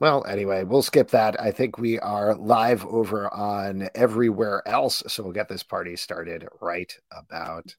[0.00, 1.40] Well, anyway, we'll skip that.
[1.40, 6.46] I think we are live over on everywhere else, so we'll get this party started
[6.60, 7.74] right about.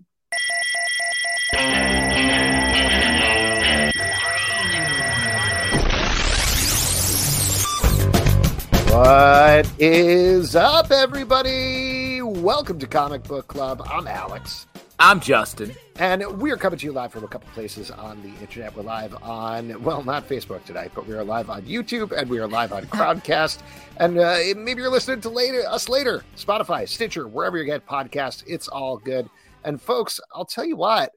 [8.91, 12.21] What is up, everybody?
[12.21, 13.81] Welcome to Comic Book Club.
[13.89, 14.67] I'm Alex.
[15.01, 15.71] I'm Justin.
[15.95, 18.75] And we are coming to you live from a couple places on the internet.
[18.75, 22.37] We're live on, well, not Facebook tonight, but we are live on YouTube and we
[22.37, 23.59] are live on Crowdcast.
[23.95, 28.43] And uh, maybe you're listening to later, us later, Spotify, Stitcher, wherever you get podcasts.
[28.45, 29.29] It's all good.
[29.63, 31.13] And folks, I'll tell you what,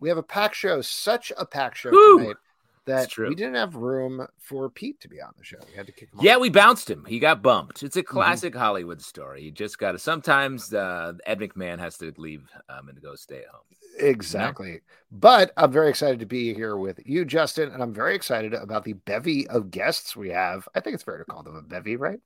[0.00, 2.18] we have a pack show, such a pack show Woo!
[2.18, 2.36] tonight
[2.86, 5.58] that we didn't have room for Pete to be on the show.
[5.68, 6.40] We had to kick him Yeah, off.
[6.40, 7.04] we bounced him.
[7.06, 7.82] He got bumped.
[7.82, 8.12] It's a mm-hmm.
[8.12, 8.62] classic mm-hmm.
[8.62, 9.42] Hollywood story.
[9.42, 13.38] You just got to sometimes uh, Ed McMahon has to leave um, and go stay
[13.38, 13.62] at home.
[13.98, 14.68] Exactly.
[14.68, 14.80] You know?
[15.12, 18.84] But I'm very excited to be here with you, Justin, and I'm very excited about
[18.84, 20.68] the bevy of guests we have.
[20.74, 22.20] I think it's fair to call them a bevy, right?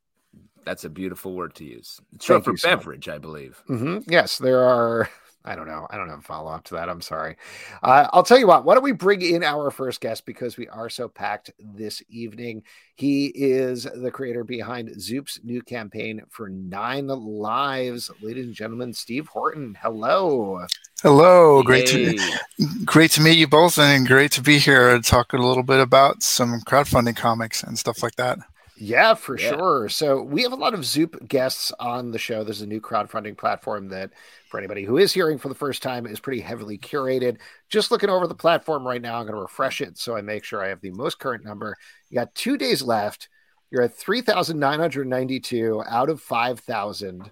[0.65, 2.01] That's a beautiful word to use.
[2.15, 3.63] It's short for beverage, I believe.
[3.69, 4.11] Mm-hmm.
[4.11, 5.09] Yes, there are
[5.47, 5.87] I don't know.
[5.91, 6.89] I don't have a follow up to that.
[6.89, 7.37] I'm sorry.
[7.83, 8.65] Uh, I'll tell you what.
[8.65, 12.65] Why don't we bring in our first guest because we are so packed this evening?
[12.97, 18.93] He is the creator behind Zoop's new campaign for Nine Lives, ladies and gentlemen.
[18.93, 19.77] Steve Horton.
[19.81, 20.67] Hello.
[21.03, 21.63] Hello.
[21.63, 22.17] Great hey.
[22.17, 25.63] to great to meet you both, and great to be here and talk a little
[25.63, 28.39] bit about some crowdfunding comics and stuff like that.
[28.79, 29.49] Yeah, for yeah.
[29.49, 29.89] sure.
[29.89, 32.45] So we have a lot of Zoop guests on the show.
[32.45, 34.13] There's a new crowdfunding platform that,
[34.51, 37.39] for anybody who is hearing for the first time, is pretty heavily curated.
[37.71, 40.45] Just looking over the platform right now, I'm going to refresh it so I make
[40.45, 41.77] sure I have the most current number.
[42.11, 43.29] You got two days left.
[43.71, 47.31] You're at 3,992 out of 5,000.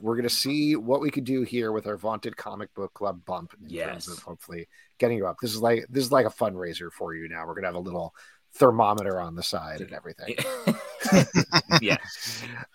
[0.00, 3.24] We're going to see what we could do here with our vaunted comic book club
[3.26, 4.06] bump in yes.
[4.06, 4.66] terms of hopefully
[4.98, 5.36] getting you up.
[5.40, 7.46] This is like this is like a fundraiser for you now.
[7.46, 8.14] We're going to have a little
[8.54, 10.34] thermometer on the side and everything.
[11.80, 11.96] yeah.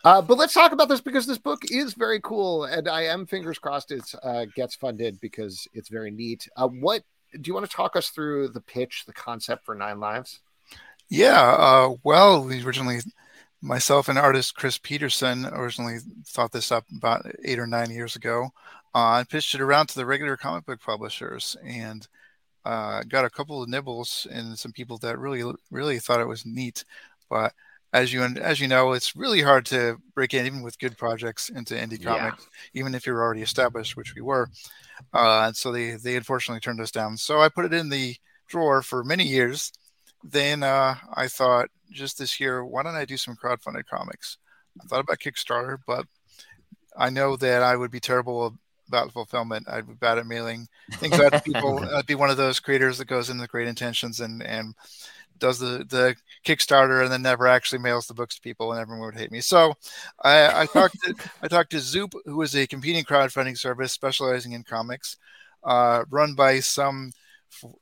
[0.04, 3.26] Uh, but let's talk about this because this book is very cool, and I am
[3.26, 6.48] fingers crossed it uh, gets funded because it's very neat.
[6.56, 7.04] Uh, what
[7.34, 10.40] do you want to talk us through the pitch, the concept for Nine Lives?
[11.10, 11.42] Yeah.
[11.42, 13.00] Uh, well, we originally,
[13.62, 15.98] myself and artist Chris Peterson originally
[16.28, 18.50] thought this up about eight or nine years ago.
[18.94, 22.08] Uh, and pitched it around to the regular comic book publishers and
[22.66, 26.46] uh, got a couple of nibbles and some people that really really thought it was
[26.46, 26.84] neat
[27.30, 27.54] but
[27.94, 31.50] as you as you know it's really hard to break in even with good projects
[31.50, 32.80] into indie comics yeah.
[32.80, 34.50] even if you're already established which we were
[35.14, 37.18] uh, and so they they unfortunately turned us down.
[37.18, 38.16] So i put it in the
[38.48, 39.72] drawer for many years.
[40.24, 44.38] Then uh, i thought just this year why don't i do some crowdfunded comics?
[44.82, 46.06] I thought about kickstarter but
[46.98, 49.68] i know that i would be terrible about fulfillment.
[49.70, 51.80] I'd be bad at mailing things out to people.
[51.96, 54.76] I'd be one of those creators that goes in with great intentions and and
[55.38, 56.16] does the the
[56.46, 59.42] Kickstarter and then never actually mails the books to people, and everyone would hate me.
[59.42, 59.74] So
[60.24, 64.54] I, I talked to I talked to Zoop, who is a competing crowdfunding service specializing
[64.54, 65.18] in comics,
[65.64, 67.12] uh, run by some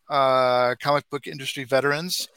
[0.09, 2.27] uh, comic book industry veterans.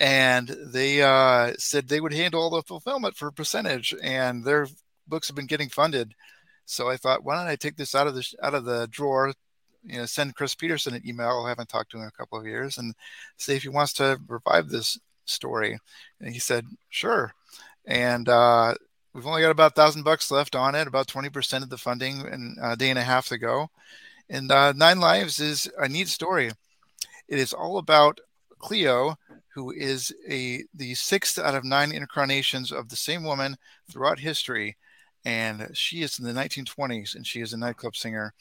[0.00, 4.66] And they uh, said they would handle all the fulfillment for a percentage, and their
[5.06, 6.14] books have been getting funded
[6.64, 9.32] so I thought, why don't I take this out of the out of the drawer,
[9.84, 11.42] you know, send Chris Peterson an email.
[11.44, 12.94] I haven't talked to him in a couple of years, and
[13.36, 15.78] see if he wants to revive this story.
[16.20, 17.32] And he said, sure.
[17.86, 18.74] And uh,
[19.12, 21.76] we've only got about a thousand bucks left on it, about twenty percent of the
[21.78, 23.68] funding, and a day and a half to go.
[24.30, 26.50] And uh, Nine Lives is a neat story.
[27.28, 28.20] It is all about
[28.58, 29.16] Cleo,
[29.54, 33.56] who is a the sixth out of nine incarnations of the same woman
[33.90, 34.76] throughout history
[35.24, 38.34] and she is in the 1920s and she is a nightclub singer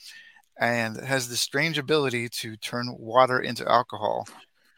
[0.59, 4.27] and has this strange ability to turn water into alcohol.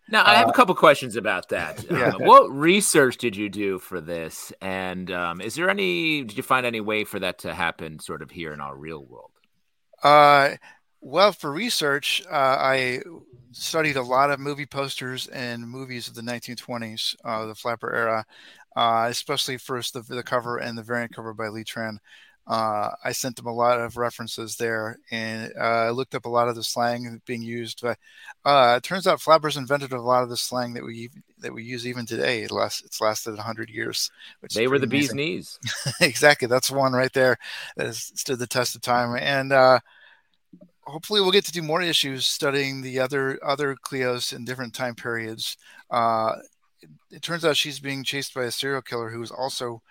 [0.08, 1.84] Now, I have uh, a couple questions about that.
[1.92, 2.10] Yeah.
[2.10, 4.54] Uh, what research did you do for this?
[4.62, 8.22] And um, is there any, did you find any way for that to happen sort
[8.22, 9.32] of here in our real world?
[10.04, 10.58] Uh,
[11.02, 13.02] well, for research, uh, I
[13.52, 18.26] studied a lot of movie posters and movies of the 1920s, uh, the flapper era
[18.76, 21.98] uh, especially first the, the cover and the variant cover by Lee Tran.
[22.48, 26.30] Uh, I sent them a lot of references there, and uh, I looked up a
[26.30, 27.82] lot of the slang being used.
[27.82, 27.98] But
[28.44, 31.64] uh, it turns out flappers invented a lot of the slang that we that we
[31.64, 32.44] use even today.
[32.44, 34.12] It lasts, it's lasted hundred years.
[34.54, 35.60] they were the bee's knees.
[36.02, 36.48] exactly.
[36.48, 37.38] That's one right there
[37.78, 39.18] that has stood the test of time.
[39.20, 39.80] And uh,
[40.84, 44.94] hopefully we'll get to do more issues studying the other other Cleos in different time
[44.94, 45.58] periods.
[47.12, 49.82] It, turns out she's being chased by a serial killer who is also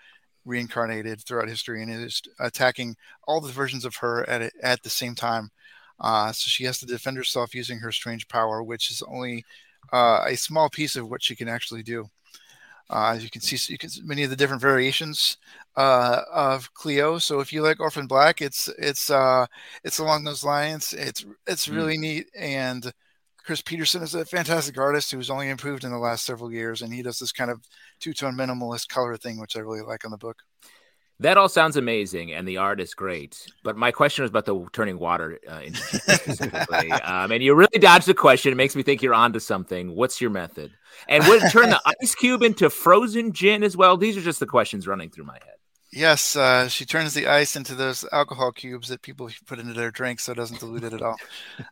[0.45, 2.97] reincarnated throughout history and is attacking
[3.27, 5.51] all the versions of her at at the same time.
[6.01, 9.45] Uh, so she has to defend herself using her strange power, which is only
[9.93, 12.09] uh, a small piece of what she can actually do.
[12.91, 15.39] Uh, as you can see, you can see many of the different variations
[15.77, 17.19] uh, of Cleo.
[17.19, 19.47] So if you like Orphan Black, it's it's uh,
[19.85, 20.93] it's along those lines.
[20.93, 21.77] It's it's hmm.
[21.77, 22.01] really mm.
[22.01, 22.27] neat.
[22.37, 22.93] And
[23.45, 26.95] Chris Peterson is a fantastic artist who's only improved in the last several years, and
[26.95, 27.61] he does this kind of
[28.01, 30.39] two tone minimalist color thing, which I really like on the book.
[31.21, 33.47] That all sounds amazing, and the art is great.
[33.63, 37.79] But my question was about the turning water uh, into specifically, um, and you really
[37.79, 38.51] dodged the question.
[38.51, 39.95] It makes me think you're onto something.
[39.95, 40.73] What's your method?
[41.07, 43.99] And would it turn the ice cube into frozen gin as well?
[43.99, 45.55] These are just the questions running through my head.
[45.97, 49.93] Yes, uh, she turns the ice into those alcohol cubes that people put into their
[49.93, 51.21] drinks, so it doesn't dilute it at all.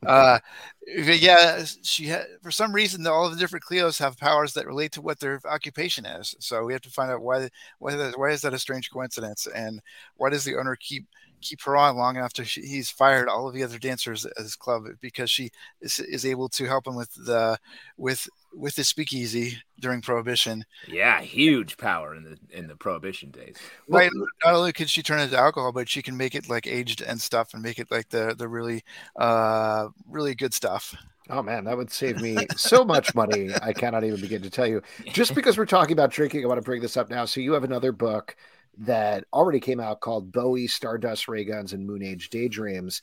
[0.06, 0.38] Uh,
[0.86, 4.92] yeah, she had for some reason all of the different Cleos have powers that relate
[4.92, 6.36] to what their occupation is.
[6.40, 7.48] So we have to find out why
[7.80, 9.80] why why is that a strange coincidence, and
[10.16, 11.06] why does the owner keep
[11.42, 14.56] keep her on long enough to he's fired all of the other dancers at his
[14.56, 15.50] club because she
[15.80, 17.58] is, is able to help him with the
[17.96, 23.56] with with the speakeasy during prohibition yeah huge power in the in the prohibition days
[23.88, 24.10] right
[24.44, 27.02] not only can she turn it into alcohol but she can make it like aged
[27.02, 28.84] and stuff and make it like the the really
[29.16, 30.94] uh really good stuff
[31.30, 33.50] Oh man, that would save me so much money.
[33.62, 34.82] I cannot even begin to tell you.
[35.12, 37.24] Just because we're talking about drinking, I want to bring this up now.
[37.26, 38.36] So you have another book
[38.78, 43.02] that already came out called Bowie, Stardust, Ray Guns, and Moon Age Daydreams.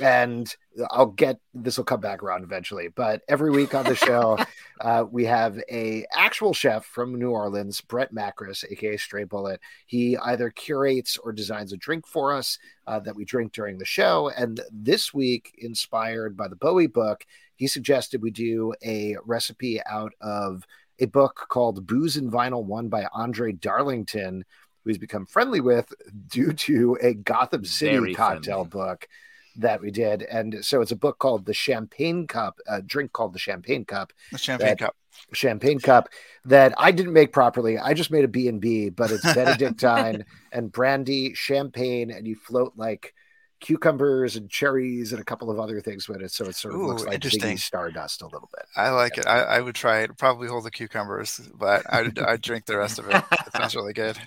[0.00, 0.54] And
[0.90, 2.88] I'll get this will come back around eventually.
[2.88, 4.38] But every week on the show,
[4.80, 9.60] uh, we have a actual chef from New Orleans, Brett Macris, aka Stray Bullet.
[9.86, 13.84] He either curates or designs a drink for us uh, that we drink during the
[13.84, 14.30] show.
[14.36, 17.26] And this week, inspired by the Bowie book,
[17.56, 20.66] he suggested we do a recipe out of
[20.98, 24.44] a book called Booze and Vinyl, one by Andre Darlington,
[24.82, 25.92] who he's become friendly with
[26.28, 28.70] due to a Gotham City Very cocktail friendly.
[28.70, 29.08] book
[29.56, 30.22] that we did.
[30.22, 34.12] And so it's a book called The Champagne Cup, a drink called The Champagne Cup.
[34.30, 34.96] The Champagne that, Cup.
[35.32, 36.08] Champagne Cup
[36.44, 37.78] that I didn't make properly.
[37.78, 43.14] I just made a B&B, but it's Benedictine and brandy, champagne, and you float like
[43.62, 46.32] cucumbers and cherries and a couple of other things with it.
[46.32, 48.66] So it sort of Ooh, looks like Ziggy Stardust a little bit.
[48.76, 49.22] I like yeah.
[49.22, 49.26] it.
[49.28, 50.18] I, I, would try it.
[50.18, 53.24] Probably hold the cucumbers, but I'd, I'd drink the rest of it.
[53.32, 54.18] It sounds really good.
[54.18, 54.20] Uh,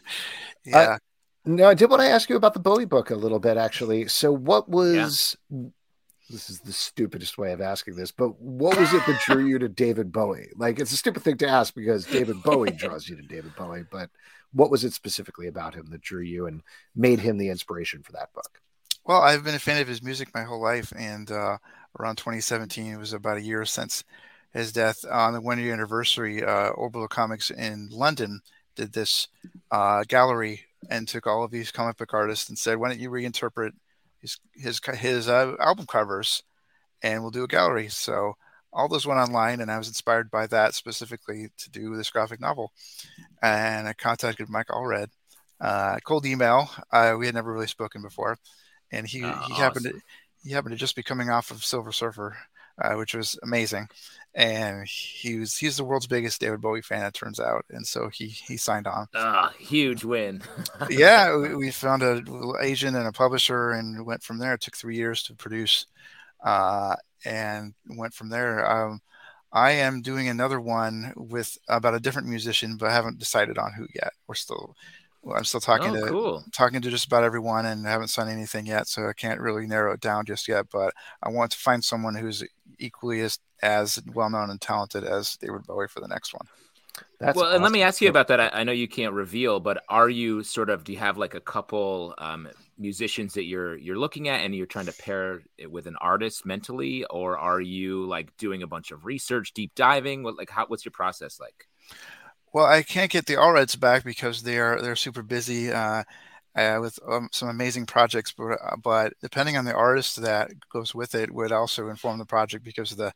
[0.65, 0.79] yeah.
[0.79, 0.97] Uh,
[1.45, 4.07] no, I did want to ask you about the Bowie book a little bit, actually.
[4.07, 5.67] So, what was yeah.
[6.29, 9.59] this is the stupidest way of asking this, but what was it that drew you
[9.59, 10.49] to David Bowie?
[10.55, 13.83] Like, it's a stupid thing to ask because David Bowie draws you to David Bowie,
[13.91, 14.09] but
[14.53, 16.63] what was it specifically about him that drew you and
[16.95, 18.61] made him the inspiration for that book?
[19.05, 21.57] Well, I've been a fan of his music my whole life, and uh,
[21.99, 24.03] around 2017, it was about a year since
[24.51, 25.05] his death.
[25.09, 28.41] On the one year anniversary, uh, Orbital Comics in London
[28.75, 29.27] did this
[29.71, 33.09] uh, gallery and took all of these comic book artists and said, "Why don't you
[33.11, 33.71] reinterpret
[34.19, 36.41] his his his uh, album covers,
[37.03, 38.35] and we'll do a gallery." So
[38.73, 42.41] all those went online, and I was inspired by that specifically to do this graphic
[42.41, 42.71] novel.
[43.41, 45.09] And I contacted Mike Allred,
[45.61, 46.69] uh, cold email.
[46.91, 48.37] Uh, we had never really spoken before
[48.95, 49.99] and he, oh, he happened awesome.
[49.99, 50.05] to
[50.45, 52.37] he happened to just be coming off of Silver Surfer,
[52.81, 53.89] uh, which was amazing.
[54.35, 58.09] And he was he's the world's biggest David Bowie fan, it turns out, and so
[58.09, 59.07] he he signed on.
[59.15, 60.41] Ah, huge win.
[60.89, 62.21] yeah, we, we, found a
[62.61, 64.53] agent and a publisher, and went from there.
[64.53, 65.85] It took three years to produce,
[66.43, 68.69] uh, and went from there.
[68.69, 69.01] Um,
[69.53, 73.71] I am doing another one with about a different musician, but I haven't decided on
[73.71, 74.11] who yet.
[74.27, 74.75] We're still
[75.33, 76.43] I'm still talking oh, to cool.
[76.53, 79.93] talking to just about everyone and haven't signed anything yet, so I can't really narrow
[79.93, 80.67] it down just yet.
[80.71, 82.43] But I want to find someone who's
[82.77, 86.47] equally as as well known and talented as David Bowie for the next one.
[87.19, 87.55] That's well, awesome.
[87.55, 88.39] and let me ask you about that.
[88.39, 90.83] I, I, know you can't reveal, but are you sort of?
[90.83, 94.65] Do you have like a couple um, musicians that you're you're looking at, and you're
[94.65, 98.91] trying to pair it with an artist mentally, or are you like doing a bunch
[98.91, 100.23] of research, deep diving?
[100.23, 100.67] What like how?
[100.67, 101.67] What's your process like?
[102.55, 106.05] Well, I can't get the Allreds back because they are they're super busy uh,
[106.55, 108.31] uh, with um, some amazing projects.
[108.31, 112.25] But uh, but depending on the artist that goes with it, would also inform the
[112.25, 113.11] project because the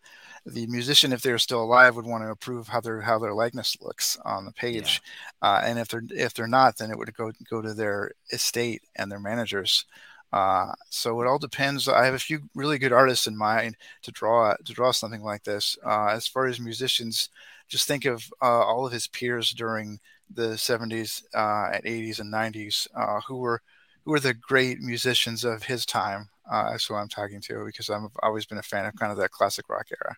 [0.45, 3.77] the musician, if they're still alive, would want to approve how their how their likeness
[3.81, 5.01] looks on the page,
[5.41, 5.49] yeah.
[5.51, 8.81] Uh, and if they're if they're not, then it would go go to their estate
[8.97, 9.85] and their managers.
[10.33, 11.87] Uh, so it all depends.
[11.87, 15.43] I have a few really good artists in mind to draw to draw something like
[15.45, 15.77] this.
[15.85, 17.29] Uh, as far as musicians,
[17.69, 19.99] just think of uh, all of his peers during
[20.33, 23.61] the 70s uh, and 80s and 90s uh, who were
[24.05, 26.29] who were the great musicians of his time.
[26.51, 29.17] Uh, that's who I'm talking to because I've always been a fan of kind of
[29.19, 30.15] that classic rock era.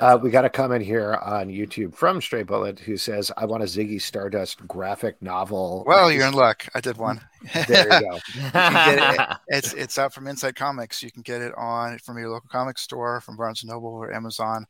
[0.00, 3.64] Uh, we got a comment here on YouTube from Stray Bullet who says, "I want
[3.64, 6.66] a Ziggy Stardust graphic novel." Well, you're in luck.
[6.74, 7.20] I did one.
[7.66, 8.14] there you go.
[8.34, 11.02] you it, it's it's out from Insight Comics.
[11.02, 14.12] You can get it on from your local comic store, from Barnes and Noble or
[14.12, 14.66] Amazon.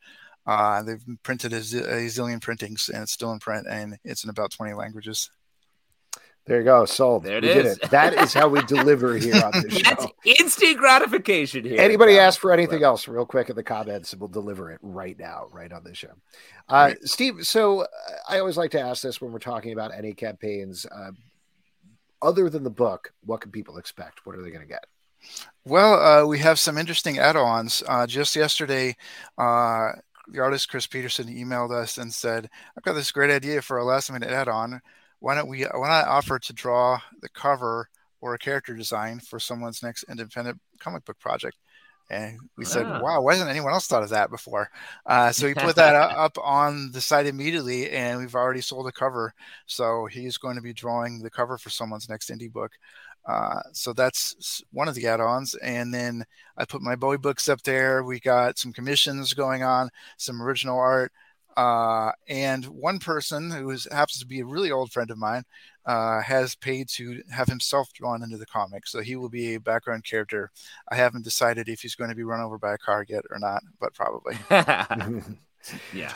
[0.46, 4.30] Uh, they've printed a, a zillion printings, and it's still in print, and it's in
[4.30, 5.30] about 20 languages.
[6.46, 6.84] There you go.
[6.84, 7.24] Sold.
[7.24, 7.78] There it we is.
[7.78, 7.90] It.
[7.90, 9.82] That is how we deliver here on the show.
[9.84, 11.80] That's instant gratification here.
[11.80, 15.18] Anybody ask for anything else real quick in the comments, and we'll deliver it right
[15.18, 16.12] now, right on the show.
[16.68, 16.98] Uh, right.
[17.02, 17.86] Steve, so uh,
[18.28, 20.86] I always like to ask this when we're talking about any campaigns.
[20.86, 21.12] Uh,
[22.22, 24.26] other than the book, what can people expect?
[24.26, 24.84] What are they going to get?
[25.64, 27.82] Well, uh, we have some interesting add-ons.
[27.86, 28.96] Uh, just yesterday,
[29.38, 29.92] uh,
[30.30, 33.84] the artist Chris Peterson emailed us and said, "I've got this great idea for a
[33.84, 34.80] last-minute add-on.
[35.20, 37.88] Why don't we why not offer to draw the cover
[38.20, 41.56] or a character design for someone's next independent comic book project?
[42.10, 43.20] And we said wow.
[43.22, 44.68] Why hasn't anyone else thought of that before?
[45.06, 48.92] Uh, so we put that up on the site immediately and we've already sold a
[48.92, 49.32] cover.
[49.66, 52.72] So he's going to be drawing the cover for someone's next indie book
[53.26, 56.24] uh, so that's one of the add-ons and then
[56.56, 60.78] i put my bowie books up there we got some commissions going on some original
[60.78, 61.12] art
[61.56, 65.44] uh, and one person who is, happens to be a really old friend of mine
[65.86, 68.86] uh, has paid to have himself drawn into the comic.
[68.86, 70.50] So he will be a background character.
[70.90, 73.38] I haven't decided if he's going to be run over by a car yet or
[73.38, 74.38] not, but probably.
[75.92, 76.14] yeah.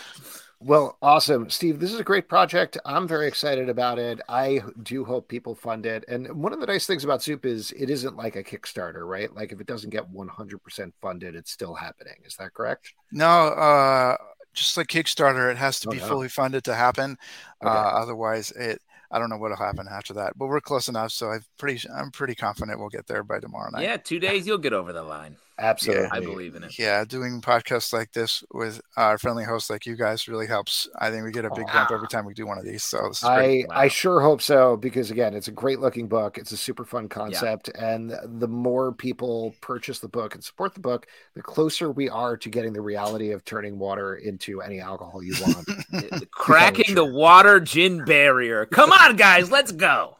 [0.65, 1.51] Well, awesome.
[1.51, 2.79] Steve, this is a great project.
[2.87, 4.23] I'm very excited about it.
[4.31, 6.07] I do hope people fund it.
[6.09, 9.33] And one of the nice things about Zoop is it isn't like a Kickstarter, right?
[9.35, 12.15] Like if it doesn't get 100% funded, it's still happening.
[12.25, 12.95] Is that correct?
[13.13, 14.17] No, uh,
[14.55, 17.19] just like Kickstarter, it has to be fully funded to happen.
[17.63, 17.71] Okay.
[17.71, 18.81] Uh, otherwise, it
[19.11, 20.33] I don't know what'll happen after that.
[20.37, 23.71] But we're close enough, so I'm pretty I'm pretty confident we'll get there by tomorrow
[23.71, 23.83] night.
[23.83, 25.37] Yeah, two days you'll get over the line.
[25.59, 26.05] Absolutely.
[26.05, 26.79] Yeah, I believe in it.
[26.79, 30.89] Yeah, doing podcasts like this with our friendly hosts like you guys really helps.
[30.99, 32.83] I think we get a big bump every time we do one of these.
[32.83, 33.77] So I, wow.
[33.77, 36.39] I sure hope so because again, it's a great looking book.
[36.39, 37.71] It's a super fun concept.
[37.73, 37.95] Yeah.
[37.95, 42.37] And the more people purchase the book and support the book, the closer we are
[42.37, 46.31] to getting the reality of turning water into any alcohol you want.
[46.33, 48.67] Cracking the water gin barrier.
[48.67, 50.17] Come on, guys, let's go.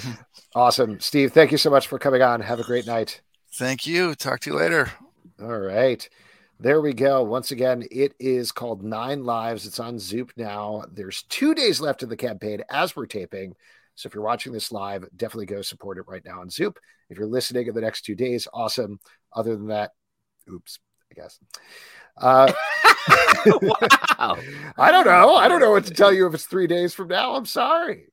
[0.56, 0.98] awesome.
[0.98, 2.40] Steve, thank you so much for coming on.
[2.40, 3.20] Have a great night.
[3.54, 4.14] Thank you.
[4.14, 4.90] Talk to you later.
[5.40, 6.08] All right.
[6.58, 7.22] There we go.
[7.22, 9.66] Once again, it is called Nine Lives.
[9.66, 10.84] It's on Zoop now.
[10.90, 13.54] There's two days left of the campaign as we're taping.
[13.94, 16.78] So if you're watching this live, definitely go support it right now on Zoop.
[17.10, 19.00] If you're listening in the next two days, awesome.
[19.34, 19.90] Other than that,
[20.50, 20.78] oops,
[21.10, 21.38] I guess.
[22.16, 22.52] Uh,
[23.46, 24.38] wow.
[24.78, 25.34] I don't know.
[25.34, 27.34] I don't know what to tell you if it's three days from now.
[27.34, 28.06] I'm sorry.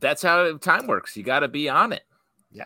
[0.00, 1.16] That's how time works.
[1.16, 2.02] You got to be on it.
[2.50, 2.64] Yeah.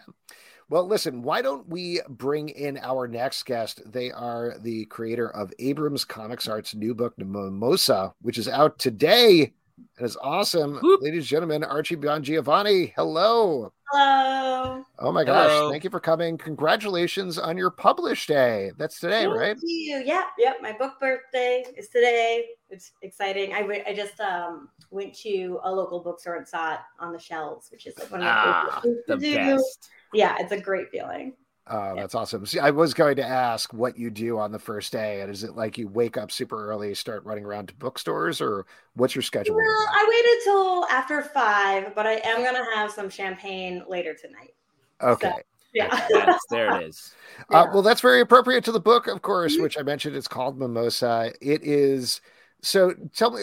[0.71, 3.83] Well, listen, why don't we bring in our next guest?
[3.91, 9.53] They are the creator of Abrams Comics Art's new book, Mimosa, which is out today
[9.99, 10.79] and is awesome.
[10.81, 11.03] Whoop.
[11.03, 13.73] Ladies and gentlemen, Archie Bongiovanni, hello.
[13.91, 14.85] Hello.
[15.01, 15.73] Oh my gosh, hello.
[15.73, 16.39] thank you for coming.
[16.39, 18.71] Congratulations on your publish day.
[18.79, 19.57] That's today, thank right?
[19.61, 20.05] You.
[20.05, 20.53] Yeah, yeah.
[20.63, 22.45] My book birthday is today.
[22.69, 23.55] It's exciting.
[23.55, 27.19] I, w- I just um, went to a local bookstore and saw it on the
[27.19, 31.35] shelves, which is like one of ah, the best yeah, it's a great feeling.
[31.73, 32.45] Oh, that's awesome.
[32.47, 35.21] See, I was going to ask what you do on the first day.
[35.21, 38.67] And is it like you wake up super early, start running around to bookstores, or
[38.95, 39.55] what's your schedule?
[39.55, 44.15] Well, I waited till after five, but I am going to have some champagne later
[44.15, 44.55] tonight.
[45.01, 45.31] Okay.
[45.31, 46.07] So, yeah.
[46.11, 47.15] That's, there it is.
[47.51, 49.63] Uh, well, that's very appropriate to the book, of course, mm-hmm.
[49.63, 50.17] which I mentioned.
[50.17, 51.33] It's called Mimosa.
[51.41, 52.21] It is.
[52.63, 53.43] So tell me,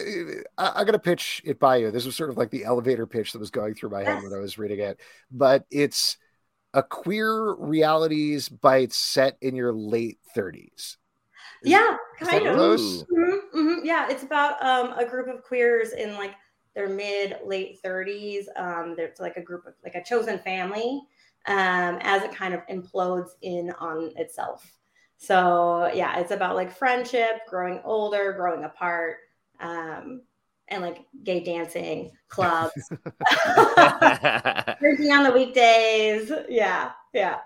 [0.58, 1.90] I, am going to pitch it by you.
[1.90, 4.22] This was sort of like the elevator pitch that was going through my head yes.
[4.22, 6.18] when I was reading it, but it's
[6.74, 10.96] a queer realities bites set in your late 30s.
[11.62, 12.56] yeah, kind of.
[12.56, 13.84] Mm-hmm, mm-hmm.
[13.84, 16.34] Yeah, it's about um, a group of queers in like
[16.74, 18.44] their mid late 30s.
[18.56, 21.02] Um, there's like a group of like a chosen family
[21.46, 24.70] um, as it kind of implodes in on itself.
[25.16, 29.16] So yeah, it's about like friendship, growing older, growing apart.
[29.58, 30.22] Um,
[30.68, 32.72] and like gay dancing clubs,
[34.80, 36.30] drinking on the weekdays.
[36.48, 37.38] Yeah, yeah.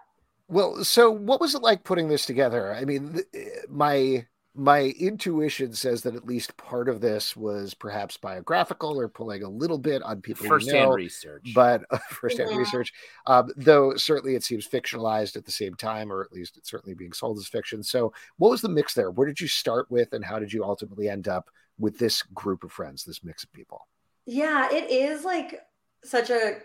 [0.49, 2.75] Well, so what was it like putting this together?
[2.75, 3.21] I mean,
[3.69, 9.43] my my intuition says that at least part of this was perhaps biographical or pulling
[9.43, 12.59] a little bit on people first-hand know, research, but uh, first-hand yeah.
[12.59, 12.93] research.
[13.27, 16.95] Um, though certainly it seems fictionalized at the same time, or at least it's certainly
[16.95, 17.83] being sold as fiction.
[17.83, 19.11] So, what was the mix there?
[19.11, 21.49] Where did you start with, and how did you ultimately end up
[21.79, 23.87] with this group of friends, this mix of people?
[24.27, 25.61] Yeah, it is like
[26.05, 26.59] such a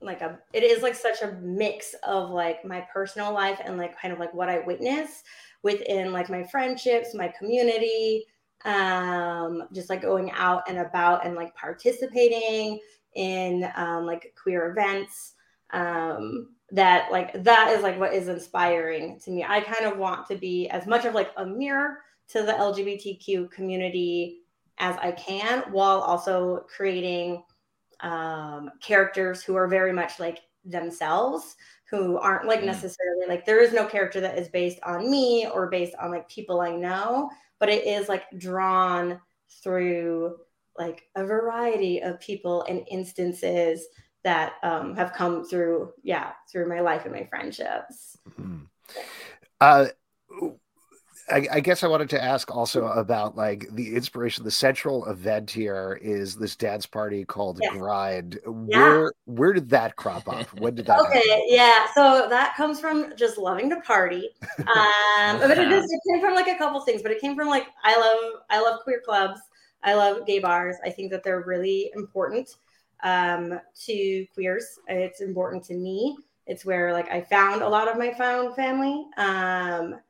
[0.00, 3.98] like a it is like such a mix of like my personal life and like
[3.98, 5.22] kind of like what I witness
[5.62, 8.24] within like my friendships, my community,
[8.64, 12.80] um, just like going out and about and like participating
[13.14, 15.34] in um, like queer events.
[15.72, 19.44] Um, that like that is like what is inspiring to me.
[19.46, 23.50] I kind of want to be as much of like a mirror to the LGBTQ
[23.50, 24.40] community
[24.78, 27.42] as I can while also creating
[28.00, 31.56] um, characters who are very much like themselves
[31.90, 32.66] who aren't like mm.
[32.66, 36.28] necessarily like there is no character that is based on me or based on like
[36.28, 39.20] people I know, but it is like drawn
[39.62, 40.36] through
[40.76, 43.86] like a variety of people and instances
[44.24, 48.16] that um, have come through, yeah, through my life and my friendships.
[48.40, 48.64] Mm-hmm.
[49.60, 49.86] Uh,
[51.30, 54.44] I, I, guess I wanted to ask also about like the inspiration.
[54.44, 57.72] The central event here is this dance party called yes.
[57.72, 58.38] Grind.
[58.44, 58.78] Yeah.
[58.78, 60.46] Where where did that crop up?
[60.60, 61.00] When did that?
[61.00, 61.44] okay, happen?
[61.48, 61.86] yeah.
[61.94, 64.30] So that comes from just loving to party.
[64.58, 67.02] Um, but it just it came from like a couple things.
[67.02, 69.40] But it came from like I love I love queer clubs.
[69.82, 70.76] I love gay bars.
[70.84, 72.56] I think that they're really important
[73.02, 74.78] um, to queers.
[74.88, 76.16] It's important to me.
[76.46, 79.06] It's where like I found a lot of my found family.
[79.16, 80.00] Um,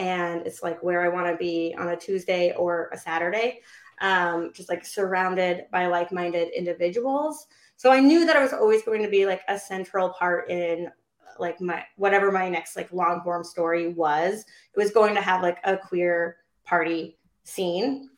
[0.00, 3.60] and it's like where I want to be on a Tuesday or a Saturday,
[4.00, 7.46] um, just like surrounded by like minded individuals.
[7.76, 10.90] So I knew that I was always going to be like a central part in
[11.38, 14.40] like my whatever my next like long form story was.
[14.74, 18.08] It was going to have like a queer party scene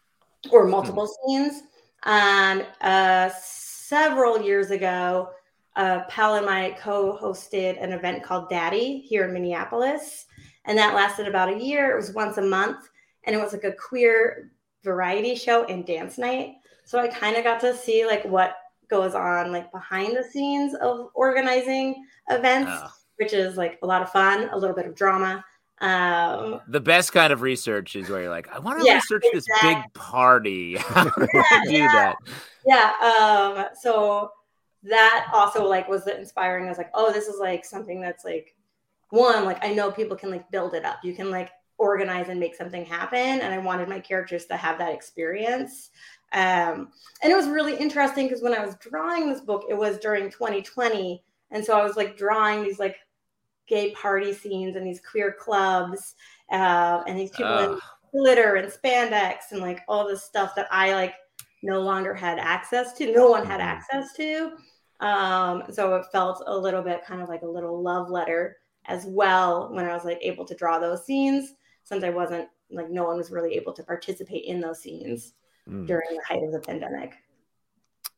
[0.52, 1.50] or multiple mm-hmm.
[1.50, 1.62] scenes.
[2.04, 5.30] Um, uh, several years ago,
[5.74, 10.26] uh, Pal and I co hosted an event called Daddy here in Minneapolis.
[10.64, 11.92] And that lasted about a year.
[11.92, 12.88] It was once a month.
[13.25, 14.50] And it was like a queer
[14.83, 16.54] variety show and dance night.
[16.85, 18.57] So I kind of got to see like what
[18.88, 22.90] goes on like behind the scenes of organizing events, oh.
[23.16, 25.44] which is like a lot of fun, a little bit of drama.
[25.81, 29.25] Um, the best kind of research is where you're like, I want to yeah, research
[29.33, 29.75] exactly.
[29.75, 30.77] this big party.
[30.94, 31.92] Yeah, do yeah.
[31.92, 32.16] that?
[32.64, 32.92] Yeah.
[33.01, 34.31] Um, so
[34.85, 36.66] that also like was the inspiring.
[36.66, 38.55] I was like, oh, this is like something that's like
[39.12, 42.40] one like i know people can like build it up you can like organize and
[42.40, 45.90] make something happen and i wanted my characters to have that experience
[46.35, 46.88] um,
[47.22, 50.31] and it was really interesting because when i was drawing this book it was during
[50.31, 52.96] 2020 and so i was like drawing these like
[53.68, 56.14] gay party scenes and these queer clubs
[56.51, 57.72] uh, and these people uh.
[57.72, 57.81] in
[58.14, 61.14] glitter and spandex and like all this stuff that i like
[61.62, 63.68] no longer had access to no one had mm-hmm.
[63.68, 64.53] access to
[65.01, 69.05] um, so it felt a little bit kind of like a little love letter as
[69.07, 73.05] well when I was like able to draw those scenes since I wasn't like no
[73.05, 75.35] one was really able to participate in those scenes
[75.68, 75.87] mm.
[75.87, 77.14] during the height of the pandemic.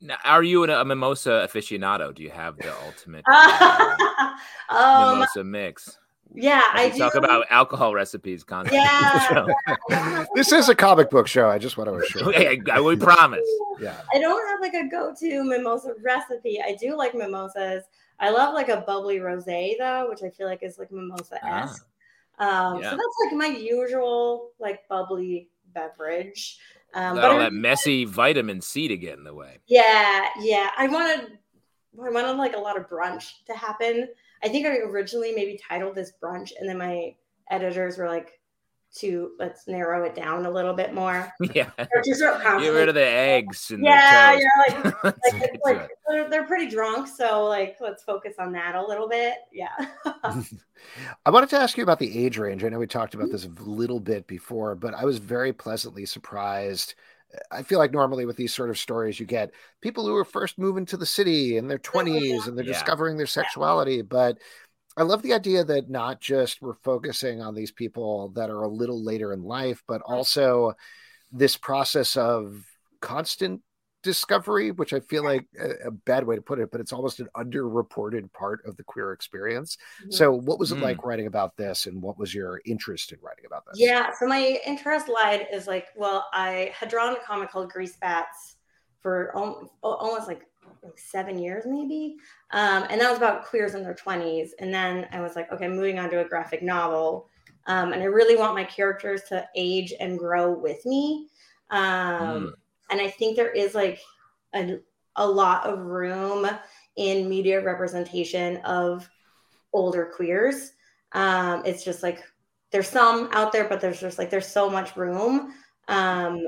[0.00, 2.14] Now, are you a mimosa aficionado?
[2.14, 4.34] Do you have the ultimate uh,
[4.68, 5.98] um, mimosa mix?
[6.34, 7.20] Yeah, I talk do.
[7.20, 8.78] about alcohol recipes constantly.
[8.78, 11.48] Yeah, this is a comic book show.
[11.48, 12.28] I just want to assure.
[12.30, 13.48] Okay, I, would promise.
[13.80, 16.60] Yeah, I don't have like a go-to mimosa recipe.
[16.60, 17.84] I do like mimosas.
[18.20, 21.86] I love like a bubbly rosé though, which I feel like is like mimosa esque.
[22.38, 22.90] Ah, um, yeah.
[22.90, 26.58] So that's like my usual like bubbly beverage.
[26.94, 29.58] Um, but all that messy vitamin C to get in the way.
[29.66, 30.70] Yeah, yeah.
[30.78, 31.38] I wanted,
[32.00, 34.08] I wanted like a lot of brunch to happen.
[34.44, 37.16] I think I originally maybe titled this brunch, and then my
[37.50, 38.38] editors were like,
[38.94, 41.32] to let's narrow it down a little bit more.
[41.54, 41.70] Yeah.
[41.78, 43.70] Get rid of the eggs.
[43.70, 48.74] yeah, yeah, like, like, like they're, they're, pretty drunk, so like let's focus on that
[48.74, 49.34] a little bit.
[49.52, 49.68] Yeah.
[51.26, 52.64] I wanted to ask you about the age range.
[52.64, 56.06] I know we talked about this a little bit before, but I was very pleasantly
[56.06, 56.94] surprised.
[57.50, 60.58] I feel like normally with these sort of stories, you get people who are first
[60.58, 62.72] moving to the city in their 20s and they're yeah.
[62.72, 64.38] discovering their sexuality, but
[64.96, 68.68] I love the idea that not just we're focusing on these people that are a
[68.68, 70.74] little later in life, but also
[71.32, 72.64] this process of
[73.00, 73.60] constant
[74.04, 77.18] discovery, which I feel like a, a, bad way to put it, but it's almost
[77.18, 79.76] an underreported part of the queer experience.
[80.02, 80.12] Mm-hmm.
[80.12, 80.82] So, what was it mm.
[80.82, 83.80] like writing about this, and what was your interest in writing about this?
[83.80, 87.96] Yeah, so my interest lied is like, well, I had drawn a comic called Grease
[87.96, 88.56] Bats
[89.00, 89.34] for
[89.82, 90.48] almost like like
[90.96, 92.16] seven years maybe.
[92.52, 95.68] Um, and that was about queers in their 20s and then i was like okay
[95.68, 97.28] moving on to a graphic novel.
[97.66, 101.28] Um, and i really want my characters to age and grow with me.
[101.70, 102.52] Um, mm.
[102.90, 104.00] and i think there is like
[104.54, 104.78] a,
[105.16, 106.48] a lot of room
[106.96, 109.08] in media representation of
[109.72, 110.72] older queers.
[111.12, 112.22] Um, it's just like
[112.70, 115.52] there's some out there but there's just like there's so much room.
[115.88, 116.46] Um,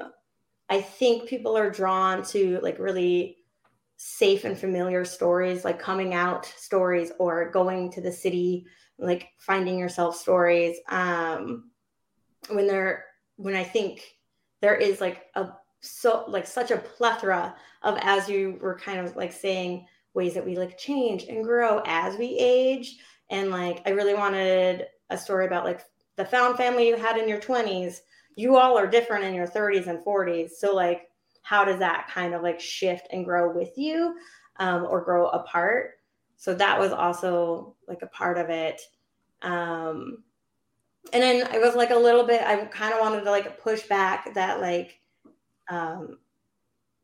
[0.69, 3.36] I think people are drawn to like really
[3.97, 8.67] safe and familiar stories, like coming out stories or going to the city,
[8.99, 10.79] like finding yourself stories.
[10.89, 11.71] Um,
[12.51, 13.05] when they're
[13.37, 14.03] when I think
[14.61, 15.49] there is like a
[15.81, 20.45] so like such a plethora of as you were kind of like saying ways that
[20.45, 22.97] we like change and grow as we age.
[23.31, 25.83] And like i really wanted a story about like
[26.17, 27.99] the found family you had in your 20s
[28.37, 31.09] you all are different in your 30s and 40s so like
[31.47, 34.17] how does that kind of like shift and grow with you
[34.57, 35.93] um, or grow apart?
[36.37, 38.81] So that was also like a part of it.
[39.43, 40.25] Um,
[41.13, 43.83] and then i was like a little bit i kind of wanted to like push
[43.83, 44.99] back that like
[45.71, 46.19] um,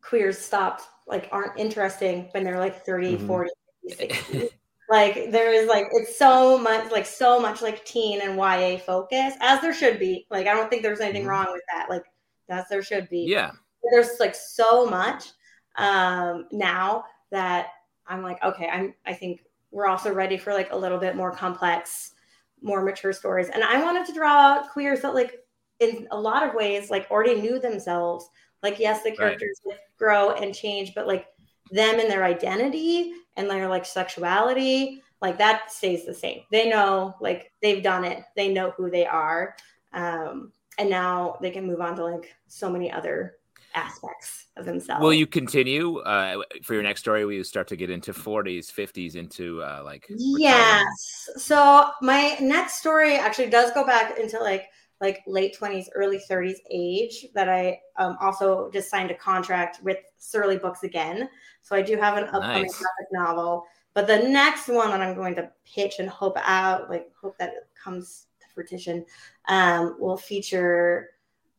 [0.01, 3.27] queers stopped like aren't interesting when they're like 30 mm-hmm.
[3.29, 3.51] 40
[3.91, 4.49] 60
[4.91, 9.35] like there is like it's so much like so much like teen and ya focus
[9.41, 10.27] as there should be.
[10.31, 11.31] Like i don't think there's anything mm-hmm.
[11.31, 11.89] wrong with that.
[11.89, 12.05] Like
[12.47, 13.25] that's there should be.
[13.29, 13.53] Yeah
[13.91, 15.31] there's like so much
[15.77, 17.69] um now that
[18.07, 21.33] i'm like okay i'm i think we're also ready for like a little bit more
[21.33, 22.13] complex
[22.61, 25.41] more mature stories and i wanted to draw queers that like
[25.81, 28.29] in a lot of ways like already knew themselves
[28.63, 29.77] like, yes, the characters right.
[29.99, 31.27] grow and change, but like
[31.71, 36.43] them and their identity and their like sexuality, like that stays the same.
[36.51, 38.23] They know, like they've done it.
[38.37, 39.57] They know who they are.
[39.93, 43.37] Um, and now they can move on to like so many other
[43.75, 45.03] aspects of themselves.
[45.03, 47.25] Will you continue uh, for your next story?
[47.25, 50.07] Will you start to get into 40s, 50s, into uh, like?
[50.11, 51.29] Yes.
[51.37, 54.69] So my next story actually does go back into like
[55.03, 59.99] like late 20s, early 30s age that I um, also just signed a contract with
[60.21, 61.29] Surely Books again.
[61.61, 62.79] So I do have an upcoming nice.
[62.79, 63.65] graphic novel.
[63.95, 67.49] But the next one that I'm going to pitch and hope out, like hope that
[67.49, 69.05] it comes to fruition,
[69.49, 71.11] um, will feature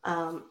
[0.05, 0.45] um,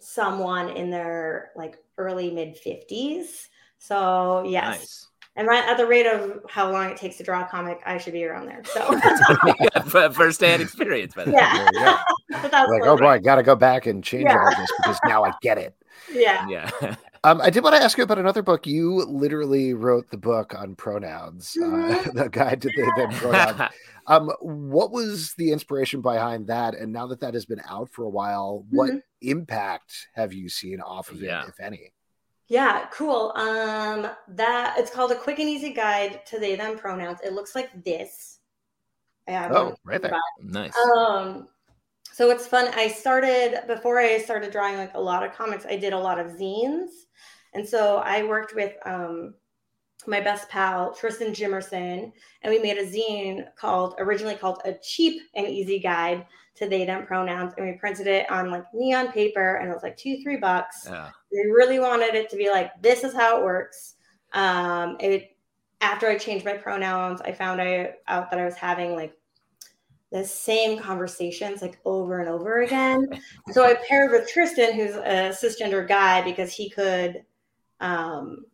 [0.00, 3.48] someone in their like early mid 50s.
[3.78, 4.78] So yes.
[4.78, 5.04] Nice.
[5.36, 7.98] And right at the rate of how long it takes to draw a comic, I
[7.98, 8.62] should be around there.
[8.64, 11.14] So first hand experience.
[11.14, 12.02] By the yeah.
[12.42, 14.36] like, oh boy, I got to go back and change yeah.
[14.36, 15.74] all this because now I get it.
[16.12, 16.48] Yeah.
[16.48, 16.96] Yeah.
[17.24, 18.66] Um, I did want to ask you about another book.
[18.66, 22.08] You literally wrote the book on pronouns, uh, mm-hmm.
[22.08, 23.72] uh, the guide to the, the pronouns.
[24.06, 26.74] um, what was the inspiration behind that?
[26.74, 28.98] And now that that has been out for a while, what mm-hmm.
[29.22, 31.42] impact have you seen off of yeah.
[31.42, 31.92] it, if any?
[32.46, 33.32] Yeah, cool.
[33.36, 37.18] Um, that it's called a quick and easy guide to they them pronouns.
[37.22, 38.38] It looks like this.
[39.28, 40.16] oh, right there.
[40.40, 40.74] Nice.
[40.96, 41.48] Um,
[42.18, 42.68] so it's fun.
[42.74, 45.64] I started before I started drawing like a lot of comics.
[45.64, 46.88] I did a lot of zines,
[47.54, 49.34] and so I worked with um
[50.04, 52.10] my best pal Tristan Jimerson,
[52.42, 56.26] and we made a zine called originally called a cheap and easy guide
[56.56, 59.84] to they them pronouns and we printed it on like neon paper and it was
[59.84, 61.10] like two three bucks yeah.
[61.30, 63.94] we really wanted it to be like this is how it works
[64.32, 65.36] um it
[65.80, 69.16] after i changed my pronouns i found I, out that i was having like
[70.10, 73.06] the same conversations like over and over again
[73.50, 77.22] so i paired with tristan who's a cisgender guy because he could
[77.80, 78.44] um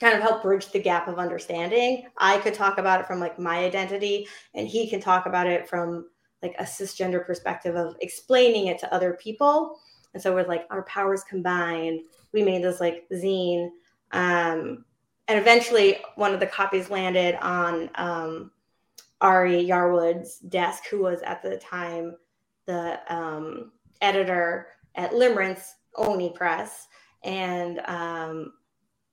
[0.00, 3.38] kind of help bridge the gap of understanding i could talk about it from like
[3.38, 6.06] my identity and he can talk about it from
[6.42, 9.78] like a cisgender perspective of explaining it to other people.
[10.14, 12.00] And so with like our powers combined,
[12.32, 13.70] we made this like zine.
[14.12, 14.84] Um,
[15.26, 18.50] and eventually one of the copies landed on um,
[19.20, 22.16] Ari Yarwood's desk, who was at the time
[22.66, 26.86] the um, editor at Limerence Oni Press.
[27.24, 28.52] And um,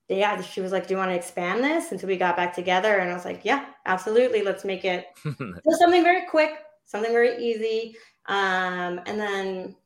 [0.08, 2.54] yeah, she was like, "Do you want to expand this?" And so we got back
[2.54, 4.42] together, and I was like, "Yeah, absolutely.
[4.42, 7.96] Let's make it something very quick, something very easy.
[8.26, 9.76] Um, and then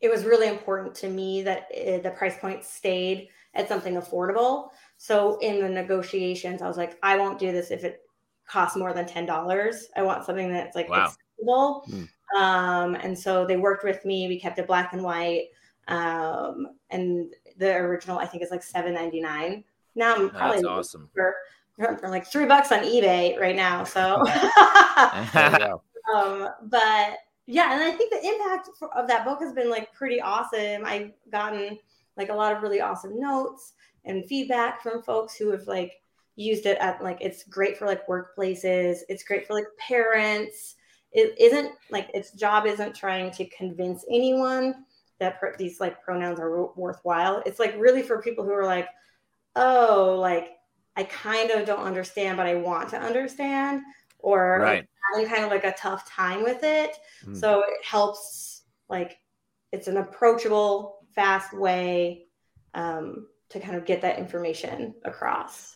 [0.00, 4.70] it was really important to me that it, the price point stayed at something affordable.
[4.96, 8.00] So in the negotiations, I was like, I won't do this if it
[8.50, 9.88] costs more than ten dollars.
[9.96, 11.04] I want something that's like wow.
[11.04, 11.84] accessible.
[11.86, 12.04] Hmm.
[12.36, 14.28] Um, and so they worked with me.
[14.28, 15.48] We kept it black and white.
[15.88, 19.64] Um, and the original, I think, is like seven ninety nine.
[19.94, 21.10] Now I'm probably that's awesome.
[21.14, 21.34] For,
[21.76, 23.84] for like three bucks on eBay right now.
[23.84, 24.22] So
[26.14, 29.92] Um, but yeah, and I think the impact for, of that book has been like
[29.92, 30.84] pretty awesome.
[30.84, 31.78] I've gotten
[32.16, 36.00] like a lot of really awesome notes and feedback from folks who have like
[36.40, 40.76] used it at like it's great for like workplaces, it's great for like parents.
[41.12, 44.84] It isn't like its job isn't trying to convince anyone
[45.18, 47.42] that these like pronouns are worthwhile.
[47.44, 48.88] It's like really for people who are like,
[49.56, 50.52] oh, like
[50.96, 53.82] I kind of don't understand, but I want to understand,
[54.18, 56.96] or right having kind of like a tough time with it.
[57.24, 57.36] Mm.
[57.36, 59.18] So it helps like
[59.72, 62.26] it's an approachable fast way
[62.74, 65.74] um, to kind of get that information across.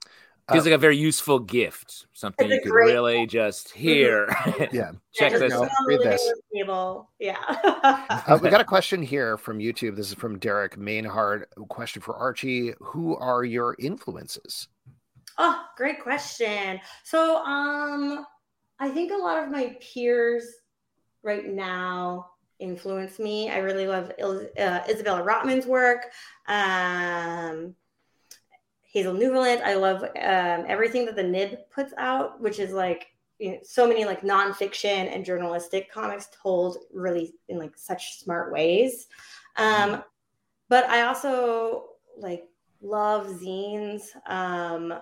[0.53, 4.29] Feels like a very useful gift, something you could really just hear.
[4.73, 5.71] yeah, check yeah, this out.
[5.87, 6.33] Read this.
[6.55, 7.11] Table.
[7.19, 7.39] Yeah.
[7.49, 9.97] uh, we got a question here from YouTube.
[9.97, 11.45] This is from Derek Mainhard.
[11.69, 14.69] question for Archie: Who are your influences?
[15.39, 16.79] Oh, great question.
[17.05, 18.27] So, um,
[18.79, 20.45] I think a lot of my peers
[21.23, 22.27] right now
[22.59, 23.49] influence me.
[23.49, 26.07] I really love uh, Isabella Rotman's work.
[26.49, 27.75] Um,
[28.95, 29.61] Hazel Newlevant.
[29.63, 33.09] I love um, everything that the Nib puts out, which is like
[33.41, 38.53] you know, so many like nonfiction and journalistic comics told really in like such smart
[38.53, 39.09] ways.
[39.57, 40.05] Um,
[40.69, 42.45] but I also like
[42.81, 44.95] love zines um,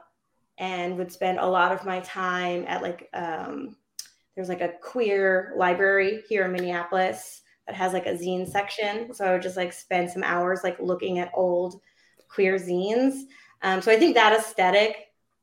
[0.57, 3.77] and would spend a lot of my time at like um,
[4.35, 9.13] there's like a queer library here in Minneapolis that has like a zine section.
[9.13, 11.83] So I would just like spend some hours like looking at old
[12.29, 13.25] queer zines.
[13.63, 14.97] Um, so I think that aesthetic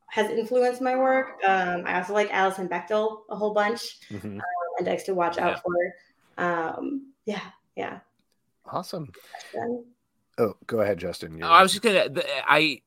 [0.08, 1.40] has influenced my work.
[1.44, 4.38] Um, I also like Alison Bechdel a whole bunch mm-hmm.
[4.38, 4.42] um,
[4.78, 6.44] and Dykes to watch out for.
[6.44, 7.42] Um, yeah,
[7.76, 8.00] yeah.
[8.66, 9.12] Awesome.
[10.38, 11.42] Oh, go ahead, Justin.
[11.44, 12.10] Oh, I was just gonna.
[12.48, 12.82] I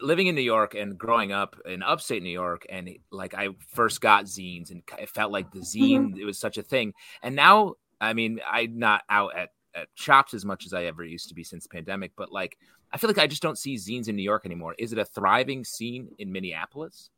[0.00, 4.00] living in New York and growing up in upstate New York, and like I first
[4.00, 6.20] got zines, and it felt like the zine mm-hmm.
[6.20, 6.94] it was such a thing.
[7.22, 11.04] And now, I mean, I'm not out at, at shops as much as I ever
[11.04, 12.58] used to be since pandemic, but like
[12.92, 14.74] I feel like I just don't see zines in New York anymore.
[14.78, 17.10] Is it a thriving scene in Minneapolis?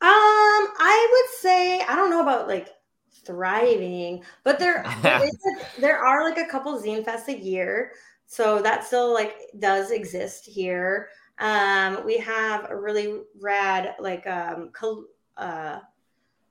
[0.00, 2.68] Um, I would say I don't know about like
[3.24, 7.92] thriving, but there there, a, there are like a couple zine fests a year,
[8.26, 11.08] so that still like does exist here.
[11.38, 14.70] Um, we have a really rad like um,
[15.36, 15.78] uh,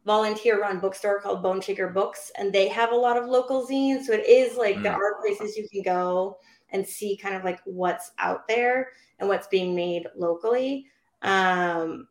[0.05, 4.05] volunteer run bookstore called Bone Shaker Books, and they have a lot of local zines.
[4.05, 4.83] So it is like mm.
[4.83, 6.37] there are places you can go
[6.71, 10.87] and see kind of like what's out there and what's being made locally.
[11.21, 12.07] Um,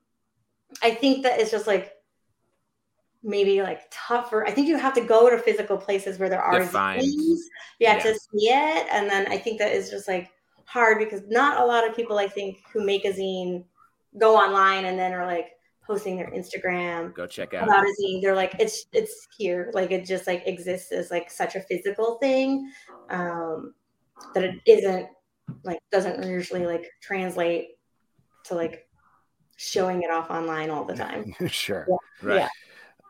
[0.82, 1.92] I think that it's just like
[3.22, 4.46] maybe like tougher.
[4.46, 7.38] I think you have to go to physical places where there are zines,
[7.78, 8.86] yeah, yeah, to see it.
[8.92, 10.30] And then I think that is just like
[10.64, 13.64] hard because not a lot of people I think who make a zine
[14.18, 15.50] go online and then are like
[15.86, 17.14] posting their Instagram.
[17.14, 18.20] Go check out about a zine.
[18.22, 19.70] They're like, it's it's here.
[19.74, 22.70] Like it just like exists as like such a physical thing.
[23.10, 23.74] Um
[24.34, 25.08] that it isn't
[25.64, 27.70] like doesn't usually like translate
[28.44, 28.86] to like
[29.56, 31.34] showing it off online all the time.
[31.48, 31.86] sure.
[31.88, 32.28] Yeah.
[32.28, 32.36] Right.
[32.36, 32.48] Yeah.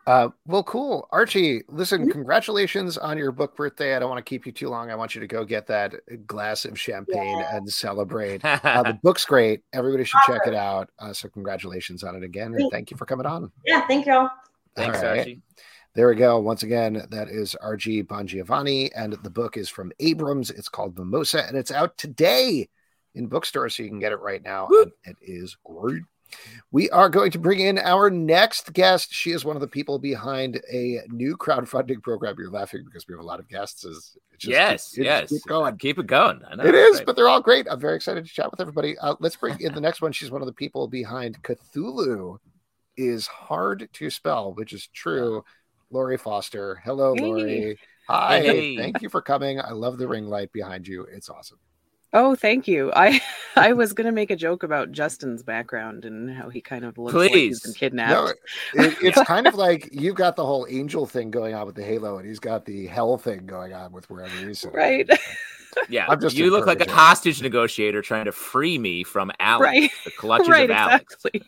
[0.07, 1.05] Uh, well, cool.
[1.11, 2.11] Archie, listen, mm-hmm.
[2.11, 3.93] congratulations on your book birthday.
[3.93, 4.89] I don't want to keep you too long.
[4.89, 7.57] I want you to go get that glass of champagne yeah.
[7.57, 8.39] and celebrate.
[8.45, 9.63] Uh, the book's great.
[9.73, 10.89] Everybody should check it out.
[10.97, 12.55] Uh, so, congratulations on it again.
[12.55, 13.51] And thank you for coming on.
[13.65, 14.29] Yeah, thank y'all.
[14.77, 15.19] Thanks, right.
[15.19, 15.41] Archie.
[15.97, 16.39] There we go.
[16.39, 20.51] Once again, that is Archie Bongiovanni, and the book is from Abrams.
[20.51, 22.69] It's called Mimosa, and it's out today
[23.15, 24.67] in bookstores, so you can get it right now.
[24.69, 26.03] it is great.
[26.69, 29.11] We are going to bring in our next guest.
[29.11, 32.35] She is one of the people behind a new crowdfunding program.
[32.37, 33.83] You're laughing because we have a lot of guests.
[33.83, 35.29] It's just, yes, yes.
[35.29, 35.77] Keep going.
[35.77, 36.41] Keep it going.
[36.63, 37.07] It is, right.
[37.07, 37.65] but they're all great.
[37.67, 38.99] I'm very excited to chat with everybody.
[38.99, 40.11] Uh, let's bring in the next one.
[40.11, 42.37] She's one of the people behind Cthulhu
[42.95, 45.43] is hard to spell, which is true.
[45.89, 46.81] Lori Foster.
[46.83, 47.21] Hello, hey.
[47.21, 47.79] Lori.
[48.07, 48.39] Hi.
[48.39, 48.77] Hey.
[48.77, 49.59] Thank you for coming.
[49.59, 51.03] I love the ring light behind you.
[51.03, 51.59] It's awesome.
[52.13, 52.91] Oh, thank you.
[52.95, 53.21] I
[53.55, 57.13] I was gonna make a joke about Justin's background and how he kind of looks
[57.13, 57.31] Please.
[57.31, 58.11] like he's been kidnapped.
[58.75, 61.75] No, it, it's kind of like you've got the whole angel thing going on with
[61.75, 64.73] the halo, and he's got the hell thing going on with wherever he's at.
[64.73, 65.09] right.
[65.89, 69.63] Yeah, I'm just you look like a hostage negotiator trying to free me from Alex,
[69.63, 69.91] right.
[70.05, 71.15] the clutches right, of Alex.
[71.33, 71.41] Exactly.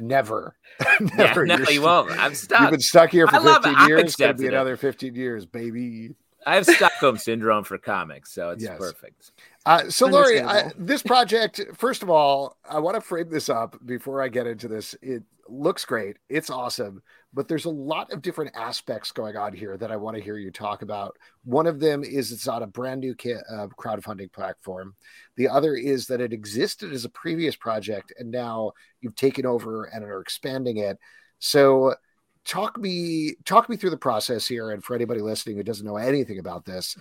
[0.00, 0.56] Never.
[1.16, 1.46] Never.
[1.46, 2.10] Yeah, no, you won't.
[2.10, 2.60] I'm stuck.
[2.60, 4.02] You've been stuck here for 15 years.
[4.02, 6.14] It's going to be another 15 years, baby.
[6.46, 8.78] I have Stockholm syndrome for comics, so it's yes.
[8.78, 9.32] perfect.
[9.66, 13.76] Uh, so, Lori, I, this project, first of all, I want to frame this up
[13.84, 14.94] before I get into this.
[15.02, 17.02] It looks great, it's awesome,
[17.34, 20.38] but there's a lot of different aspects going on here that I want to hear
[20.38, 21.16] you talk about.
[21.44, 24.94] One of them is it's on a brand new kit, uh, crowdfunding platform.
[25.36, 29.84] The other is that it existed as a previous project, and now you've taken over
[29.86, 30.96] and are expanding it.
[31.40, 31.96] So,
[32.44, 35.96] talk me talk me through the process here and for anybody listening who doesn't know
[35.96, 36.96] anything about this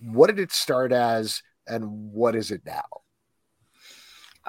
[0.00, 2.84] what did it start as and what is it now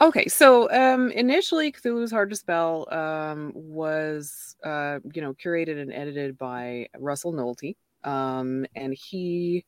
[0.01, 5.93] okay so um initially cthulhu's hard to spell um was uh you know curated and
[5.93, 9.65] edited by russell Nohelty, um and he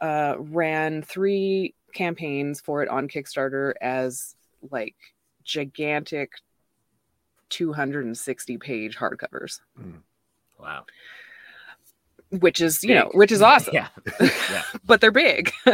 [0.00, 4.34] uh ran three campaigns for it on kickstarter as
[4.70, 4.96] like
[5.44, 6.32] gigantic
[7.52, 9.60] 260 page hardcovers.
[9.78, 10.00] Mm.
[10.58, 10.86] Wow.
[12.40, 12.90] Which is big.
[12.90, 13.74] you know which is awesome.
[13.74, 13.88] Yeah,
[14.20, 14.62] yeah.
[14.84, 15.52] but they're big.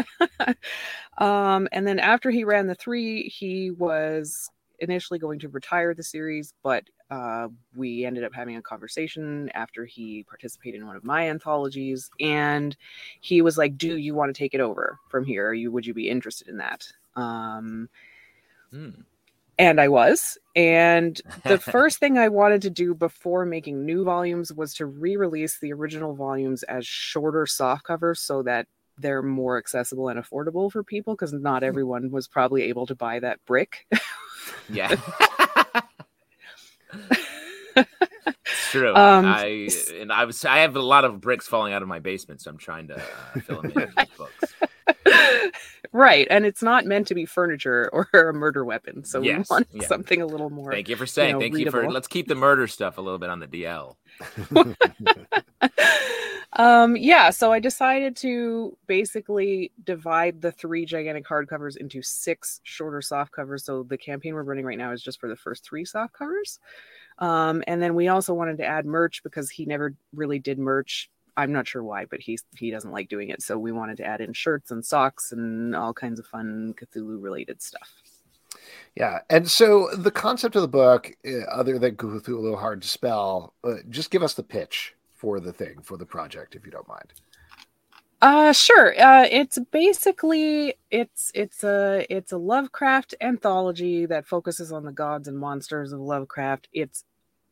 [1.19, 6.03] Um and then after he ran the three he was initially going to retire the
[6.05, 11.03] series but uh, we ended up having a conversation after he participated in one of
[11.03, 12.77] my anthologies and
[13.21, 15.53] he was like do you want to take it over from here?
[15.53, 16.87] You would you be interested in that?
[17.17, 17.89] Um
[18.71, 18.91] hmm
[19.59, 20.39] and I was.
[20.55, 25.17] And the first thing I wanted to do before making new volumes was to re
[25.17, 28.67] release the original volumes as shorter soft covers so that
[28.99, 31.69] they're more accessible and affordable for people because not hmm.
[31.69, 33.87] everyone was probably able to buy that brick.
[34.69, 34.95] yeah.
[37.77, 38.95] it's true.
[38.95, 42.01] Um, I and I was I have a lot of bricks falling out of my
[42.01, 44.55] basement, so I'm trying to uh, fill them in with books
[45.93, 49.55] right and it's not meant to be furniture or a murder weapon so yes, we
[49.55, 49.87] want yeah.
[49.87, 51.81] something a little more thank you for saying you know, thank readable.
[51.81, 53.97] you for let's keep the murder stuff a little bit on the dl
[56.55, 63.03] um yeah so i decided to basically divide the three gigantic hardcovers into six shorter
[63.03, 65.85] soft covers so the campaign we're running right now is just for the first three
[65.85, 66.59] soft covers
[67.21, 71.11] um, and then we also wanted to add merch because he never really did merch
[71.39, 73.43] I'm not sure why, but he's he doesn't like doing it.
[73.43, 77.23] So we wanted to add in shirts and socks and all kinds of fun Cthulhu
[77.23, 77.89] related stuff.
[78.97, 82.83] Yeah, and so the concept of the book, uh, other than Cthulhu a little hard
[82.83, 86.67] to spell, uh, just give us the pitch for the thing for the project, if
[86.67, 87.13] you don't mind.
[88.21, 89.01] Uh sure.
[89.01, 95.29] Uh it's basically it's it's a it's a Lovecraft anthology that focuses on the gods
[95.29, 96.69] and monsters of Lovecraft.
[96.73, 97.05] It's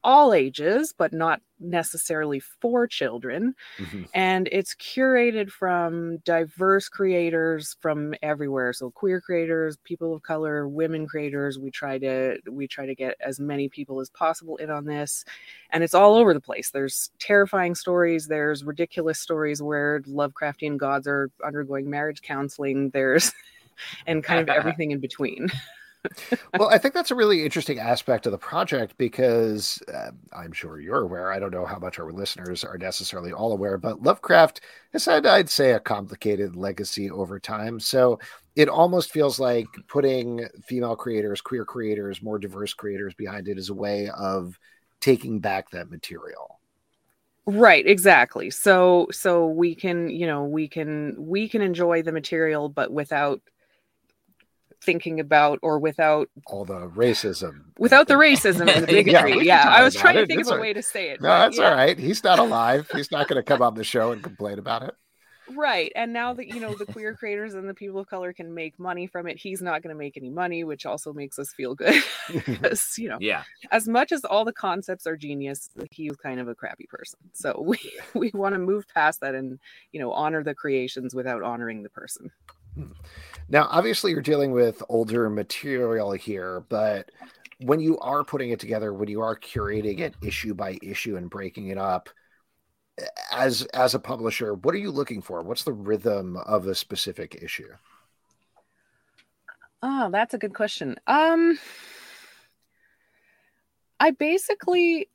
[0.06, 3.56] all ages, but not necessarily for children.
[3.76, 4.04] Mm-hmm.
[4.14, 8.72] And it's curated from diverse creators from everywhere.
[8.72, 11.58] So queer creators, people of color, women creators.
[11.58, 15.24] We try to we try to get as many people as possible in on this.
[15.70, 16.70] And it's all over the place.
[16.70, 22.90] There's terrifying stories, there's ridiculous stories where Lovecraftian gods are undergoing marriage counseling.
[22.90, 23.32] There's
[24.06, 25.48] and kind of everything in between.
[26.58, 30.80] Well, I think that's a really interesting aspect of the project because uh, I'm sure
[30.80, 31.32] you're aware.
[31.32, 34.60] I don't know how much our listeners are necessarily all aware, but Lovecraft
[34.92, 37.80] has had, I'd say, a complicated legacy over time.
[37.80, 38.18] So
[38.54, 43.68] it almost feels like putting female creators, queer creators, more diverse creators behind it is
[43.68, 44.58] a way of
[45.00, 46.58] taking back that material
[47.46, 52.68] right exactly so so we can you know we can we can enjoy the material
[52.68, 53.40] but without
[54.82, 59.70] thinking about or without all the racism without the racism and the bigotry yeah, yeah.
[59.70, 60.20] i was trying it.
[60.20, 61.70] to think it's of a way to say it no that's yeah.
[61.70, 61.98] all right.
[61.98, 62.88] He's not alive.
[62.94, 64.94] He's not going to come on the show and complain about it.
[65.54, 68.52] Right and now that you know the queer creators and the people of color can
[68.52, 71.52] make money from it he's not going to make any money which also makes us
[71.52, 72.02] feel good.
[72.32, 73.44] Because you know yeah.
[73.70, 77.20] as much as all the concepts are genius he's kind of a crappy person.
[77.32, 77.78] So we
[78.14, 79.60] we want to move past that and
[79.92, 82.32] you know honor the creations without honoring the person.
[82.74, 82.90] Hmm.
[83.48, 87.10] Now, obviously, you're dealing with older material here, but
[87.58, 91.30] when you are putting it together, when you are curating it issue by issue and
[91.30, 92.08] breaking it up,
[93.32, 95.42] as as a publisher, what are you looking for?
[95.42, 97.72] What's the rhythm of a specific issue?
[99.82, 100.96] Oh, that's a good question.
[101.06, 101.58] Um,
[104.00, 105.08] I basically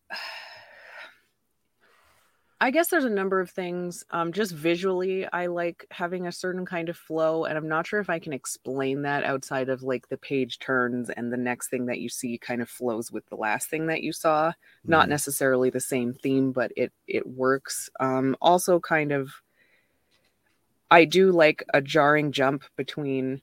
[2.62, 4.06] I guess there's a number of things.
[4.12, 8.00] Um, just visually, I like having a certain kind of flow, and I'm not sure
[8.00, 11.88] if I can explain that outside of like the page turns and the next thing
[11.88, 14.50] that you see kind of flows with the last thing that you saw.
[14.50, 14.92] Mm-hmm.
[14.92, 17.90] Not necessarily the same theme, but it it works.
[18.00, 19.32] Um, also, kind of,
[20.92, 23.42] I do like a jarring jump between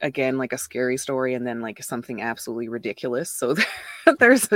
[0.00, 3.30] again like a scary story and then like something absolutely ridiculous.
[3.30, 3.54] So
[4.18, 4.48] there's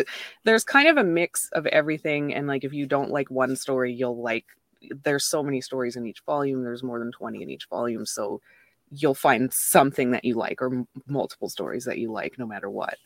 [0.44, 3.92] there's kind of a mix of everything and like if you don't like one story
[3.92, 4.44] you'll like
[5.02, 8.40] there's so many stories in each volume there's more than 20 in each volume so
[8.90, 12.70] you'll find something that you like or m- multiple stories that you like no matter
[12.70, 12.96] what.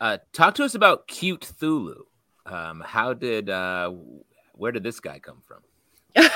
[0.00, 1.96] Uh, talk to us about cute thulu.
[2.46, 3.92] Um, how did uh,
[4.54, 5.60] where did this guy come from?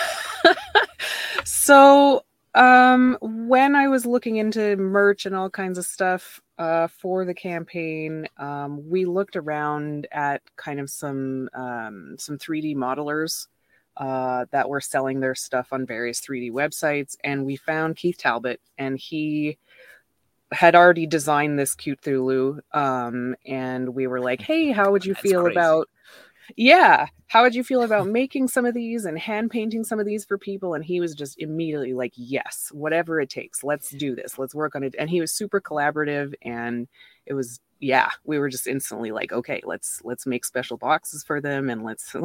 [1.44, 2.24] So
[2.54, 7.34] um, when I was looking into merch and all kinds of stuff uh, for the
[7.34, 13.46] campaign, um, we looked around at kind of some um, some 3D modelers
[13.96, 18.60] uh, that were selling their stuff on various 3D websites, and we found Keith Talbot,
[18.76, 19.58] and he
[20.52, 25.14] had already designed this cute Thulu, um, and we were like, "Hey, how would you
[25.14, 25.56] That's feel crazy.
[25.56, 25.88] about?"
[26.56, 30.06] Yeah how would you feel about making some of these and hand painting some of
[30.06, 34.14] these for people and he was just immediately like yes whatever it takes let's do
[34.14, 36.88] this let's work on it and he was super collaborative and
[37.26, 41.40] it was yeah we were just instantly like okay let's let's make special boxes for
[41.40, 42.14] them and let's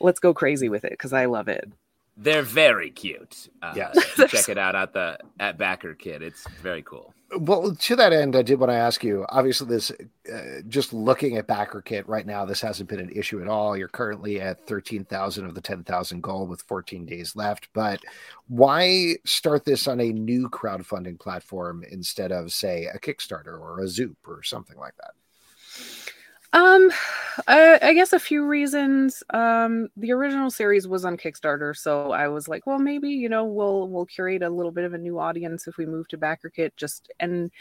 [0.00, 1.70] let's go crazy with it because I love it.
[2.16, 3.48] They're very cute.
[3.62, 3.96] Uh, yes,
[4.28, 6.22] check it out at the at Backer Kit.
[6.22, 7.14] It's very cool.
[7.38, 9.24] Well, to that end, I did want to ask you.
[9.28, 9.92] Obviously, this
[10.32, 13.76] uh, just looking at Backer Kit right now, this hasn't been an issue at all.
[13.76, 17.68] You're currently at thirteen thousand of the ten thousand goal with fourteen days left.
[17.72, 18.00] But
[18.48, 23.88] why start this on a new crowdfunding platform instead of, say, a Kickstarter or a
[23.88, 25.12] Zoop or something like that?
[26.52, 26.90] Um,
[27.46, 29.22] I, I, guess a few reasons.
[29.30, 33.44] Um, the original series was on Kickstarter, so I was like, well, maybe you know,
[33.44, 36.72] we'll we'll curate a little bit of a new audience if we move to BackerKit.
[36.76, 37.52] Just and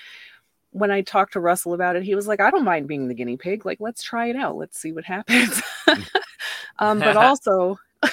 [0.71, 3.13] when I talked to Russell about it, he was like, I don't mind being the
[3.13, 3.63] guinea pig.
[3.63, 4.55] Like, let's try it out.
[4.55, 5.61] Let's see what happens.
[6.79, 7.77] um, but also.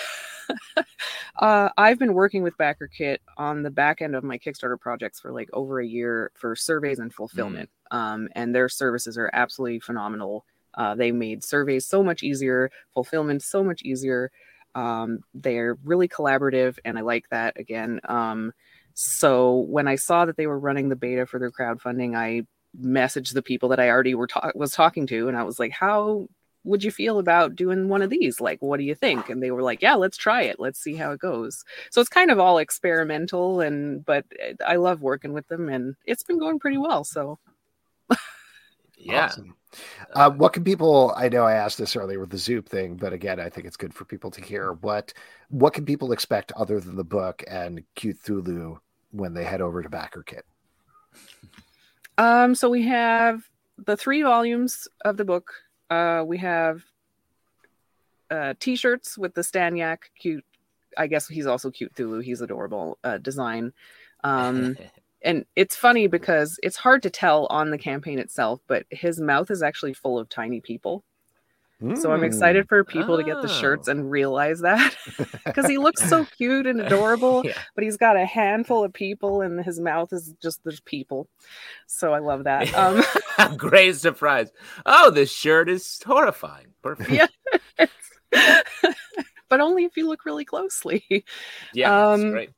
[1.38, 5.32] uh, I've been working with BackerKit on the back end of my Kickstarter projects for
[5.32, 7.70] like over a year for surveys and fulfillment.
[7.92, 7.96] Mm.
[7.96, 10.44] Um, and their services are absolutely phenomenal
[10.76, 14.30] uh, they made surveys so much easier, fulfillment so much easier.
[14.74, 18.00] Um, they're really collaborative, and I like that again.
[18.04, 18.52] Um,
[18.94, 22.42] so when I saw that they were running the beta for their crowdfunding, I
[22.78, 25.72] messaged the people that I already were ta- was talking to, and I was like,
[25.72, 26.28] "How
[26.64, 28.40] would you feel about doing one of these?
[28.40, 30.60] Like, what do you think?" And they were like, "Yeah, let's try it.
[30.60, 34.26] Let's see how it goes." So it's kind of all experimental, and but
[34.66, 37.04] I love working with them, and it's been going pretty well.
[37.04, 37.38] So
[38.96, 39.26] yeah.
[39.26, 39.54] Awesome.
[40.14, 41.12] Uh, what can people?
[41.16, 43.76] I know I asked this earlier with the Zoop thing, but again, I think it's
[43.76, 45.12] good for people to hear what
[45.48, 48.78] what can people expect other than the book and Cthulhu
[49.10, 50.44] when they head over to Backer Kit.
[52.18, 53.42] Um, so we have
[53.78, 55.52] the three volumes of the book.
[55.90, 56.82] Uh, we have
[58.30, 60.44] uh, t-shirts with the Staniak cute.
[60.96, 62.22] I guess he's also cute Thulu.
[62.24, 63.72] He's adorable uh, design.
[64.24, 64.76] Um,
[65.26, 69.50] and it's funny because it's hard to tell on the campaign itself, but his mouth
[69.50, 71.02] is actually full of tiny people.
[71.82, 71.98] Mm.
[71.98, 72.68] So I'm excited hmm.
[72.68, 73.16] for people oh.
[73.18, 74.96] to get the shirts and realize that
[75.44, 77.58] because he looks so cute and adorable, yeah.
[77.74, 81.28] but he's got a handful of people and his mouth is just there's people.
[81.86, 82.72] So I love that.
[83.38, 84.50] Um, Great surprise.
[84.86, 86.68] Oh, this shirt is horrifying.
[86.82, 87.10] Perfect.
[87.10, 87.86] Yeah.
[89.50, 91.04] but only if you look really closely.
[91.74, 92.50] Yeah, um, great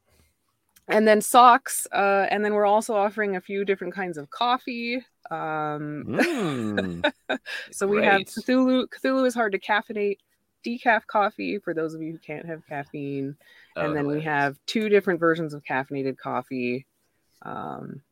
[0.88, 4.96] and then socks uh, and then we're also offering a few different kinds of coffee
[5.30, 7.12] um, mm,
[7.70, 10.18] so we have cthulhu cthulhu is hard to caffeinate
[10.66, 13.36] decaf coffee for those of you who can't have caffeine.
[13.76, 16.86] Oh, and then we have two different versions of caffeinated coffee
[17.42, 18.02] um,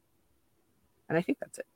[1.09, 1.67] and i think that's it.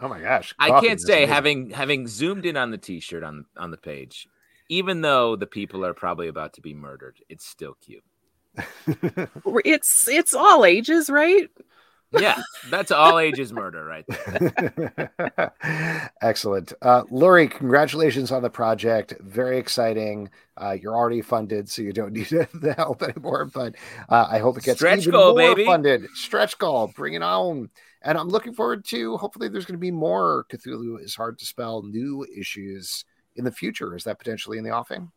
[0.00, 3.70] Oh my gosh i can't say having having zoomed in on the t-shirt on on
[3.70, 4.28] the page
[4.70, 8.04] even though the people are probably about to be murdered it's still cute
[9.64, 11.48] it's it's all ages, right?
[12.12, 12.40] yeah,
[12.70, 15.52] that's all ages murder right there.
[16.22, 16.72] Excellent.
[16.80, 19.14] Uh, Lori, congratulations on the project.
[19.20, 20.30] Very exciting.
[20.56, 23.44] Uh, you're already funded, so you don't need the help anymore.
[23.44, 23.74] But
[24.08, 25.66] uh, I hope it gets Stretch even goal, more baby.
[25.66, 26.06] funded.
[26.14, 27.68] Stretch goal, bring it on.
[28.02, 31.44] And I'm looking forward to hopefully there's going to be more Cthulhu is hard to
[31.46, 33.04] spell new issues
[33.36, 33.94] in the future.
[33.94, 35.10] Is that potentially in the offing?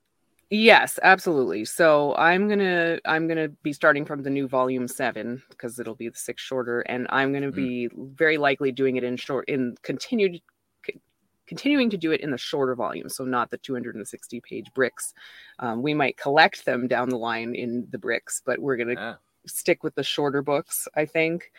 [0.54, 1.64] Yes, absolutely.
[1.64, 6.10] So I'm gonna I'm gonna be starting from the new volume seven because it'll be
[6.10, 7.56] the six shorter, and I'm gonna mm.
[7.56, 10.42] be very likely doing it in short in continued
[11.48, 15.14] continuing to do it in the shorter volume, so not the 260 page bricks.
[15.60, 19.18] Um, we might collect them down the line in the bricks, but we're gonna ah.
[19.48, 21.50] stick with the shorter books, I think.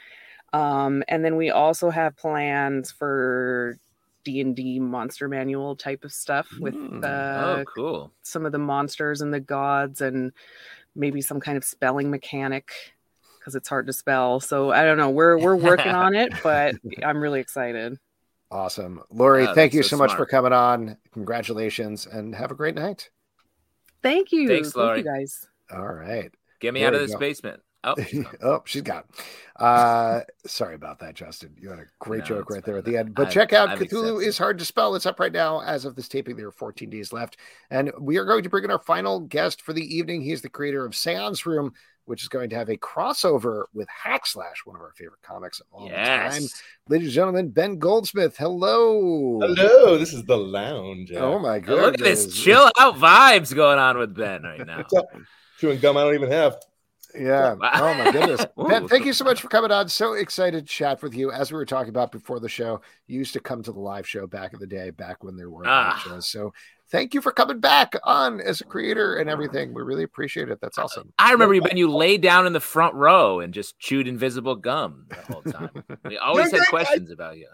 [0.53, 3.79] Um, and then we also have plans for
[4.25, 7.05] d&d monster manual type of stuff with mm.
[7.05, 8.13] uh, oh, cool.
[8.23, 10.33] some of the monsters and the gods and
[10.95, 12.71] maybe some kind of spelling mechanic
[13.39, 14.39] because it's hard to spell.
[14.39, 15.11] So i don't know.
[15.11, 17.99] We're we're working on it but i'm really excited.
[18.51, 19.03] Awesome.
[19.11, 20.99] Lori yeah, thank you so, so much for coming on.
[21.13, 23.11] Congratulations and have a great night.
[24.03, 24.49] Thank you.
[24.49, 25.49] Thanks lori thank you guys.
[25.73, 26.31] All right.
[26.61, 27.19] Get me there out of this go.
[27.19, 27.95] basement Oh,
[28.43, 29.03] oh, she's gone.
[29.57, 31.55] Uh, sorry about that, Justin.
[31.61, 33.15] You had a great no, joke right there at the end.
[33.15, 34.29] But I've, check out I've Cthulhu accepted.
[34.29, 34.95] is hard to spell.
[34.95, 36.37] It's up right now as of this taping.
[36.37, 37.37] There are 14 days left,
[37.71, 40.23] and we are going to bring in our final guest for the evening.
[40.23, 41.73] He is the creator of Seance Room,
[42.05, 45.61] which is going to have a crossover with Hack Slash, one of our favorite comics
[45.61, 46.35] of all yes.
[46.35, 46.49] time.
[46.89, 48.37] Ladies and gentlemen, Ben Goldsmith.
[48.37, 49.41] Hello.
[49.41, 49.99] Hello.
[49.99, 51.13] This is the lounge.
[51.13, 51.81] Oh my god!
[51.81, 54.85] Look at this chill out vibes going on with Ben right now.
[55.59, 56.57] Chewing gum I don't even have.
[57.19, 57.55] Yeah.
[57.75, 58.45] Oh my goodness.
[58.69, 59.89] Ben, thank you so much for coming on.
[59.89, 61.33] So excited to chat with you.
[61.33, 64.07] As we were talking about before the show, you used to come to the live
[64.07, 66.01] show back in the day, back when there were ah.
[66.05, 66.29] shows.
[66.29, 66.53] So
[66.91, 69.75] thank you for coming back on as a creator and everything.
[69.75, 70.61] We really appreciate it.
[70.61, 71.13] That's awesome.
[71.19, 74.57] I remember you when you lay down in the front row and just chewed invisible
[74.57, 75.71] gum the whole time.
[76.05, 77.49] We always had questions about you.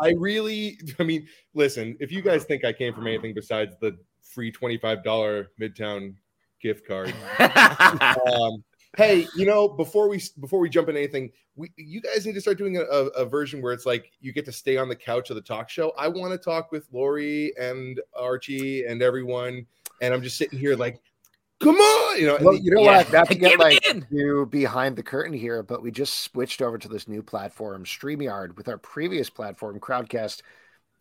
[0.00, 3.96] I really, I mean, listen, if you guys think I came from anything besides the
[4.22, 6.14] free $25 Midtown
[6.64, 7.14] gift card.
[8.32, 8.64] um,
[8.96, 12.40] hey, you know, before we before we jump into anything, we you guys need to
[12.40, 14.96] start doing a, a, a version where it's like you get to stay on the
[14.96, 15.92] couch of the talk show.
[15.98, 19.66] I want to talk with Lori and Archie and everyone,
[20.00, 21.00] and I'm just sitting here like,
[21.60, 22.38] come on, you know.
[22.40, 22.96] Well, you know Yeah.
[22.98, 23.12] what?
[23.12, 24.06] Not to get Get like in.
[24.10, 28.56] you behind the curtain here, but we just switched over to this new platform, StreamYard.
[28.56, 30.40] With our previous platform, Crowdcast,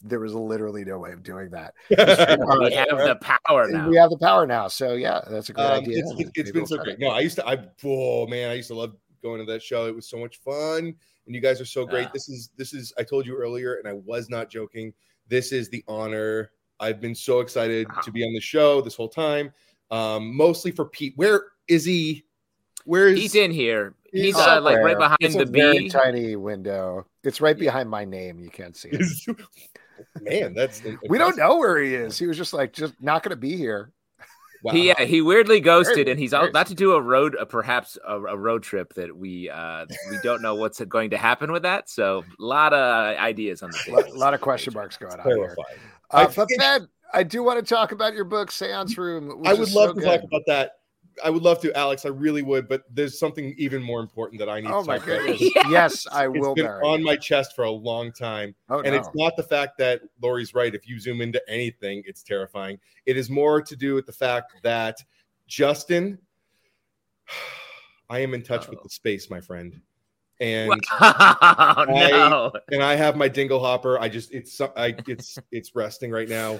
[0.04, 1.74] there was literally no way of doing that.
[1.90, 3.88] we have the power now.
[3.90, 4.68] we have the power now.
[4.68, 6.00] So yeah, that's a great Um, idea.
[6.00, 6.96] it's, it, Maybe it's been we'll so great.
[6.96, 7.00] it.
[7.00, 7.48] No, I used to.
[7.48, 9.88] I oh man, I used to love going to that show.
[9.88, 10.94] It was so much fun,
[11.26, 12.08] and you guys are so great.
[12.08, 12.12] Ah.
[12.14, 12.94] This is this is.
[12.98, 14.94] I told you earlier, and I was not joking.
[15.30, 16.52] This is the honor.
[16.80, 18.02] I've been so excited Wow.
[18.02, 19.54] to be on the show this whole time.
[19.90, 21.14] Um, mostly for Pete.
[21.16, 22.26] Where is he?
[22.86, 23.94] Where is He's in here.
[24.12, 24.98] He's He's uh, like right Somewhere.
[24.98, 27.08] behind It's the a very tiny window.
[27.24, 28.40] It's right behind my name.
[28.40, 29.38] You can't see it.
[30.16, 32.18] Is- Man, that's We don't know where he is.
[32.18, 33.92] He was just like, just not going to be here.
[34.64, 34.72] Wow.
[34.72, 37.44] He yeah, he weirdly ghosted, Very- and he's very- about to do a road, uh,
[37.44, 41.52] perhaps a, a road trip that we uh we don't know what's going to happen
[41.52, 41.90] with that.
[41.90, 43.98] So a lot of ideas on the A table.
[44.02, 45.58] lot, lot of question marks going on here.
[46.12, 49.42] Uh, I but Ben, I do want to talk about your book, Seance Room.
[49.46, 50.04] I would love so to good.
[50.06, 50.72] talk about that.
[51.24, 52.06] I would love to, Alex.
[52.06, 54.98] I really would, but there's something even more important that I need Oh to my
[54.98, 55.20] talk about.
[55.26, 55.42] goodness!
[55.56, 55.68] Yes.
[55.70, 56.56] Yes, I It's will.
[56.56, 56.82] been Barry.
[56.84, 58.56] on my chest for a long time.
[58.70, 58.96] oh and no!
[58.96, 60.74] it's not the fact that Lori's right.
[60.74, 62.80] If you zoom into anything, it's terrifying.
[63.06, 64.98] It is more to do with the fact that
[65.48, 66.18] Justin,
[68.10, 69.80] I am in touch with the space, my friend,
[70.40, 72.52] and oh, no.
[72.72, 74.00] and I have my dingle hopper.
[74.00, 76.60] I just it's I it's it's resting right now.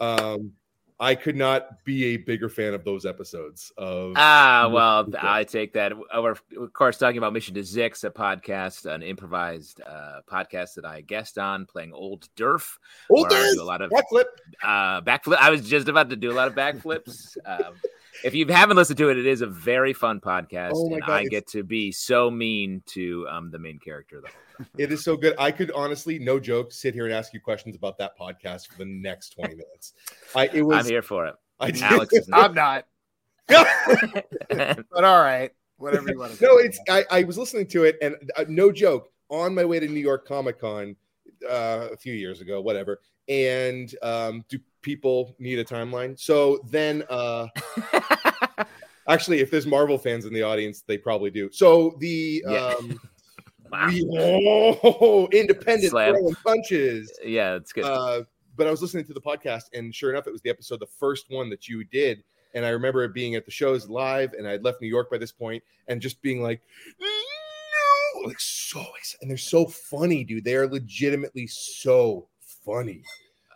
[0.00, 0.52] Um,
[1.00, 5.08] I could not be a bigger fan of those episodes of Ah, well.
[5.20, 5.92] I take that.
[5.96, 10.84] We're of course talking about Mission to Zyxx, a podcast, an improvised uh, podcast that
[10.84, 12.78] I guest on, playing old Durf.
[13.10, 13.58] Old Durf!
[13.58, 14.24] a lot of backflip.
[14.62, 15.38] uh, backflip.
[15.40, 17.36] I was just about to do a lot of backflips.
[17.44, 17.74] um,
[18.24, 21.10] if you haven't listened to it, it is a very fun podcast, Oh and God,
[21.10, 24.20] I it's- get to be so mean to um, the main character.
[24.22, 24.64] Though.
[24.78, 25.34] It is so good.
[25.38, 28.78] I could honestly, no joke, sit here and ask you questions about that podcast for
[28.78, 29.94] the next 20 minutes.
[30.36, 31.34] I it I'm here for it.
[31.58, 32.84] I did- Alex is I'm not.
[33.48, 34.24] not.
[34.48, 36.44] But all right, whatever you want to.
[36.44, 39.80] no, it's I, I was listening to it and uh, no joke on my way
[39.80, 40.94] to New York Comic Con
[41.48, 43.00] uh, a few years ago, whatever.
[43.28, 46.18] And um, do people need a timeline?
[46.18, 47.46] So then, uh,
[49.08, 51.50] actually, if there's Marvel fans in the audience, they probably do.
[51.52, 52.74] So the Yeah.
[52.78, 53.00] um,
[53.70, 53.88] wow.
[53.90, 57.12] the- oh, independent throwing punches.
[57.24, 57.84] Yeah, it's good.
[57.84, 58.22] Uh,
[58.56, 60.86] but I was listening to the podcast, and sure enough, it was the episode, the
[60.86, 62.22] first one that you did.
[62.54, 65.32] And I remember being at the shows live, and I'd left New York by this
[65.32, 66.60] point, and just being like,
[68.26, 70.44] like so, ex- and they're so funny, dude.
[70.44, 72.28] They are legitimately so
[72.64, 73.02] funny.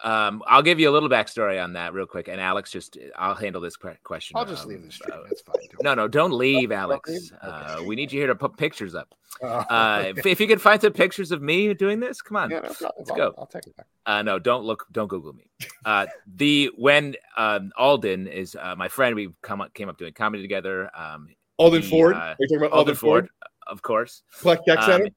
[0.05, 3.35] Um, I'll give you a little backstory on that real quick, and Alex, just I'll
[3.35, 4.37] handle this question.
[4.37, 5.19] I'll just um, leave the stream.
[5.19, 5.55] uh, That's fine.
[5.73, 7.09] Don't no, no, don't leave, Alex.
[7.09, 7.33] leave?
[7.41, 9.15] Uh, we need you here to put pictures up.
[9.43, 12.51] Uh, if, if you can find some pictures of me doing this, come on.
[12.51, 12.93] yeah, no problem.
[12.99, 13.35] let's I'll, go.
[13.39, 13.87] I'll take it back.
[14.05, 15.49] Uh, no, don't look, don't Google me.
[15.87, 16.07] Uh,
[16.37, 20.43] the when um, Alden is uh, my friend, we come up, came up doing comedy
[20.43, 20.91] together.
[20.95, 22.15] Um, Alden He, Ford.
[22.15, 23.29] uh, Are you talking about Alden Ford,
[23.67, 24.23] of course.
[24.41, 25.09] Pleck Deck Um?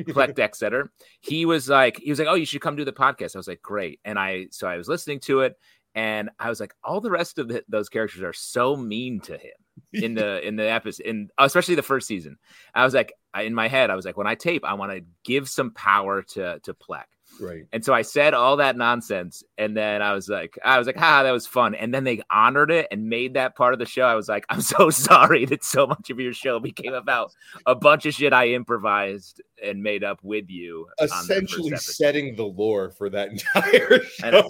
[0.00, 0.88] Pleck Decksetter.
[1.20, 3.34] He was like, he was like, oh, you should come do the podcast.
[3.34, 4.00] I was like, great.
[4.04, 5.56] And I, so I was listening to it,
[5.94, 9.32] and I was like, all the rest of the, those characters are so mean to
[9.32, 9.52] him
[9.92, 12.38] in the in the episode, in especially the first season.
[12.74, 14.92] I was like, I, in my head, I was like, when I tape, I want
[14.92, 17.06] to give some power to to Pleck.
[17.40, 17.64] Right.
[17.72, 20.96] And so I said all that nonsense, and then I was like, I was like,
[20.98, 21.74] ah, that was fun.
[21.74, 24.02] And then they honored it and made that part of the show.
[24.04, 27.32] I was like, I'm so sorry that so much of your show became about
[27.66, 30.86] a bunch of shit I improvised and made up with you.
[31.00, 31.92] on that first Essentially episode.
[31.94, 34.48] setting the lore for that entire show.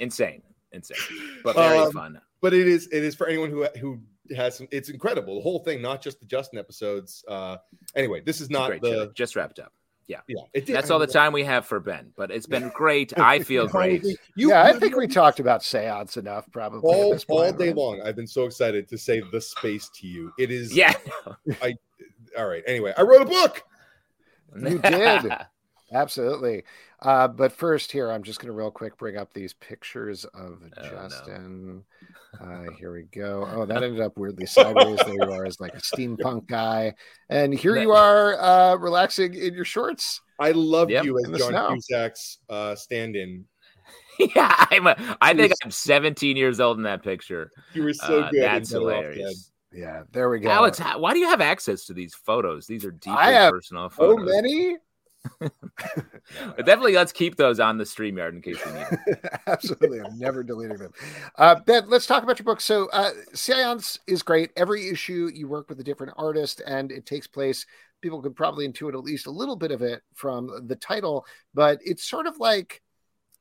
[0.00, 0.42] insane,
[0.72, 0.98] insane,
[1.42, 2.20] but very Um, fun.
[2.40, 4.00] but it is it is for anyone who who
[4.34, 7.58] has some it's incredible the whole thing not just the justin episodes uh
[7.94, 9.12] anyway this is not the show.
[9.12, 9.70] Just wrapped up.
[10.08, 10.20] Yeah
[10.52, 13.12] it did, That's all the time we have for Ben, but it's been great.
[13.18, 14.04] I feel great.
[14.04, 17.76] you, yeah, I think we talked about seance enough, probably all, this all day right?
[17.76, 20.94] long i've been so excited to say the space to you it is Yeah.
[21.62, 21.74] I
[22.36, 23.62] all right anyway i wrote a book
[24.56, 25.32] You did.
[25.92, 26.64] Absolutely.
[27.04, 30.58] Uh, but first, here, I'm just going to real quick bring up these pictures of
[30.62, 30.88] Oh, no.
[30.90, 31.84] Justin.
[32.40, 33.46] Uh, here we go.
[33.52, 34.98] Oh, that ended up weirdly sideways.
[35.04, 36.94] there you are as like a steampunk guy.
[37.28, 40.20] And here you are uh, relaxing in your shorts.
[40.40, 41.68] i love Yep, you as john snow.
[41.74, 43.44] cusack's uh stand-in
[44.34, 47.50] yeah, I'm a, I think I'm 17 years old in that picture.
[47.74, 49.50] you were so Uh, good that's hilarious.
[49.72, 50.48] Yeah, there we go.
[50.50, 52.66] Alex, why do you have access to these photos?
[52.68, 54.30] These are deeply I have personal so photos.
[54.32, 54.76] many.
[56.58, 59.30] definitely let's keep those on the StreamYard in case we need them.
[59.46, 60.00] Absolutely.
[60.00, 60.92] I'm never deleting them.
[61.36, 62.60] Uh, ben, let's talk about your book.
[62.60, 64.50] So, uh, Seance is great.
[64.56, 67.66] Every issue you work with a different artist and it takes place.
[68.00, 71.78] People could probably intuit at least a little bit of it from the title, but
[71.82, 72.82] it's sort of like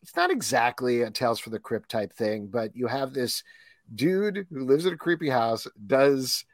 [0.02, 3.44] it's not exactly a Tales for the Crypt type thing, but you have this
[3.96, 6.46] dude who lives in a creepy house, does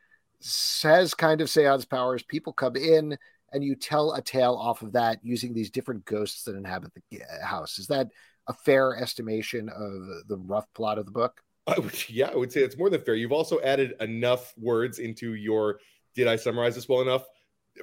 [0.83, 2.23] has kind of seance powers.
[2.23, 3.17] People come in
[3.53, 7.21] and you tell a tale off of that using these different ghosts that inhabit the
[7.21, 7.79] uh, house.
[7.79, 8.07] Is that
[8.47, 11.41] a fair estimation of the rough plot of the book?
[11.67, 13.15] I would, yeah, I would say it's more than fair.
[13.15, 15.79] You've also added enough words into your.
[16.15, 17.25] Did I summarize this well enough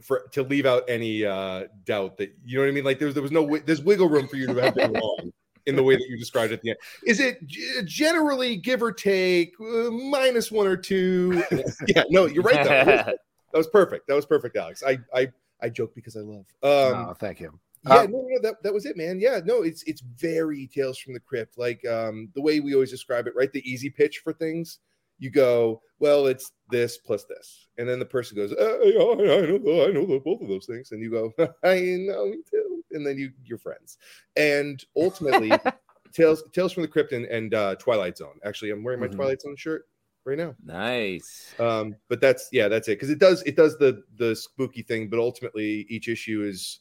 [0.03, 2.85] for to leave out any uh, doubt that you know what I mean?
[2.85, 5.33] Like there's there was no there's wiggle room for you to have been wrong
[5.67, 6.79] in the way that you described at the end.
[7.07, 7.45] Is it
[7.87, 11.43] generally give or take uh, minus one or two?
[11.89, 12.65] yeah, no, you're right.
[12.65, 12.85] Though.
[12.85, 13.19] that
[13.55, 14.07] was perfect.
[14.09, 14.83] That was perfect, Alex.
[14.87, 15.29] I I
[15.61, 16.47] I joke because I love.
[16.63, 17.59] Um, oh, thank you.
[17.87, 19.21] Yeah, um, no, no, that, that was it, man.
[19.21, 22.91] Yeah, no, it's it's very Tales from the Crypt, like um, the way we always
[22.91, 23.53] describe it, right?
[23.53, 24.81] The easy pitch for things.
[25.19, 29.59] You go, well, it's this plus this, and then the person goes, oh, yeah, I
[29.59, 31.33] know, I know both of those things, and you go,
[31.65, 33.99] I know, me too, and then you you're friends,
[34.37, 35.53] and ultimately,
[36.13, 38.39] Tales Tales from the Crypt and, and uh, Twilight Zone.
[38.45, 39.17] Actually, I'm wearing my mm-hmm.
[39.17, 39.87] Twilight Zone shirt
[40.27, 40.55] right now.
[40.65, 41.55] Nice.
[41.59, 45.09] Um, but that's yeah, that's it because it does it does the the spooky thing,
[45.09, 46.81] but ultimately each issue is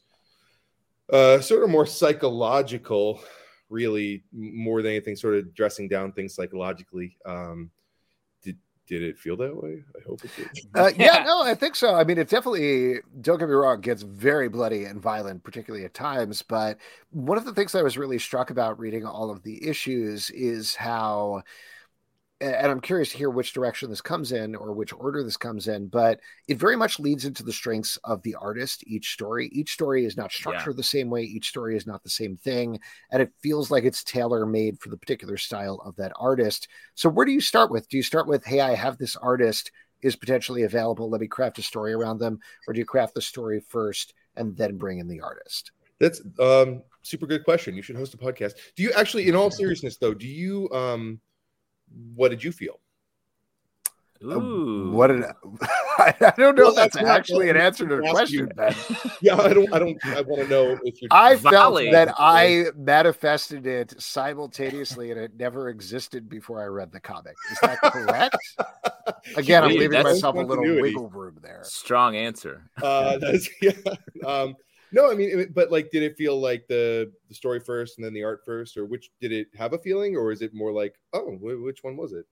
[1.13, 3.21] uh sort of more psychological,
[3.69, 7.17] really more than anything, sort of dressing down things psychologically.
[7.25, 7.69] Um,
[8.43, 9.83] did did it feel that way?
[9.95, 10.49] I hope it did.
[10.73, 11.95] Uh, yeah, no, I think so.
[11.95, 15.93] I mean, it definitely, don't get me wrong, gets very bloody and violent, particularly at
[15.93, 16.41] times.
[16.41, 16.77] But
[17.11, 20.75] one of the things I was really struck about reading all of the issues is
[20.75, 21.43] how
[22.41, 25.69] and I'm curious to hear which direction this comes in or which order this comes
[25.69, 26.19] in, but
[26.49, 28.83] it very much leads into the strengths of the artist.
[28.85, 30.77] Each story, each story is not structured yeah.
[30.77, 31.23] the same way.
[31.23, 32.79] Each story is not the same thing,
[33.11, 36.67] and it feels like it's tailor made for the particular style of that artist.
[36.93, 37.87] So, where do you start with?
[37.87, 39.71] Do you start with, "Hey, I have this artist
[40.01, 41.09] is potentially available.
[41.09, 44.57] Let me craft a story around them," or do you craft the story first and
[44.57, 45.71] then bring in the artist?
[45.99, 47.75] That's um super good question.
[47.75, 48.55] You should host a podcast.
[48.75, 51.21] Do you actually, in all seriousness, though, do you um
[52.15, 52.79] what did you feel?
[54.23, 54.39] Uh,
[54.91, 55.33] what did I,
[56.21, 58.73] I don't know well, if that's, that's actually an answer to the question, Ben.
[59.21, 62.67] yeah, I don't I don't I want to know if you're I felt that I
[62.77, 67.35] manifested it simultaneously and it never existed before I read the comic.
[67.51, 68.37] Is that correct?
[69.35, 71.61] Again, I'm leaving myself a little wiggle room there.
[71.63, 72.63] Strong answer.
[72.81, 73.73] Uh that's yeah.
[74.25, 74.55] Um
[74.95, 78.13] no, I mean, but like, did it feel like the the story first and then
[78.13, 80.95] the art first, or which did it have a feeling, or is it more like,
[81.11, 82.25] oh, which one was it?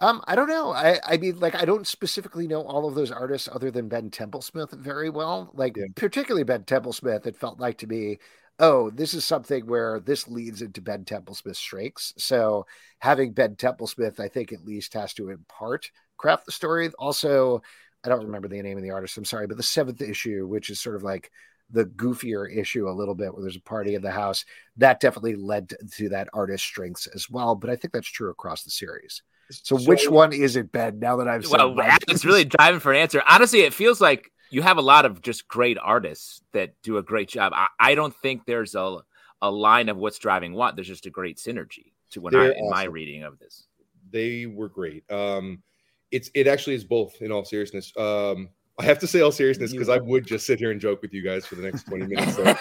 [0.00, 0.72] Um, I don't know.
[0.72, 4.10] I, I mean, like, I don't specifically know all of those artists other than Ben
[4.10, 5.50] Templesmith very well.
[5.54, 5.86] Like, yeah.
[5.94, 8.18] particularly Ben Templesmith, it felt like to me,
[8.58, 12.12] oh, this is something where this leads into Ben Templesmith's strengths.
[12.16, 12.66] So
[12.98, 16.90] having Ben Templesmith, I think at least has to in part craft the story.
[16.98, 17.62] Also,
[18.04, 19.16] I don't remember the name of the artist.
[19.16, 21.30] I'm sorry, but the seventh issue, which is sort of like
[21.70, 24.44] the goofier issue a little bit where there's a party in the house
[24.76, 28.30] that definitely led to, to that artist strengths as well but i think that's true
[28.30, 29.22] across the series.
[29.50, 31.74] So, so which one is it ben now that i've well
[32.08, 33.22] it's really driving for an answer.
[33.26, 37.02] Honestly it feels like you have a lot of just great artists that do a
[37.02, 37.52] great job.
[37.54, 38.98] I, I don't think there's a,
[39.42, 40.74] a line of what's driving what.
[40.74, 42.70] There's just a great synergy to when They're i in awesome.
[42.70, 43.66] my reading of this.
[44.10, 45.10] They were great.
[45.10, 45.62] Um
[46.10, 47.92] it's it actually is both in all seriousness.
[47.96, 48.48] Um
[48.78, 51.12] I have to say all seriousness because I would just sit here and joke with
[51.12, 52.36] you guys for the next 20 minutes.
[52.36, 52.44] So.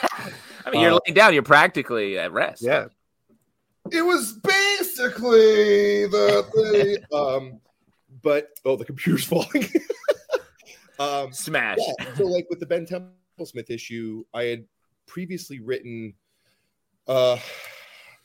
[0.66, 2.64] I mean, you're uh, laying down, you're practically at rest.
[2.64, 2.88] Yeah.
[3.92, 6.98] It was basically the thing.
[7.14, 7.62] um,
[8.24, 9.70] but oh, the computer's falling.
[11.00, 11.78] um, Smash.
[11.80, 14.66] Yeah, so, like with the Ben Templesmith issue, I had
[15.06, 16.16] previously written.
[17.08, 17.38] Uh,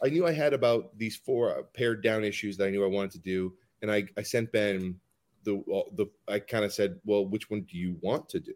[0.02, 3.12] I knew I had about these four pared down issues that I knew I wanted
[3.12, 4.98] to do, and I, I sent Ben
[5.44, 5.62] the
[5.96, 8.54] the I kind of said, well, which one do you want to do?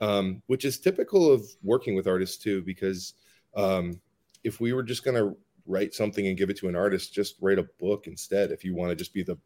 [0.00, 3.14] Um, which is typical of working with artists too, because
[3.56, 4.00] um,
[4.44, 7.36] if we were just going to write something and give it to an artist, just
[7.40, 8.50] write a book instead.
[8.50, 9.38] If you want to just be the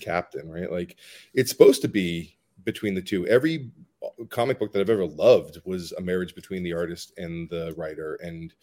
[0.00, 0.70] captain, right?
[0.70, 0.96] Like
[1.34, 3.26] it's supposed to be between the two.
[3.26, 3.70] Every
[4.28, 8.14] comic book that I've ever loved was a marriage between the artist and the writer,
[8.22, 8.54] and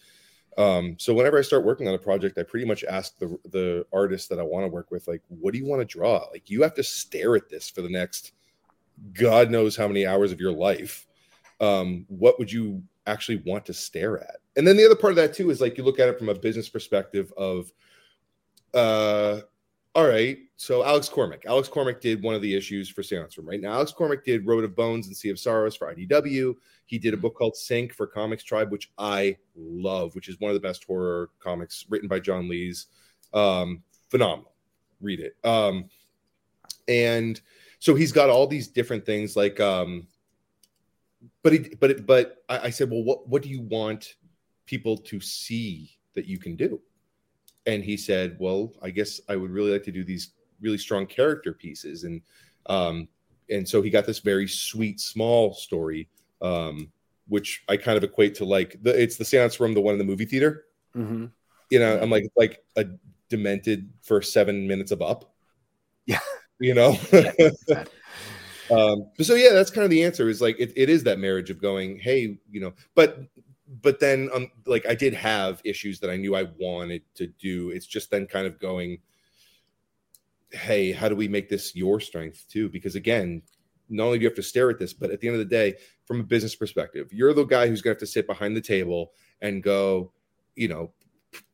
[0.58, 3.86] um, so whenever I start working on a project, I pretty much ask the the
[3.92, 6.28] artist that I want to work with, like, what do you want to draw?
[6.32, 8.34] Like, you have to stare at this for the next
[9.14, 11.08] God knows how many hours of your life.
[11.60, 14.38] Um, what would you actually want to stare at?
[14.56, 16.30] And then the other part of that too is like you look at it from
[16.30, 17.72] a business perspective of,
[18.74, 19.42] uh,
[19.96, 21.46] all right, so Alex Cormack.
[21.46, 23.62] Alex Cormack did one of the issues for Seance Room, right?
[23.62, 26.56] Now, Alex Cormack did Road of Bones and Sea of Sorrows for IDW.
[26.86, 30.56] He did a book called Sink for ComixTribe, which I love, which is one of
[30.56, 32.88] the best horror comics written by John Lees.
[33.34, 34.54] Um, phenomenal.
[35.02, 35.36] Read it.
[35.44, 35.90] Um,
[36.88, 37.40] and
[37.80, 40.08] so he's got all these different things like um,
[41.42, 44.16] but he, but it, but I, I said, well, what what do you want
[44.66, 46.82] people to see that you can do?
[47.66, 50.32] And he said, well, I guess I would really like to do these
[50.62, 52.22] really strong character pieces, and
[52.68, 53.08] um,
[53.50, 56.08] and so he got this very sweet small story,
[56.44, 56.92] um,
[57.28, 60.00] which I kind of equate to like the it's the seance room, the one in
[60.00, 60.66] the movie theater.
[60.96, 61.26] Mm-hmm.
[61.72, 62.86] You know, I'm like like a
[63.30, 65.34] demented for seven minutes of up.
[66.06, 66.20] Yeah,
[66.60, 66.98] you know.
[68.72, 71.50] um so yeah that's kind of the answer is like it, it is that marriage
[71.50, 73.20] of going hey you know but
[73.82, 77.72] but then um like i did have issues that i knew i wanted to do
[77.72, 79.00] it's just then kind of going
[80.52, 83.42] hey how do we make this your strength too because again
[83.94, 85.46] not only do you have to stare at this but at the end of the
[85.46, 85.74] day
[86.06, 88.62] from a business perspective you're the guy who's going to have to sit behind the
[88.62, 90.12] table and go
[90.56, 90.92] you know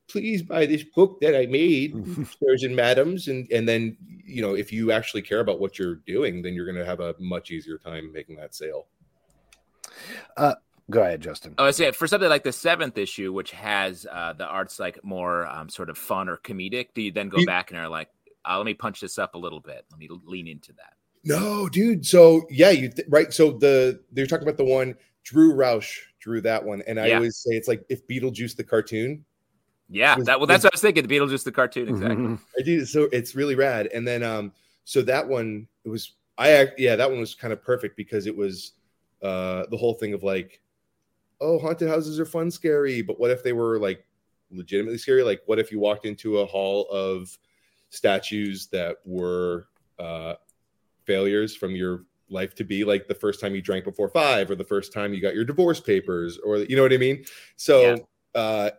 [0.09, 1.93] please buy this book that I made,
[2.39, 3.27] sirs and madams.
[3.27, 6.65] And and then you know, if you actually care about what you're doing, then you're
[6.65, 8.87] gonna have a much easier time making that sale.
[10.35, 10.55] Uh
[10.89, 11.53] go ahead, Justin.
[11.57, 15.03] Oh, I say for something like the seventh issue, which has uh the art's like
[15.03, 17.89] more um sort of fun or comedic, do you then go you, back and are
[17.89, 18.09] like,
[18.45, 19.85] uh, let me punch this up a little bit.
[19.91, 20.93] Let me lean into that.
[21.29, 22.05] No, dude.
[22.05, 23.33] So yeah, you th- right.
[23.33, 27.15] So the they're talking about the one Drew Rausch drew that one, and I yeah.
[27.15, 29.23] always say it's like if Beetlejuice the cartoon
[29.89, 31.07] yeah, was, that well, that's was, what I was thinking.
[31.07, 32.15] The Beetlejuice, the cartoon, exactly.
[32.15, 32.35] Mm-hmm.
[32.57, 32.85] I do.
[32.85, 33.87] So it's really rad.
[33.87, 34.51] And then, um,
[34.85, 38.35] so that one, it was, I, yeah, that one was kind of perfect because it
[38.35, 38.73] was,
[39.23, 40.61] uh, the whole thing of like,
[41.41, 44.05] oh, haunted houses are fun, scary, but what if they were like
[44.51, 45.23] legitimately scary?
[45.23, 47.35] Like, what if you walked into a hall of
[47.89, 49.67] statues that were,
[49.97, 50.35] uh,
[51.09, 54.55] failures from your life to be like the first time you drank before five or
[54.55, 57.81] the first time you got your divorce papers or you know what i mean so
[57.81, 57.97] yeah.
[58.39, 58.69] uh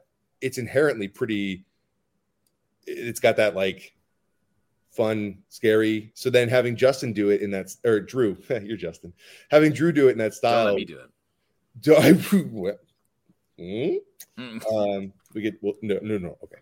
[0.41, 1.64] it's inherently pretty
[2.87, 3.93] it's got that like
[4.91, 6.11] fun, scary.
[6.14, 9.12] So then having Justin do it in that or Drew, you're Justin,
[9.51, 10.66] having Drew do it in that style.
[10.66, 11.11] Don't let me do it.
[11.81, 13.95] Do I, hmm?
[14.37, 14.72] mm.
[14.74, 16.37] um, we get well, no, no, no.
[16.43, 16.59] Okay,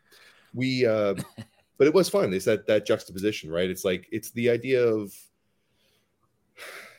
[0.52, 0.86] we.
[0.86, 1.14] Uh,
[1.78, 2.32] but it was fun.
[2.34, 3.70] It's that that juxtaposition, right?
[3.70, 5.12] It's like it's the idea of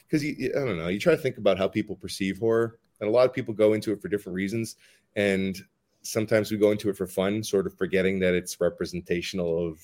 [0.10, 0.88] because you, I don't know.
[0.88, 3.74] You try to think about how people perceive horror, and a lot of people go
[3.74, 4.76] into it for different reasons.
[5.16, 5.58] And
[6.02, 9.82] sometimes we go into it for fun, sort of forgetting that it's representational of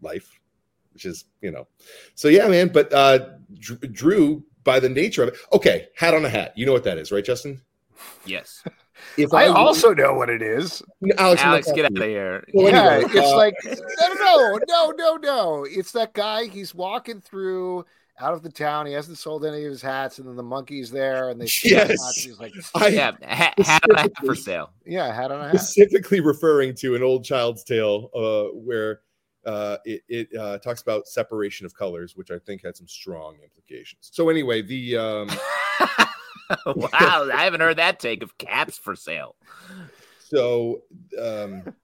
[0.00, 0.40] life,
[0.92, 1.66] which is, you know.
[2.14, 2.68] So yeah, man.
[2.68, 6.52] But uh Drew, by the nature of it, okay, hat on a hat.
[6.56, 7.60] You know what that is, right, Justin?
[8.24, 8.62] Yes.
[9.16, 10.82] If I, I also know what it is.
[11.16, 12.44] Alex, Alex get out of here.
[12.52, 15.66] Well, yeah, anyway, it's uh, like no, no, no, no, no.
[15.68, 16.46] It's that guy.
[16.46, 17.86] He's walking through
[18.20, 18.86] out of the town.
[18.86, 22.14] He hasn't sold any of his hats, and then the monkey's there, and they yes,
[22.16, 24.70] he's like, I, yeah, hat, hat on a hat for sale.
[24.84, 25.60] Yeah, hat on a hat.
[25.60, 29.00] Specifically referring to an old child's tale, uh, where
[29.46, 33.36] uh, it, it uh, talks about separation of colors, which I think had some strong
[33.42, 34.10] implications.
[34.12, 35.30] So anyway, the um...
[36.66, 39.36] wow, I haven't heard that take of caps for sale.
[40.18, 40.82] So,
[41.20, 41.74] um,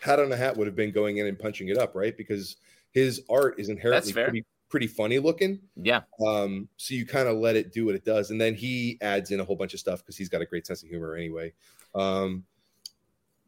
[0.00, 2.16] hat on a hat would have been going in and punching it up, right?
[2.16, 2.56] Because
[2.92, 5.60] his art is inherently pretty pretty funny looking.
[5.76, 6.02] Yeah.
[6.26, 9.30] Um, so you kind of let it do what it does, and then he adds
[9.30, 11.52] in a whole bunch of stuff because he's got a great sense of humor anyway.
[11.94, 12.44] Um,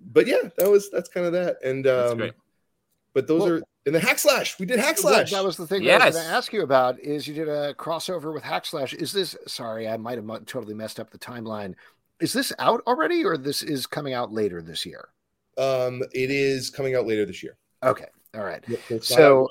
[0.01, 1.57] but yeah, that was that's kind of that.
[1.64, 2.33] And um,
[3.14, 4.59] but those well, are in the hack slash.
[4.59, 5.31] We did hack slash.
[5.31, 6.03] That, that was the thing yes.
[6.03, 6.99] I was going to ask you about.
[7.01, 8.93] Is you did a crossover with hack slash?
[8.95, 9.37] Is this?
[9.47, 11.75] Sorry, I might have totally messed up the timeline.
[12.20, 15.09] Is this out already, or this is coming out later this year?
[15.59, 17.57] Um, it is coming out later this year.
[17.83, 18.64] Okay, all right.
[19.01, 19.49] so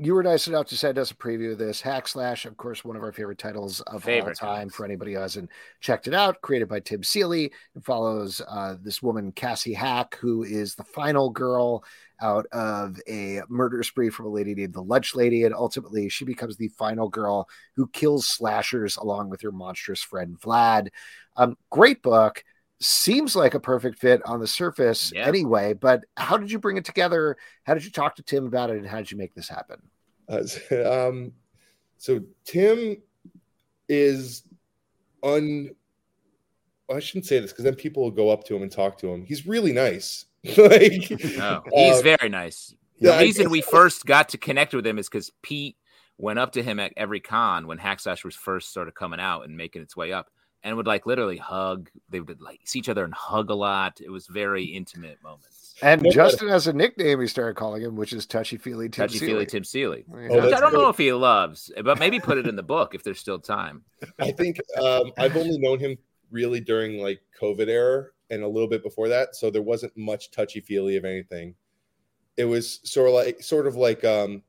[0.00, 1.80] you were nice enough to send us a preview of this.
[1.80, 4.74] Hack Slash, of course, one of our favorite titles of favorite all time times.
[4.74, 6.40] for anybody who hasn't checked it out.
[6.40, 7.46] Created by Tim Seeley.
[7.74, 11.84] It follows uh, this woman, Cassie Hack, who is the final girl
[12.20, 15.44] out of a murder spree from a lady named the Lunch Lady.
[15.44, 20.38] And ultimately, she becomes the final girl who kills slashers along with her monstrous friend,
[20.40, 20.88] Vlad.
[21.36, 22.44] Um, great book
[22.80, 25.26] seems like a perfect fit on the surface yeah.
[25.26, 25.72] anyway.
[25.74, 27.36] But how did you bring it together?
[27.64, 29.80] How did you talk to Tim about it, and how did you make this happen?
[30.28, 30.44] Uh,
[31.08, 31.32] um,
[31.96, 32.96] so Tim
[33.88, 34.42] is
[35.22, 35.70] un.
[36.90, 39.08] I shouldn't say this because then people will go up to him and talk to
[39.08, 39.24] him.
[39.26, 40.24] He's really nice.
[40.56, 42.74] like, oh, he's uh, very nice.
[43.00, 45.76] The yeah, reason we first got to connect with him is because Pete
[46.16, 49.20] went up to him at every con when Hack Slash was first sort of coming
[49.20, 50.30] out and making its way up
[50.62, 51.90] and would like literally hug.
[52.08, 54.00] They would like see each other and hug a lot.
[54.00, 55.74] It was very intimate moments.
[55.80, 59.20] And Justin has a nickname he started calling him, which is Touchy Feely Tim Touchy
[59.20, 60.04] Feely Tim Seeley.
[60.10, 62.94] Oh, which I don't know if he loves, but maybe put it in the book
[62.94, 63.84] if there's still time.
[64.18, 65.96] I think um, I've only known him
[66.30, 70.30] really during like COVID era and a little bit before that, so there wasn't much
[70.30, 71.54] touchy feely of anything.
[72.36, 74.42] It was sort of like sort of like um,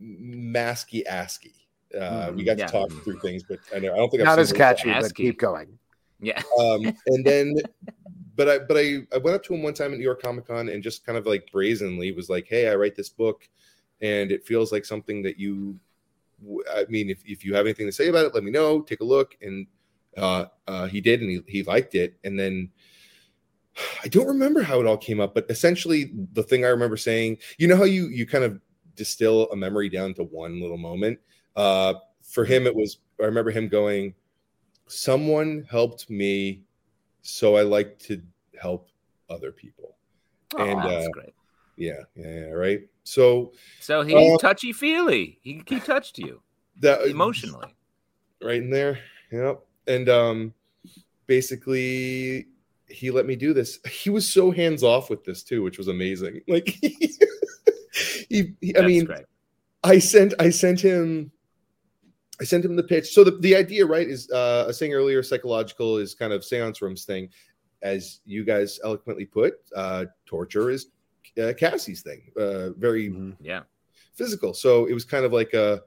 [0.00, 1.63] masky asky.
[1.98, 2.66] Uh, we got yeah.
[2.66, 4.96] to talk through things, but I know I don't think I've Not as catchy, yet.
[5.00, 5.22] but ASCII.
[5.24, 5.78] keep going.
[6.20, 6.42] Yeah.
[6.58, 7.54] Um, and then,
[8.36, 10.46] but I but I I went up to him one time at New York Comic
[10.46, 13.48] Con and just kind of like brazenly was like, "Hey, I write this book,
[14.00, 15.78] and it feels like something that you,
[16.72, 18.80] I mean, if if you have anything to say about it, let me know.
[18.80, 19.66] Take a look." And
[20.16, 22.70] uh, uh, he did, and he he liked it, and then.
[24.04, 27.38] I don't remember how it all came up, but essentially the thing I remember saying,
[27.58, 28.60] you know how you you kind of
[28.94, 31.18] distill a memory down to one little moment.
[31.56, 34.14] Uh, for him, it was I remember him going,
[34.86, 36.62] "Someone helped me,
[37.22, 38.20] so I like to
[38.60, 38.88] help
[39.30, 39.96] other people."
[40.58, 41.34] and Oh, that's uh, great.
[41.76, 42.80] yeah, yeah, yeah, right.
[43.04, 45.38] So So he's uh, touchy feely.
[45.42, 46.42] He he touched you
[46.80, 47.74] that emotionally.
[48.42, 48.98] right in there,
[49.30, 49.64] yep.
[49.86, 50.54] And um,
[51.26, 52.46] basically,
[52.88, 53.78] he let me do this.
[53.90, 56.40] He was so hands off with this too, which was amazing.
[56.48, 56.68] Like,
[58.28, 59.24] he, he, I mean, great.
[59.84, 61.30] I sent I sent him
[62.40, 63.12] I sent him the pitch.
[63.12, 66.44] So the, the idea, right, is uh I was saying earlier, psychological is kind of
[66.44, 67.28] seance rooms thing.
[67.82, 70.86] As you guys eloquently put, uh torture is
[71.40, 72.22] uh, Cassie's thing.
[72.36, 73.62] Uh very Yeah.
[74.14, 74.54] physical.
[74.54, 75.82] So it was kind of like a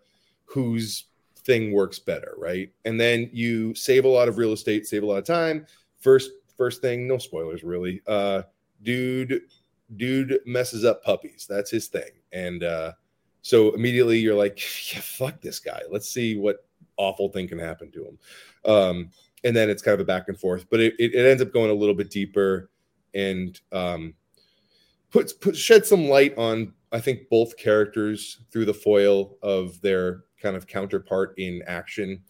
[0.45, 1.05] whose
[1.39, 2.71] thing works better, right?
[2.85, 5.65] And then you save a lot of real estate, save a lot of time.
[5.99, 8.01] First first thing, no spoilers really.
[8.07, 8.43] Uh
[8.83, 9.41] dude
[9.95, 11.45] dude messes up puppies.
[11.49, 12.11] That's his thing.
[12.31, 12.93] And uh
[13.47, 14.59] so immediately you're like,
[14.93, 15.81] yeah, fuck this guy.
[15.89, 16.65] Let's see what
[16.97, 18.19] awful thing can happen to him.
[18.65, 19.09] Um
[19.43, 21.53] and then it's kind of a back and forth, but it, it, it ends up
[21.53, 22.69] going a little bit deeper
[23.13, 24.15] and um
[25.11, 30.23] puts put shed some light on I think both characters through the foil of their
[30.41, 32.21] kind of counterpart in action,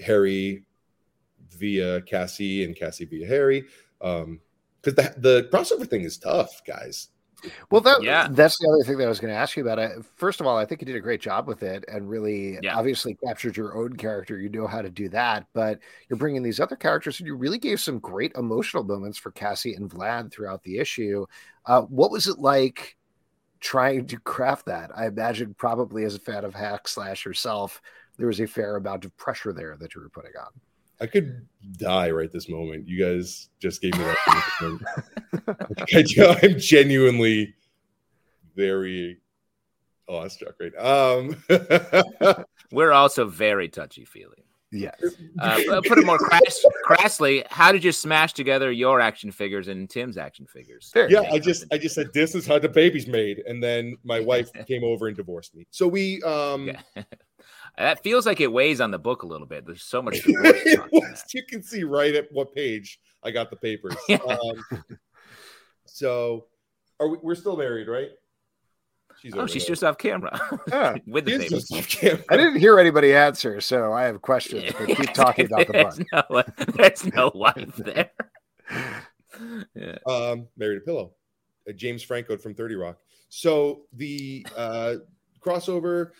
[0.00, 0.64] Harry
[1.50, 3.64] via Cassie and Cassie via Harry.
[4.00, 4.40] Um,
[4.80, 7.08] because the the crossover thing is tough, guys.
[7.70, 8.28] Well, that Yeah.
[8.30, 9.78] that's the other thing that I was going to ask you about.
[9.78, 12.58] It first of all, I think you did a great job with it, and really,
[12.62, 12.76] Yeah.
[12.76, 14.38] obviously, captured your own character.
[14.38, 17.58] You know how to do that, but you're bringing these other characters, and you really
[17.58, 21.26] gave some great emotional moments for Cassie and Vlad throughout the issue.
[21.66, 22.96] Uh, what was it like
[23.60, 24.90] trying to craft that?
[24.96, 27.80] I imagine, probably as a fan of Hack Slash yourself,
[28.16, 30.48] there was a fair amount of pressure there that you were putting on.
[31.00, 32.88] I could die right this moment.
[32.88, 34.78] You guys just gave me that.
[36.42, 37.54] I, I'm genuinely
[38.54, 39.18] very
[40.08, 41.18] awestruck right now.
[41.18, 44.46] Um, We're also very touchy feely.
[44.72, 45.00] Yes.
[45.38, 49.88] Uh, put it more crass, crassly, how did you smash together your action figures and
[49.88, 50.90] Tim's action figures?
[50.92, 53.96] There yeah, I just I just said this is how the baby's made, and then
[54.02, 55.66] my wife came over and divorced me.
[55.70, 57.02] So we um Yeah.
[57.78, 59.66] That feels like it weighs on the book a little bit.
[59.66, 60.22] There's so much.
[60.22, 63.96] divorce it was- you can see right at what page I got the papers.
[64.08, 64.18] Yeah.
[64.18, 64.84] Um,
[65.84, 66.46] so
[67.00, 68.10] are we, we're still married, right?
[69.20, 69.72] She's Oh, she's there.
[69.72, 70.38] just off camera
[70.72, 71.54] Ah, with the She is baby.
[71.54, 72.24] just off camera.
[72.28, 74.72] I didn't hear anybody answer, so I have questions.
[74.78, 75.94] But keep talking about the book.
[75.94, 78.10] There's no, there's no wife there.
[79.74, 79.98] Yeah.
[80.06, 81.12] um, married a pillow,
[81.68, 82.98] uh, James Franco from Thirty Rock.
[83.28, 84.94] So the uh,
[85.40, 86.10] crossover,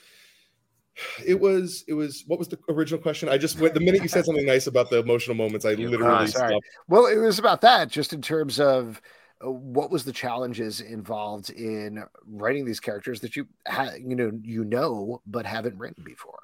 [1.24, 3.28] it was it was what was the original question?
[3.28, 5.90] I just went the minute you said something nice about the emotional moments, I You're
[5.90, 6.28] literally right.
[6.28, 6.52] Sorry.
[6.52, 6.66] stopped.
[6.88, 9.00] Well, it was about that, just in terms of
[9.44, 14.30] uh, what was the challenges involved in writing these characters that you ha- you know
[14.42, 16.40] you know but haven't written before.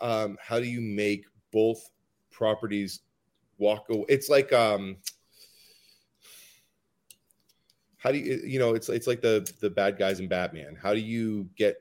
[0.00, 1.90] Um, how do you make both
[2.30, 3.00] properties
[3.58, 4.06] walk away?
[4.08, 4.96] It's like um,
[7.98, 10.76] how do you you know it's it's like the the bad guys in Batman.
[10.80, 11.76] How do you get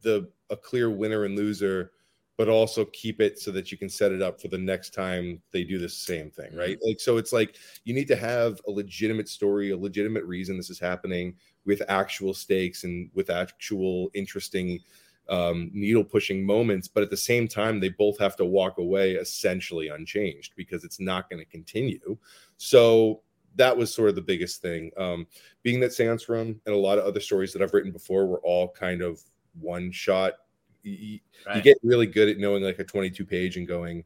[0.00, 1.92] the a clear winner and loser,
[2.36, 5.40] but also keep it so that you can set it up for the next time
[5.52, 6.78] they do the same thing, right?
[6.84, 10.70] Like so, it's like you need to have a legitimate story, a legitimate reason this
[10.70, 11.34] is happening
[11.64, 14.80] with actual stakes and with actual interesting
[15.28, 19.12] um, needle pushing moments, but at the same time, they both have to walk away
[19.12, 22.16] essentially unchanged because it's not going to continue.
[22.56, 23.22] So
[23.56, 24.90] that was sort of the biggest thing.
[24.96, 25.26] Um,
[25.62, 28.40] being that Seance Room and a lot of other stories that I've written before were
[28.40, 29.22] all kind of
[29.60, 30.34] one shot.
[30.82, 31.20] You,
[31.54, 34.04] you get really good at knowing like a 22 page and going,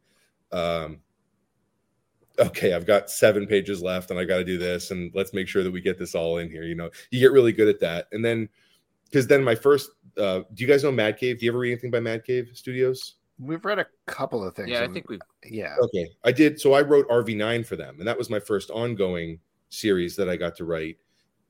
[0.52, 1.00] um,
[2.38, 4.90] okay, I've got seven pages left and I got to do this.
[4.90, 6.62] And let's make sure that we get this all in here.
[6.62, 8.06] You know, you get really good at that.
[8.12, 8.48] And then,
[9.04, 11.40] because then my first, uh, do you guys know Mad Cave?
[11.40, 13.14] Do you ever read anything by Mad Cave Studios?
[13.40, 14.70] We've read a couple of things.
[14.70, 15.20] Yeah, I think we've.
[15.44, 15.76] Yeah.
[15.80, 16.60] Okay, I did.
[16.60, 19.38] So I wrote RV9 for them, and that was my first ongoing
[19.70, 20.98] series that I got to write,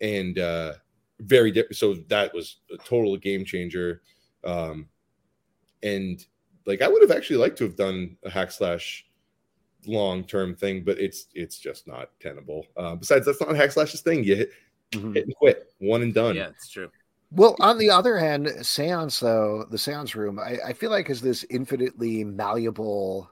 [0.00, 0.74] and uh
[1.20, 1.76] very different.
[1.76, 4.02] So that was a total game changer.
[4.44, 4.88] Um,
[5.82, 6.24] and
[6.66, 9.06] like I would have actually liked to have done a hack slash
[9.86, 12.66] long term thing, but it's it's just not tenable.
[12.76, 14.24] Uh, besides, that's not hack slash's thing.
[14.24, 14.50] You hit,
[14.92, 15.14] mm-hmm.
[15.14, 16.36] hit and quit, one and done.
[16.36, 16.90] Yeah, it's true.
[17.30, 21.20] Well, on the other hand, Seance though the Seance room, I, I feel like is
[21.20, 23.30] this infinitely malleable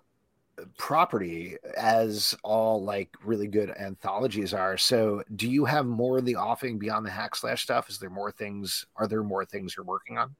[0.79, 4.77] property as all like really good anthologies are.
[4.77, 7.89] So, do you have more in the offing beyond the hack slash stuff?
[7.89, 8.87] Is there more things?
[8.97, 10.35] Are there more things you're working on?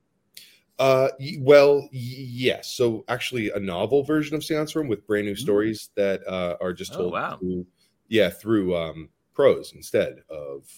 [0.79, 1.09] Uh,
[1.39, 2.75] well, yes.
[2.75, 5.39] So, actually, a novel version of Seance Room with brand new mm.
[5.39, 7.13] stories that uh, are just oh, told.
[7.13, 7.37] Oh, wow.
[7.39, 7.67] Through,
[8.09, 10.69] yeah, through um, prose instead of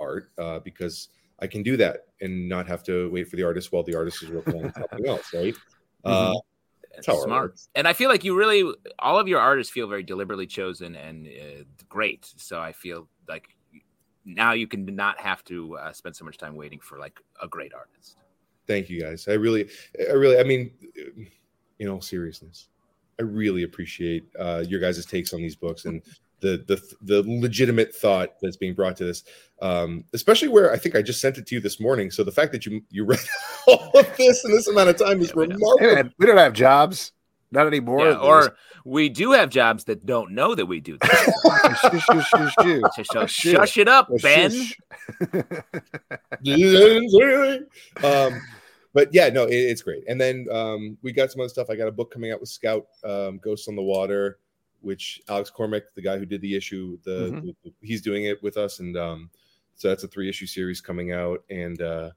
[0.00, 3.72] art, uh, because I can do that and not have to wait for the artist
[3.72, 5.54] while the artist is working on something else, right?
[5.54, 6.34] Mm-hmm.
[6.34, 6.40] Uh,
[7.00, 7.60] smart.
[7.74, 11.26] And I feel like you really, all of your artists feel very deliberately chosen and
[11.26, 12.32] uh, great.
[12.36, 13.48] So I feel like
[14.24, 17.48] now you can not have to uh, spend so much time waiting for like a
[17.48, 18.18] great artist.
[18.66, 19.26] Thank you guys.
[19.28, 19.68] I really,
[20.08, 20.70] I really, I mean,
[21.78, 22.68] in all seriousness,
[23.18, 26.02] I really appreciate uh, your guys' takes on these books and
[26.42, 29.24] the the the legitimate thought that's being brought to this,
[29.62, 32.10] um, especially where I think I just sent it to you this morning.
[32.10, 33.20] So the fact that you you read
[33.66, 36.10] all of this in this amount of time is yeah, remarkable.
[36.18, 37.12] We don't have jobs.
[37.52, 38.08] Not anymore.
[38.08, 42.94] Yeah, or we do have jobs that don't know that we do that.
[43.12, 44.52] shush, shush, it up, Ben.
[48.02, 48.40] um,
[48.94, 50.02] but yeah, no, it, it's great.
[50.08, 51.68] And then um, we got some other stuff.
[51.68, 54.38] I got a book coming out with Scout, um, Ghosts on the Water
[54.82, 57.46] which Alex Cormack, the guy who did the issue, the, mm-hmm.
[57.64, 59.30] the he's doing it with us, and um,
[59.74, 62.10] so that's a three issue series coming out, and uh,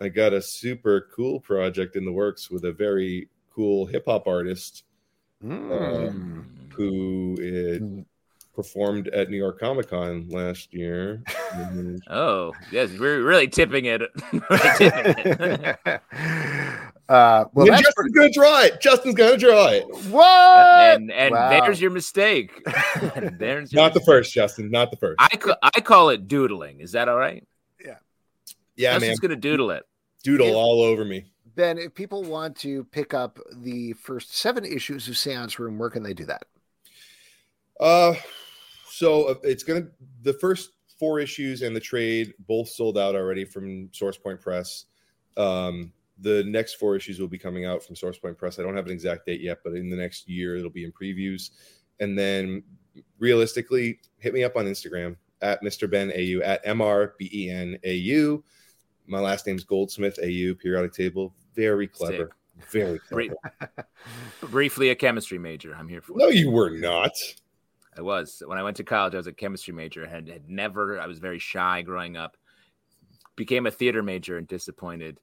[0.00, 4.26] I got a super cool project in the works with a very cool hip hop
[4.26, 4.84] artist
[5.44, 6.08] mm.
[6.08, 8.04] um, who it, mm
[8.54, 11.22] performed at New York Comic Con last year.
[12.10, 14.02] oh, yes, we're really tipping it.
[14.76, 16.02] tipping it.
[17.10, 18.12] uh, well, yeah, Justin's pretty...
[18.12, 18.80] gonna draw it.
[18.80, 19.84] Justin's gonna draw it.
[20.10, 20.96] What?
[20.96, 21.50] And, and wow.
[21.50, 22.52] there's your mistake.
[23.32, 23.94] there's your not mistake.
[23.94, 24.70] the first, Justin.
[24.70, 25.16] Not the first.
[25.18, 26.78] I ca- I call it doodling.
[26.78, 27.44] Is that all right?
[27.84, 27.96] Yeah.
[28.76, 29.28] Yeah, Justin's man.
[29.30, 29.82] gonna doodle it.
[30.22, 31.24] Doodle if, all over me.
[31.56, 35.90] Ben, if people want to pick up the first seven issues of Seance Room, where
[35.90, 36.44] can they do that?
[37.80, 38.14] Uh,
[38.88, 39.88] so uh, it's gonna
[40.22, 44.84] the first four issues and the trade both sold out already from Source Point Press.
[45.36, 48.58] Um, the next four issues will be coming out from Source Point Press.
[48.58, 50.92] I don't have an exact date yet, but in the next year it'll be in
[50.92, 51.50] previews.
[51.98, 52.62] And then
[53.18, 55.90] realistically, hit me up on Instagram at Mr.
[55.90, 58.44] Ben AU at M R B E N A U.
[59.06, 61.34] My last name's Goldsmith AU, periodic table.
[61.54, 62.30] Very clever.
[62.58, 62.70] Sick.
[62.70, 63.34] Very clever.
[64.42, 65.74] Briefly a chemistry major.
[65.74, 66.14] I'm here for.
[66.16, 67.12] No, you were not.
[67.96, 69.14] I was when I went to college.
[69.14, 70.06] I was a chemistry major.
[70.06, 71.00] Had had never.
[71.00, 72.36] I was very shy growing up.
[73.36, 75.18] Became a theater major and disappointed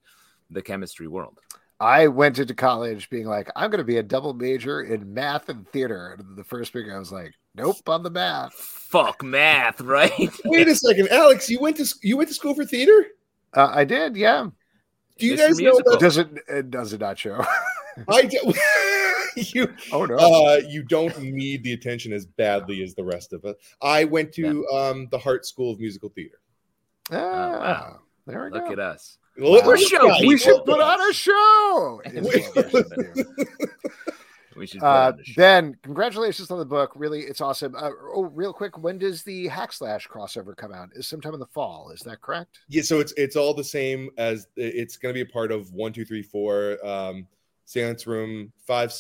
[0.50, 1.40] the chemistry world.
[1.80, 5.50] I went into college being like, I'm going to be a double major in math
[5.50, 6.16] and theater.
[6.18, 8.54] And the first week, I was like, Nope on the math.
[8.54, 10.32] Fuck math, right?
[10.46, 11.50] Wait a second, Alex.
[11.50, 13.08] You went to you went to school for theater?
[13.54, 14.16] Uh, I did.
[14.16, 14.48] Yeah.
[15.18, 15.38] Do you Mr.
[15.38, 15.82] guys know?
[15.84, 16.30] That- does it?
[16.48, 17.44] It does it not show?
[18.08, 18.54] I do.
[19.54, 23.46] you oh no uh, you don't need the attention as badly as the rest of
[23.46, 24.80] us i went to yeah.
[24.80, 26.40] um, the Hartt School of musical theater
[27.12, 28.56] ah, oh, wow there we go.
[28.56, 28.72] look go.
[28.72, 29.62] at us wow.
[29.66, 32.02] We're show we should put on a show.
[34.58, 36.92] We should uh, ben congratulations on the book.
[36.96, 37.76] Really it's awesome.
[37.76, 40.90] Uh, oh real quick when does the hack slash crossover come out?
[40.94, 42.60] Is sometime in the fall is that correct?
[42.68, 45.72] Yeah so it's it's all the same as it's going to be a part of
[45.74, 47.28] one two three four um
[47.66, 48.92] seance room five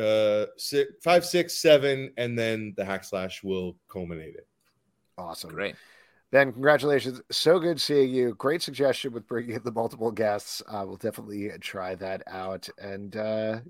[0.00, 4.46] uh six, five, six, seven, and then the hack slash will culminate it.
[5.18, 5.76] Awesome, great.
[6.32, 7.20] Ben, congratulations.
[7.30, 8.34] So good seeing you.
[8.36, 10.62] Great suggestion with bringing in the multiple guests.
[10.66, 12.66] Uh, we'll definitely try that out.
[12.78, 13.60] And uh,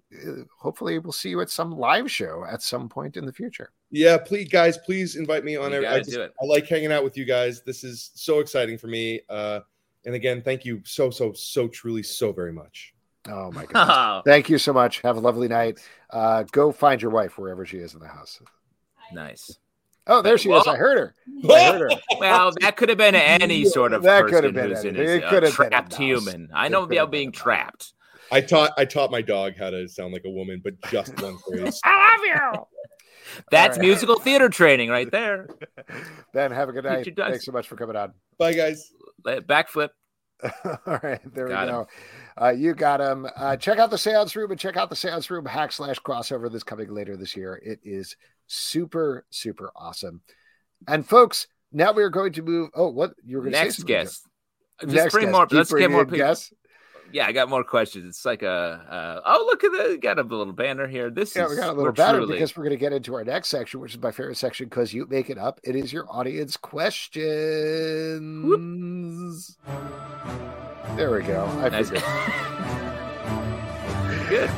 [0.58, 3.72] hopefully, we'll see you at some live show at some point in the future.
[3.90, 5.72] Yeah, please, guys, please invite me on.
[5.72, 7.62] Every, I, just, I like hanging out with you guys.
[7.62, 9.22] This is so exciting for me.
[9.28, 9.60] Uh,
[10.06, 12.94] and again, thank you so, so, so truly, so very much.
[13.28, 14.22] Oh my god!
[14.24, 15.00] Thank you so much.
[15.00, 15.80] Have a lovely night.
[16.10, 18.40] Uh, go find your wife wherever she is in the house.
[19.12, 19.58] Nice.
[20.06, 20.66] Oh, there she is.
[20.66, 21.14] I heard her.
[21.48, 22.00] I heard her.
[22.18, 25.24] well, that could have been any sort of that could have been who's in it
[25.24, 26.48] uh, could have trapped been human.
[26.52, 27.92] I know about being trapped.
[28.30, 31.36] I taught I taught my dog how to sound like a woman, but just one
[31.48, 31.80] phrase.
[31.84, 32.66] I love you.
[33.50, 33.86] That's right.
[33.86, 35.48] musical theater training right there.
[36.34, 37.08] Ben, have a good night.
[37.16, 38.12] Thanks so much for coming on.
[38.38, 38.92] Bye, guys.
[39.24, 39.90] Backflip.
[40.86, 41.86] All right, there got we go.
[42.40, 43.26] Uh, you got him.
[43.36, 46.50] Uh, check out the Seance Room and check out the Seance Room hack slash crossover
[46.50, 47.60] that's coming later this year.
[47.64, 48.16] It is
[48.46, 50.20] super, super awesome.
[50.88, 52.70] And folks, now we are going to move.
[52.74, 53.80] Oh, what you were going to next say?
[53.82, 54.28] Next guest.
[54.80, 55.32] Just Next bring guest.
[55.32, 55.46] more.
[55.50, 56.18] let's get more people.
[56.18, 56.52] Guess?
[57.12, 58.06] Yeah, I got more questions.
[58.06, 61.10] It's like a, oh look at the got a little banner here.
[61.10, 62.32] This yeah, is we got a little banner truly...
[62.34, 64.94] because we're going to get into our next section, which is my favorite section because
[64.94, 65.60] you make it up.
[65.62, 67.26] It is your audience questions.
[68.44, 68.62] Whoop.
[70.96, 71.44] There we go.
[71.44, 71.90] I nice.
[74.28, 74.50] Good.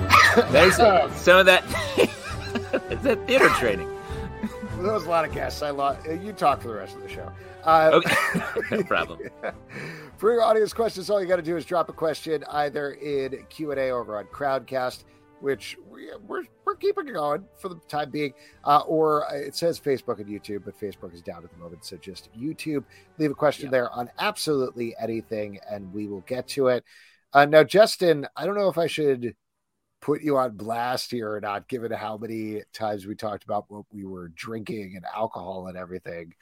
[0.52, 0.76] There's
[1.20, 1.64] some of that.
[3.02, 3.93] that theater training.
[4.84, 5.62] There was a lot of guests.
[5.62, 6.06] I lost.
[6.06, 7.32] You talk for the rest of the show.
[7.64, 8.14] Uh, okay,
[8.70, 9.18] no problem.
[10.18, 13.46] For your audience questions, all you got to do is drop a question either in
[13.48, 15.04] Q and A over on Crowdcast,
[15.40, 19.80] which we, are we're, we're keeping going for the time being, uh, or it says
[19.80, 22.84] Facebook and YouTube, but Facebook is down at the moment, so just YouTube.
[23.16, 23.70] Leave a question yeah.
[23.70, 26.84] there on absolutely anything, and we will get to it.
[27.32, 29.34] Uh, now, Justin, I don't know if I should
[30.04, 33.86] put you on blast here or not, given how many times we talked about what
[33.90, 36.34] we were drinking and alcohol and everything.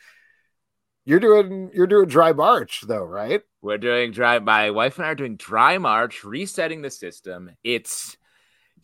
[1.04, 3.40] You're doing you're doing dry March though, right?
[3.60, 4.40] We're doing dry.
[4.40, 7.50] My wife and I are doing dry March, resetting the system.
[7.62, 8.16] It's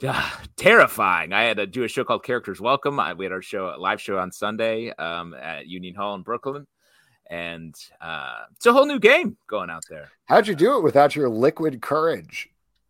[0.06, 1.32] uh, terrifying.
[1.32, 3.00] I had to do a show called Characters Welcome.
[3.00, 6.68] I, we had our show, live show on Sunday um, at Union Hall in Brooklyn,
[7.28, 10.10] and uh, it's a whole new game going out there.
[10.26, 12.48] How'd you do it without your liquid courage?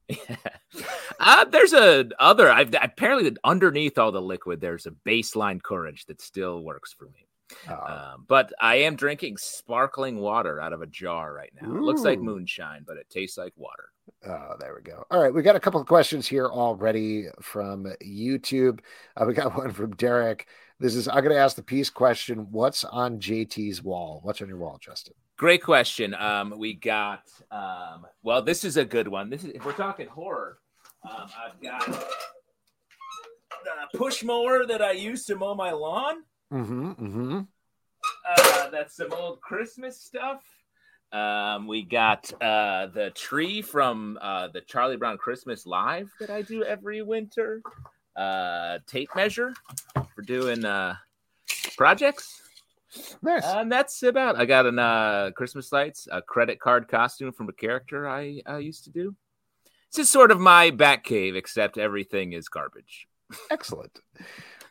[1.21, 2.51] uh, there's a other.
[2.51, 7.27] I've apparently underneath all the liquid, there's a baseline courage that still works for me.
[7.69, 11.69] Uh, um, but I am drinking sparkling water out of a jar right now.
[11.69, 13.91] It looks like moonshine, but it tastes like water.
[14.27, 15.05] Oh, there we go.
[15.11, 18.81] All right, we got a couple of questions here already from YouTube.
[19.17, 20.47] Uh, we got one from Derek.
[20.81, 22.49] This is I'm going to ask the piece question.
[22.51, 24.21] What's on JT's wall?
[24.23, 25.15] What's on your wall, Justin?
[25.39, 26.15] Great question.
[26.15, 27.23] Um, we got.
[27.53, 29.31] Um, well, this is a good one.
[29.31, 30.59] This is if we're talking horror.
[31.09, 32.05] Um, I've got the
[33.97, 36.25] push mower that I use to mow my lawn.
[36.53, 36.91] Mm-hmm.
[36.91, 37.41] Mm-hmm.
[38.29, 40.43] Uh, that's some old Christmas stuff.
[41.13, 46.43] Um, we got uh, the tree from uh, the Charlie Brown Christmas Live that I
[46.43, 47.63] do every winter.
[48.17, 49.55] Uh, tape measure
[50.17, 50.97] for doing uh,
[51.77, 52.43] projects.
[53.23, 53.45] Nice.
[53.45, 54.37] and that's about.
[54.37, 58.59] I got an uh, Christmas lights, a credit card costume from a character I, I
[58.59, 59.15] used to do.
[59.93, 63.07] This is sort of my back cave, except everything is garbage.
[63.51, 64.01] Excellent.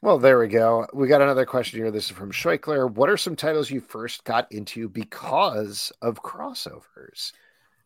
[0.01, 0.85] Well, there we go.
[0.93, 1.89] We got another question here.
[1.89, 2.91] This is from Schweikler.
[2.91, 7.31] What are some titles you first got into because of crossovers?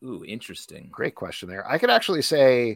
[0.04, 0.88] Ooh, interesting.
[0.92, 1.66] Great question there.
[1.70, 2.74] I could actually say, uh,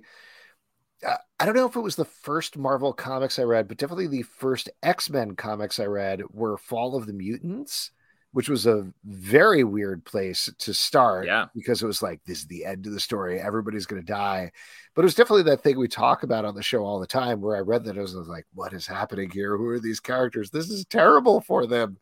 [1.38, 4.22] I don't know if it was the first Marvel comics I read, but definitely the
[4.22, 7.90] first X Men comics I read were Fall of the Mutants
[8.36, 11.24] which was a very weird place to start.
[11.24, 11.46] Yeah.
[11.54, 13.40] Because it was like, this is the end of the story.
[13.40, 14.52] Everybody's going to die.
[14.94, 17.40] But it was definitely that thing we talk about on the show all the time
[17.40, 17.96] where I read that.
[17.96, 19.56] I was like, what is happening here?
[19.56, 20.50] Who are these characters?
[20.50, 21.96] This is terrible for them.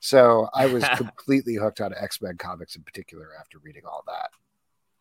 [0.00, 4.30] So I was completely hooked on X Men comics in particular after reading all that.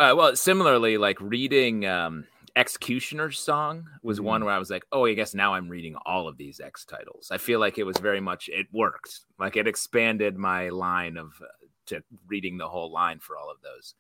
[0.01, 2.25] Uh, well, similarly, like reading um,
[2.55, 4.27] X-Cutioner's song was mm-hmm.
[4.27, 6.85] one where I was like, oh, I guess now I'm reading all of these X
[6.85, 7.29] titles.
[7.31, 9.21] I feel like it was very much it worked.
[9.39, 11.47] Like it expanded my line of uh,
[11.87, 13.95] to reading the whole line for all of those.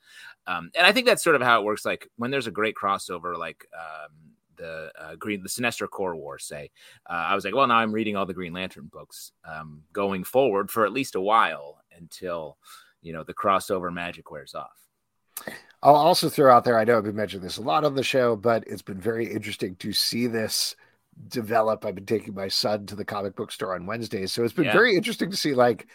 [0.47, 1.85] Um, and I think that's sort of how it works.
[1.85, 4.11] Like when there's a great crossover, like um,
[4.57, 6.69] the uh, Green, the Sinestro Corps War, say,
[7.09, 10.23] uh, I was like, well, now I'm reading all the Green Lantern books um, going
[10.23, 12.57] forward for at least a while until
[13.01, 14.77] you know the crossover magic wears off.
[15.81, 18.03] I'll also throw out there, I know I've been mentioning this a lot on the
[18.03, 20.75] show, but it's been very interesting to see this
[21.27, 21.85] develop.
[21.85, 24.33] I've been taking my son to the comic book store on Wednesdays.
[24.33, 24.73] So it's been yeah.
[24.73, 25.87] very interesting to see like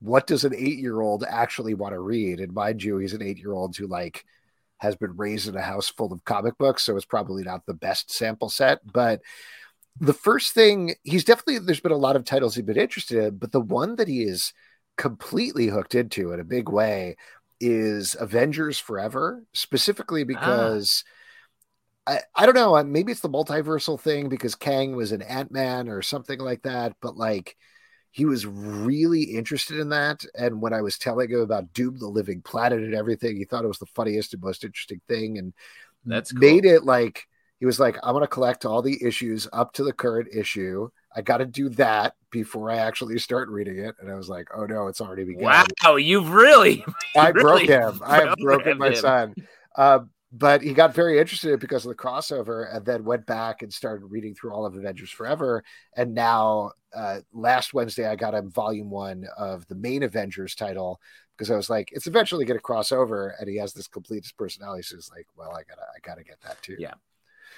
[0.00, 2.40] what does an eight year old actually want to read?
[2.40, 4.24] And mind you, he's an eight year old who like
[4.78, 7.74] has been raised in a house full of comic books, so it's probably not the
[7.74, 8.80] best sample set.
[8.90, 9.20] But
[9.98, 13.36] the first thing he's definitely there's been a lot of titles he's been interested in,
[13.36, 14.52] but the one that he is
[14.96, 17.16] completely hooked into in a big way
[17.64, 20.26] is Avengers Forever, specifically ah.
[20.26, 21.10] because ah.
[22.06, 25.88] I, I don't know, maybe it's the multiversal thing because Kang was an Ant Man
[25.88, 27.56] or something like that, but like
[28.10, 30.24] he was really interested in that.
[30.36, 33.64] And when I was telling him about Doom the Living Planet and everything, he thought
[33.64, 35.38] it was the funniest and most interesting thing.
[35.38, 35.54] And
[36.04, 36.40] that's cool.
[36.40, 37.26] made it like
[37.58, 41.22] he was like, I'm gonna collect all the issues up to the current issue I
[41.22, 43.94] got to do that before I actually start reading it.
[44.00, 45.66] And I was like, oh no, it's already begun.
[45.82, 46.84] Wow, you've really,
[47.16, 48.00] I really broke him.
[48.04, 48.94] I have broken my him.
[48.96, 49.34] son.
[49.76, 50.00] Uh,
[50.36, 54.06] but he got very interested because of the crossover and then went back and started
[54.06, 55.62] reading through all of Avengers Forever.
[55.96, 61.00] And now, uh, last Wednesday, I got him volume one of the main Avengers title
[61.36, 63.36] because I was like, it's eventually going to cross over.
[63.38, 64.82] And he has this completest personality.
[64.82, 66.76] So it's like, well, I gotta, I gotta get that too.
[66.80, 66.94] Yeah.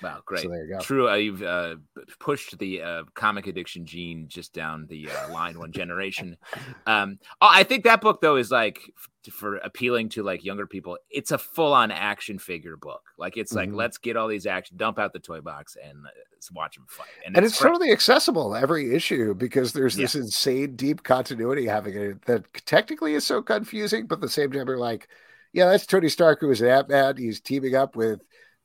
[0.02, 0.42] Wow, great.
[0.42, 0.80] So there you go.
[0.80, 1.14] True.
[1.14, 1.76] You've uh,
[2.20, 6.36] pushed the uh, comic addiction gene just down the uh, line one generation.
[6.86, 8.78] Um, oh, I think that book though is like
[9.26, 10.96] f- for appealing to like younger people.
[11.10, 13.02] It's a full on action figure book.
[13.18, 13.74] Like it's like Mhm.
[13.74, 16.86] let's get all these action, dump out the toy box, and uh, let's watch them
[16.88, 17.08] fight.
[17.26, 17.70] and it's great.
[17.70, 23.26] totally accessible every issue because there's this insane deep continuity having it that technically is
[23.26, 25.08] so confusing, but at the same time you're like,
[25.52, 27.16] yeah, that's Tony Stark who is an Ant Man.
[27.16, 28.20] He's teaming up with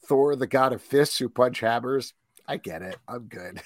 [0.06, 2.14] Thor, the god of fists who punch hammers.
[2.48, 2.98] I get it.
[3.08, 3.62] I'm good.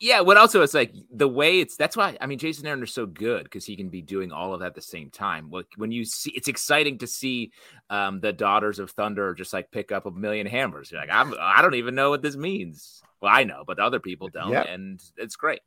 [0.00, 2.92] Yeah, what also it's like the way it's that's why I mean Jason Aaron is
[2.94, 5.50] so good because he can be doing all of that at the same time.
[5.50, 7.50] Like when you see it's exciting to see
[7.90, 10.92] um the daughters of thunder just like pick up a million hammers.
[10.92, 13.02] You're like, I'm I don't even know what this means.
[13.20, 14.66] Well, I know, but other people don't, Yep.
[14.68, 15.62] and it's great.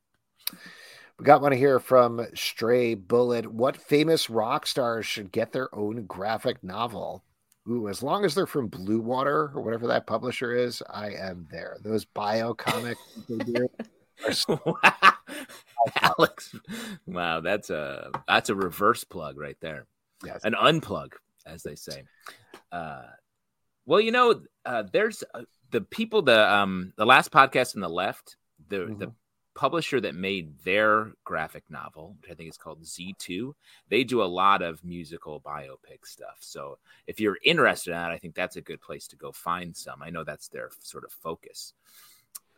[1.19, 3.51] We got one here from Stray Bullet.
[3.51, 7.23] What famous rock stars should get their own graphic novel?
[7.69, 11.77] Ooh, as long as they're from Bluewater or whatever that publisher is, I am there.
[11.83, 13.69] Those bio comics they do
[14.25, 14.77] are so.
[16.01, 16.55] Alex.
[17.05, 19.85] Wow, that's a that's a reverse plug right there.
[20.25, 20.41] yes.
[20.43, 21.13] an unplug,
[21.45, 22.03] as they say.
[22.71, 23.03] Uh,
[23.85, 27.89] well, you know, uh, there's uh, the people, the um, the last podcast on the
[27.89, 28.37] left,
[28.69, 29.13] the the Mhm.
[29.53, 33.53] Publisher that made their graphic novel, which I think is called Z2.
[33.89, 36.37] They do a lot of musical biopic stuff.
[36.39, 39.75] So if you're interested in that, I think that's a good place to go find
[39.75, 40.01] some.
[40.01, 41.73] I know that's their sort of focus.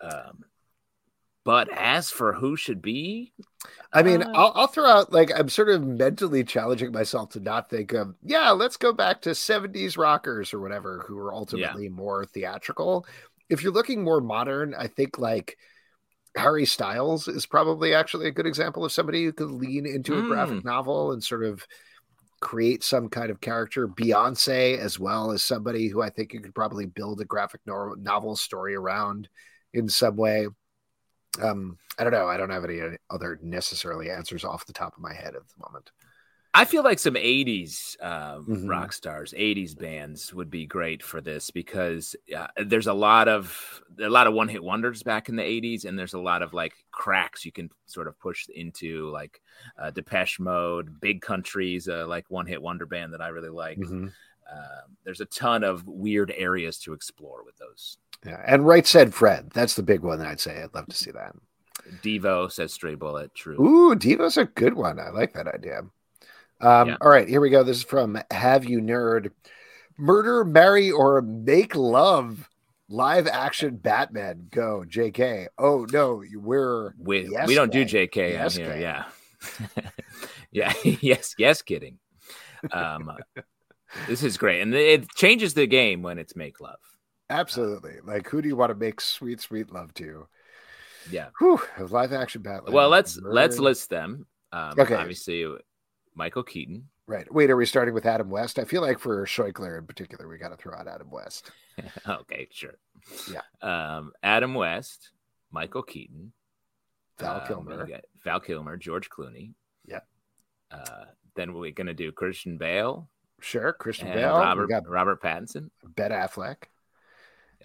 [0.02, 0.46] Um,
[1.46, 3.34] but as for who should be,
[3.92, 7.40] I mean, uh, I'll, I'll throw out like I'm sort of mentally challenging myself to
[7.40, 11.90] not think of, yeah, let's go back to 70s rockers or whatever who are ultimately
[11.90, 13.06] more theatrical.
[13.50, 15.58] If you're looking more modern, I think like
[16.36, 20.22] Harry Styles is probably actually a good example of somebody who could lean into a
[20.24, 21.66] graphic novel and sort of
[22.40, 23.88] create some kind of character.
[23.88, 27.96] Beyonce, as well as somebody who I think you could probably build a graphic no-
[27.98, 29.30] novel story around
[29.74, 30.48] in some way.
[31.42, 32.28] Um, I don't know.
[32.28, 35.68] I don't have any other necessarily answers off the top of my head at the
[35.68, 35.92] moment.
[36.56, 38.70] I feel like some 80s uh, Mhm.
[38.70, 43.82] rock stars, 80s bands would be great for this because uh, there's a lot of
[44.00, 46.54] a lot of one hit wonders back in the 80s, and there's a lot of
[46.54, 49.42] like cracks you can sort of push into, like
[49.80, 53.80] uh, Depeche Mode, Big Countries, uh, like one hit wonder band that I really like.
[53.80, 54.12] Mhm.
[54.52, 57.98] Uh, there's a ton of weird areas to explore with those.
[58.26, 59.50] Yeah, and right said Fred.
[59.52, 60.62] That's the big one that I'd say.
[60.62, 61.36] I'd love to see that.
[62.04, 63.34] Devo says Stray Bullet.
[63.34, 63.60] True.
[63.60, 65.00] Ooh, Devo's a good one.
[65.00, 65.82] I like that idea.
[66.64, 66.98] Um, Yeah.
[67.02, 67.64] All right, here we go.
[67.64, 69.32] This is from Have You Nerd.
[69.98, 72.50] Murder, marry, or make love.
[72.90, 74.48] Live action Batman.
[74.52, 75.48] Go, JK.
[75.58, 77.86] Oh no, we're We, Yes, we don't do.
[77.86, 78.78] JK Yes, on here.
[78.78, 79.06] Yeah.
[80.52, 80.74] yeah.
[81.02, 81.34] yes.
[81.38, 81.62] Yes.
[81.62, 81.98] Kidding.
[82.72, 83.12] Um,
[84.08, 84.62] this is great.
[84.62, 86.80] And it changes the game when it's make love.
[87.30, 90.28] absolutely like who do you want to make sweet, sweet love to?
[91.10, 91.30] Yeah.
[91.40, 92.74] Whew, live action Batman.
[92.74, 94.28] Well, let's let's list them.
[94.52, 94.96] Um, Okay.
[94.96, 95.46] Obviously,
[96.16, 96.90] Michael Keaton.
[97.06, 97.32] Right.
[97.34, 98.60] Wait, are we starting with Adam West?
[98.60, 101.52] I feel like for Scheuchler in particular, we got to throw out Adam West.
[102.08, 102.48] okay.
[102.52, 102.78] Sure.
[103.30, 103.42] Yeah.
[103.62, 105.12] Um, Adam West,
[105.52, 106.32] Michael Keaton,
[107.20, 107.88] Val um, Kilmer.
[108.24, 109.52] Val Kilmer, George Clooney.
[109.86, 110.00] Yeah.
[110.72, 113.10] Uh, then we're gonna do Christian Bale
[113.44, 114.38] Sure, Christian Bale.
[114.38, 115.70] Robert we got Robert Pattinson.
[115.84, 116.56] Ben Affleck.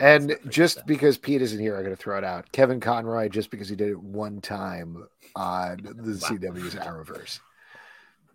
[0.00, 2.50] And just because Pete isn't here, I'm going to throw it out.
[2.52, 5.06] Kevin Conroy, just because he did it one time
[5.36, 6.28] on the Wow.
[6.28, 7.40] CW's Arrowverse.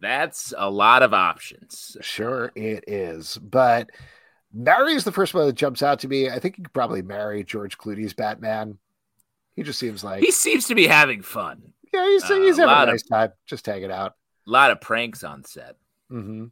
[0.03, 1.95] That's a lot of options.
[2.01, 3.37] Sure, it is.
[3.37, 3.89] But
[4.53, 6.29] Mary is the first one that jumps out to me.
[6.29, 8.77] I think you could probably marry George Clooney's Batman.
[9.55, 11.73] He just seems like, He seems to be having fun.
[11.93, 14.15] yeah, he's, uh, he's a having lot a of- nice time, just hanging out.
[14.45, 15.77] A lot of pranks on set.
[16.09, 16.45] hmm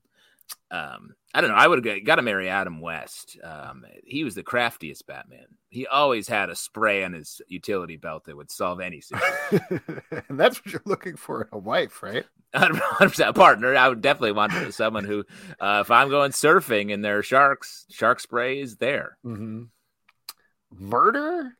[0.71, 1.55] Um, I don't know.
[1.55, 3.37] I would have got to marry Adam West.
[3.43, 5.45] Um, he was the craftiest Batman.
[5.69, 9.81] He always had a spray on his utility belt that would solve any situation.
[10.27, 12.25] and that's what you're looking for in a wife, right?
[12.53, 13.75] 100% a partner.
[13.75, 15.23] I would definitely want someone who,
[15.59, 19.17] uh, if I'm going surfing and there are sharks, shark spray is there.
[19.25, 19.63] Mm-hmm.
[20.73, 21.57] Murder?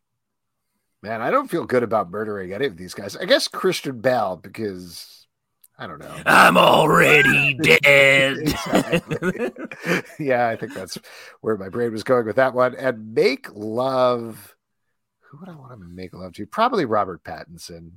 [1.01, 3.15] Man, I don't feel good about murdering any of these guys.
[3.15, 5.20] I guess Christian Bale because
[5.81, 6.15] I don't know.
[6.27, 8.37] I'm already dead.
[10.19, 10.99] Yeah, I think that's
[11.41, 12.75] where my brain was going with that one.
[12.75, 14.55] And make love.
[15.21, 16.45] Who would I want to make love to?
[16.45, 17.91] Probably Robert Pattinson.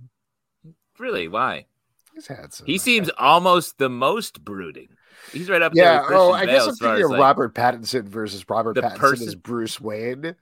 [0.99, 1.29] really?
[1.29, 1.67] Why?
[2.15, 2.67] He's had some.
[2.67, 4.89] He seems almost the most brooding.
[5.31, 6.17] He's right up yeah, there.
[6.17, 9.29] oh, I guess I'm thinking of like, Robert Pattinson versus Robert Pattinson person...
[9.29, 10.35] as Bruce Wayne.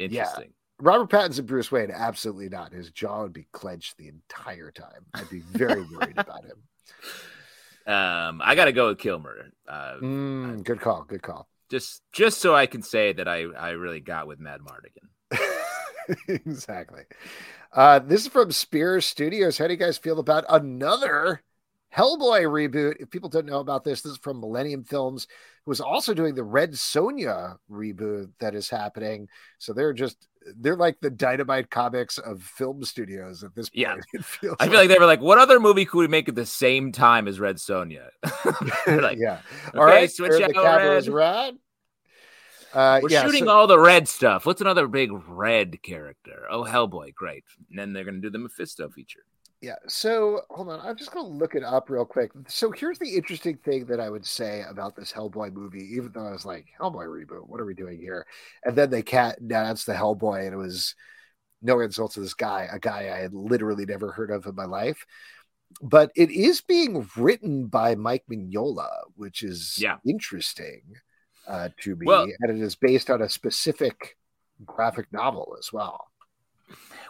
[0.00, 0.44] Interesting.
[0.44, 0.57] Yeah.
[0.80, 2.72] Robert Pattinson, Bruce Wayne, absolutely not.
[2.72, 5.06] His jaw would be clenched the entire time.
[5.14, 6.62] I'd be very worried about him.
[7.86, 9.50] Um, I got to go with Kilmer.
[9.66, 11.04] Uh, mm, good call.
[11.04, 11.48] Good call.
[11.70, 15.08] Just, just so I can say that I, I really got with Madmartigan.
[16.28, 17.02] exactly.
[17.72, 19.58] Uh, this is from Spear Studios.
[19.58, 21.42] How do you guys feel about another
[21.96, 22.96] Hellboy reboot?
[23.00, 25.26] If people don't know about this, this is from Millennium Films,
[25.64, 29.28] who is also doing the Red Sonja reboot that is happening.
[29.58, 34.04] So they're just they're like the dynamite comics of film studios at this point.
[34.42, 34.54] Yeah.
[34.60, 36.92] I feel like they were like, what other movie could we make at the same
[36.92, 38.08] time as Red Sonja?
[38.86, 39.40] like, yeah.
[39.68, 41.56] Okay, All right, switch out the camera's red.
[42.72, 44.44] Uh, We're yeah, shooting so, all the red stuff.
[44.44, 46.46] What's another big red character?
[46.50, 47.44] Oh, Hellboy, great.
[47.70, 49.24] And then they're going to do the Mephisto feature.
[49.60, 49.74] Yeah.
[49.88, 50.80] So hold on.
[50.80, 52.30] I'm just going to look it up real quick.
[52.46, 56.26] So here's the interesting thing that I would say about this Hellboy movie, even though
[56.26, 58.26] I was like, Hellboy reboot, what are we doing here?
[58.64, 60.94] And then they cat announced the Hellboy, and it was
[61.60, 64.64] no insult to this guy, a guy I had literally never heard of in my
[64.64, 65.04] life.
[65.82, 69.96] But it is being written by Mike Mignola, which is yeah.
[70.06, 70.82] interesting
[71.48, 74.16] uh, to me, well, and it is based on a specific
[74.64, 76.06] graphic novel as well.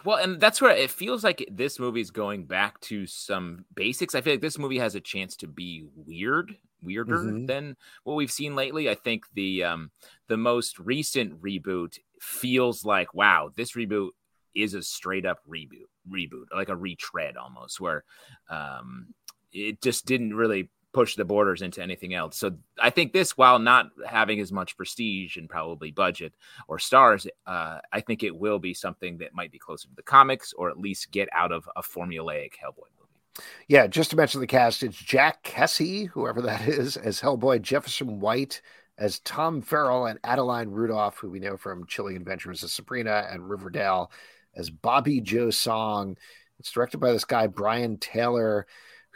[0.04, 4.14] Well, and that's where it feels like this movie is going back to some basics.
[4.14, 7.46] I feel like this movie has a chance to be weird, weirder mm-hmm.
[7.46, 8.88] than what we've seen lately.
[8.88, 9.90] I think the um
[10.28, 14.10] the most recent reboot feels like wow, this reboot
[14.54, 18.04] is a straight up reboot, reboot, like a retread almost, where
[18.48, 19.08] um
[19.52, 22.36] it just didn't really push the borders into anything else.
[22.36, 26.32] So I think this, while not having as much prestige and probably budget
[26.66, 30.02] or stars, uh, I think it will be something that might be closer to the
[30.02, 33.44] comics or at least get out of a formulaic Hellboy movie.
[33.68, 38.20] Yeah, just to mention the cast, it's Jack Kesy, whoever that is, as Hellboy, Jefferson
[38.20, 38.62] White
[38.98, 43.48] as Tom Ferrell, and Adeline Rudolph, who we know from Chilling Adventures of Sabrina and
[43.48, 44.10] Riverdale,
[44.56, 46.16] as Bobbie Jo Song.
[46.58, 48.66] It's directed by this guy, Brian Taylor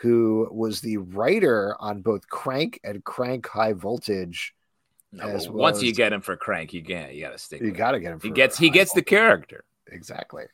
[0.03, 4.53] who was the writer on both Crank and Crank High Voltage.
[5.13, 7.63] No, well once as, you get him for Crank, you get you got to stick.
[7.63, 8.21] You got to get him.
[8.21, 9.05] he gets he gets voltage.
[9.05, 10.47] the character exactly.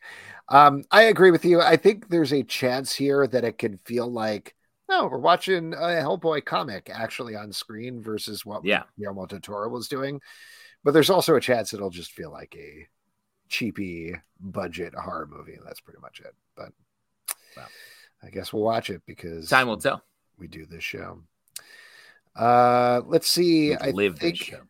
[0.51, 1.63] Um, I agree with you.
[1.63, 4.55] I think there's a chance here that it could feel like
[4.87, 8.83] no, we're watching a Hellboy comic actually on screen versus what yeah.
[8.99, 10.21] Guillermo del Toro was doing.
[10.85, 12.87] But there's also a chance it'll just feel like a
[13.49, 15.59] cheapy budget horror movie.
[15.65, 16.35] That's pretty much it.
[16.55, 16.73] But
[17.57, 17.67] wow.
[18.23, 20.03] I guess we'll watch it because time will tell.
[20.39, 21.23] We do this show.
[22.37, 23.71] Uh, let's see.
[23.71, 24.61] We I live think, this show.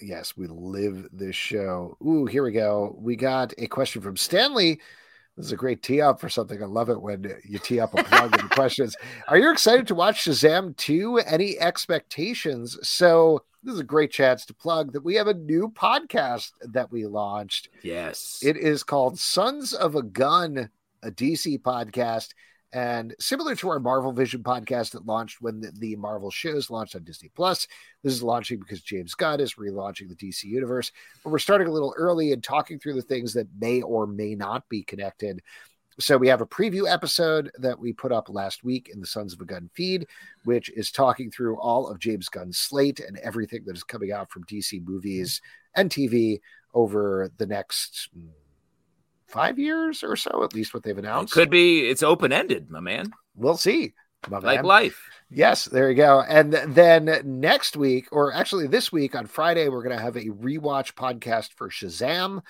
[0.00, 1.96] Yes, we live this show.
[2.04, 2.94] Ooh, here we go.
[2.98, 4.80] We got a question from Stanley.
[5.36, 6.62] This is a great tee up for something.
[6.62, 8.94] I love it when you tee up a plug in questions.
[9.26, 11.18] Are you excited to watch Shazam 2?
[11.18, 12.78] Any expectations?
[12.82, 16.92] So, this is a great chance to plug that we have a new podcast that
[16.92, 17.68] we launched.
[17.82, 18.40] Yes.
[18.42, 20.68] It is called Sons of a Gun,
[21.02, 22.28] a DC podcast.
[22.74, 26.96] And similar to our Marvel Vision podcast that launched when the, the, Marvel shows launched
[26.96, 27.68] on Disney Plus,
[28.02, 30.90] this is launching because James Gunn is relaunching the DC universe.
[31.22, 34.34] But we're starting a little early and talking through the things that may or may
[34.34, 35.40] not be connected.
[36.00, 39.32] So we have a preview episode that we put up last week in the Sons
[39.32, 40.08] of a Gun feed,
[40.42, 44.32] which is talking through all of James Gunn's slate and everything that is coming out
[44.32, 45.40] from DC movies
[45.76, 46.40] and TV
[46.74, 48.30] over the next hmm,
[49.34, 51.32] five years or so, at least what they've announced.
[51.32, 53.12] It could be it's open ended, my man.
[53.34, 53.94] We'll see.
[54.30, 55.02] like life.
[55.28, 56.22] Yes, there you go.
[56.26, 60.26] And then next week, or actually this week on Friday, we're going to have a
[60.26, 62.42] rewatch podcast for Shazam.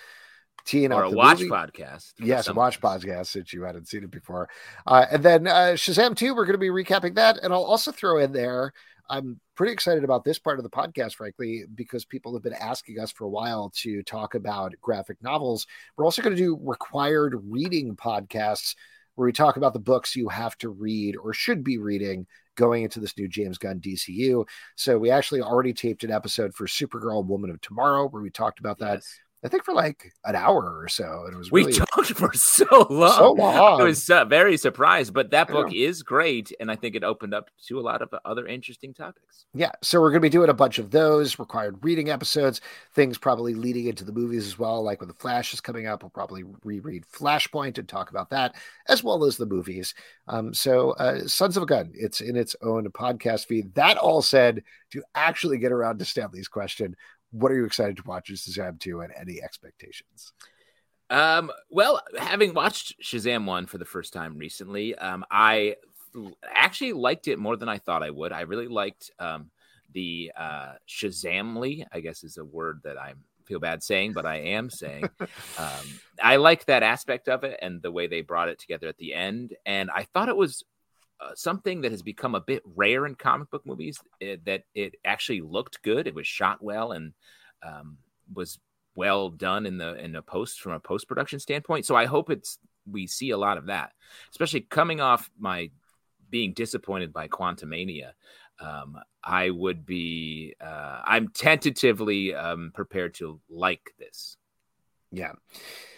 [0.66, 1.50] Teeing or a watch movie.
[1.50, 2.12] podcast.
[2.18, 4.48] Yes, a watch podcast since you hadn't seen it before.
[4.86, 7.38] Uh, and then uh, Shazam 2, we're going to be recapping that.
[7.42, 8.72] And I'll also throw in there
[9.08, 12.98] I'm pretty excited about this part of the podcast, frankly, because people have been asking
[12.98, 15.66] us for a while to talk about graphic novels.
[15.96, 18.74] We're also going to do required reading podcasts
[19.14, 22.26] where we talk about the books you have to read or should be reading
[22.56, 24.46] going into this new James Gunn DCU.
[24.76, 28.60] So we actually already taped an episode for Supergirl Woman of Tomorrow where we talked
[28.60, 29.02] about that.
[29.44, 31.26] I think for like an hour or so.
[31.30, 33.18] It was really, we talked for so long.
[33.18, 33.80] So long.
[33.80, 37.34] I was uh, very surprised, but that book is great, and I think it opened
[37.34, 39.44] up to a lot of other interesting topics.
[39.52, 42.62] Yeah, so we're going to be doing a bunch of those required reading episodes,
[42.94, 44.82] things probably leading into the movies as well.
[44.82, 48.54] Like when the Flash is coming up, we'll probably reread Flashpoint and talk about that
[48.88, 49.94] as well as the movies.
[50.26, 53.74] Um, so, uh, Sons of a Gun, it's in its own podcast feed.
[53.74, 54.62] That all said,
[54.92, 56.96] to actually get around to Stanley's question,
[57.34, 60.32] what are you excited to watch in Shazam 2 and any expectations?
[61.10, 65.74] Um, well, having watched Shazam 1 for the first time recently, um, I
[66.48, 68.32] actually liked it more than I thought I would.
[68.32, 69.50] I really liked um,
[69.92, 73.14] the uh, Shazamly, I guess is a word that I
[73.46, 75.08] feel bad saying, but I am saying.
[75.58, 78.96] um, I like that aspect of it and the way they brought it together at
[78.98, 79.54] the end.
[79.66, 80.62] And I thought it was
[81.24, 84.62] uh, something that has become a bit rare in comic book movies it, eh, that
[84.74, 86.06] it actually looked good.
[86.06, 87.12] It was shot well and
[87.62, 87.98] um,
[88.32, 88.58] was
[88.96, 91.86] well done in the in the post from a post production standpoint.
[91.86, 92.58] So I hope it's
[92.90, 93.92] we see a lot of that,
[94.30, 95.70] especially coming off my
[96.30, 98.12] being disappointed by Quantumania.
[98.60, 104.36] Um, I would be uh, I'm tentatively um, prepared to like this.
[105.10, 105.32] Yeah,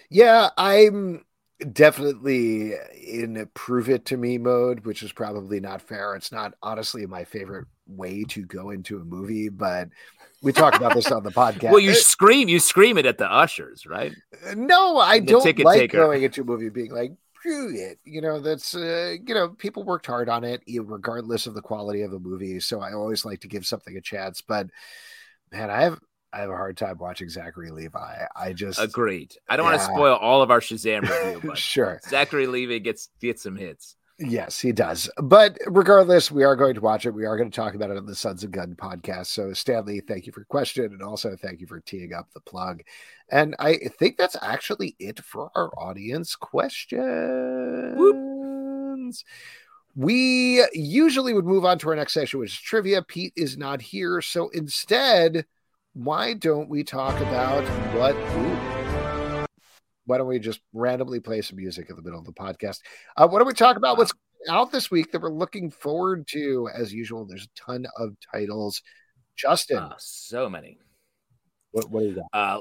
[0.08, 1.24] yeah, I'm
[1.72, 6.14] definitely in prove it to me mode, which is probably not fair.
[6.14, 9.88] It's not honestly my favorite way to go into a movie, but
[10.42, 11.70] we talked about this on the podcast.
[11.70, 14.12] Well, you scream, you scream it at the ushers, right?
[14.54, 15.98] No, I the don't like taker.
[15.98, 17.12] going into a movie being like,
[17.48, 17.98] it.
[18.04, 22.02] You know, that's uh, you know, people worked hard on it, regardless of the quality
[22.02, 22.60] of the movie.
[22.60, 24.40] So I always like to give something a chance.
[24.40, 24.68] But
[25.52, 26.00] man, I have
[26.36, 28.26] I have a hard time watching Zachary Levi.
[28.36, 29.34] I just agreed.
[29.48, 29.72] I don't yeah.
[29.72, 33.56] want to spoil all of our Shazam review, but sure, Zachary Levi gets gets some
[33.56, 33.96] hits.
[34.18, 35.10] Yes, he does.
[35.16, 37.12] But regardless, we are going to watch it.
[37.12, 39.26] We are going to talk about it on the Sons of Gun podcast.
[39.26, 40.84] So, Stanley, thank you for your question.
[40.84, 42.82] And also, thank you for teeing up the plug.
[43.30, 47.96] And I think that's actually it for our audience questions.
[47.96, 49.14] Whoop.
[49.94, 53.02] We usually would move on to our next session, which is trivia.
[53.02, 54.22] Pete is not here.
[54.22, 55.44] So, instead,
[55.96, 57.64] why don't we talk about
[57.94, 58.14] what?
[58.14, 59.46] Ooh,
[60.04, 62.80] why don't we just randomly play some music in the middle of the podcast?
[63.16, 63.96] Uh, what do we talk about?
[63.96, 64.12] What's
[64.46, 66.68] out this week that we're looking forward to?
[66.74, 68.82] As usual, there's a ton of titles.
[69.36, 70.78] Justin, uh, so many.
[71.72, 72.24] What, what do you got?
[72.32, 72.60] Uh,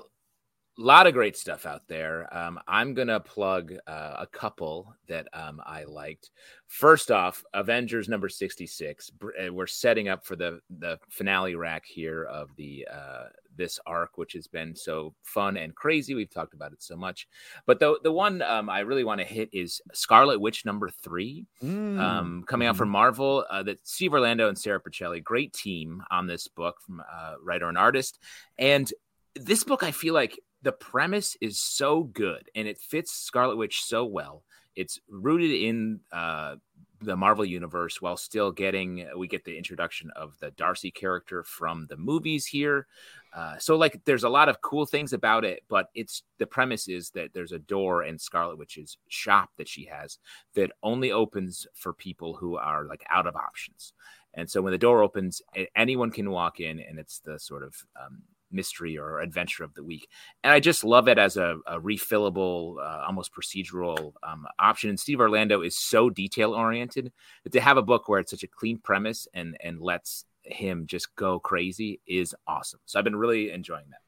[0.77, 2.27] a lot of great stuff out there.
[2.35, 6.31] Um, I'm gonna plug uh, a couple that um, I liked.
[6.68, 9.11] First off, Avengers number 66.
[9.23, 13.26] Uh, we're setting up for the the finale rack here of the uh,
[13.56, 16.14] this arc, which has been so fun and crazy.
[16.14, 17.27] We've talked about it so much,
[17.65, 21.45] but the the one um, I really want to hit is Scarlet Witch number three,
[21.64, 21.99] mm.
[21.99, 22.93] um, coming out from mm-hmm.
[22.93, 23.45] Marvel.
[23.49, 27.69] Uh, that Steve Orlando and Sara Pichelli, great team on this book from uh, writer
[27.69, 28.19] and artist,
[28.57, 28.91] and
[29.35, 33.84] this book I feel like the premise is so good and it fits Scarlet Witch
[33.84, 34.44] so well.
[34.76, 36.56] It's rooted in uh,
[37.02, 41.86] the Marvel universe while still getting we get the introduction of the Darcy character from
[41.88, 42.88] the movies here.
[43.32, 46.88] Uh, so like there's a lot of cool things about it, but it's the premise
[46.88, 50.18] is that there's a door in Scarlet Witch's shop that she has
[50.56, 53.94] that only opens for people who are like out of options.
[54.34, 55.44] And so when the door opens,
[55.76, 58.22] anyone can walk in, and it's the sort of um,
[58.56, 60.07] mystery or adventure of the week.
[60.44, 64.90] And I just love it as a, a refillable, uh, almost procedural um, option.
[64.90, 67.11] And Steve Orlando is so detail oriented
[67.44, 70.86] that to have a book where it's such a clean premise and and lets him
[70.88, 72.80] just go crazy is awesome.
[72.86, 74.05] So I've been really enjoying that.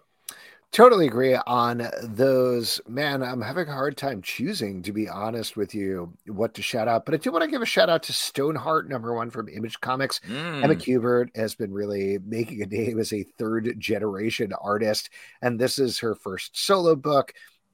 [0.74, 2.82] Totally agree on those.
[2.88, 6.88] Man, I'm having a hard time choosing, to be honest with you, what to shout
[6.88, 7.06] out.
[7.06, 9.80] But I do want to give a shout out to Stoneheart, number one from Image
[9.80, 10.20] Comics.
[10.28, 10.64] Mm.
[10.64, 15.10] Emma Kubert has been really making a name as a third generation artist.
[15.42, 17.34] And this is her first solo book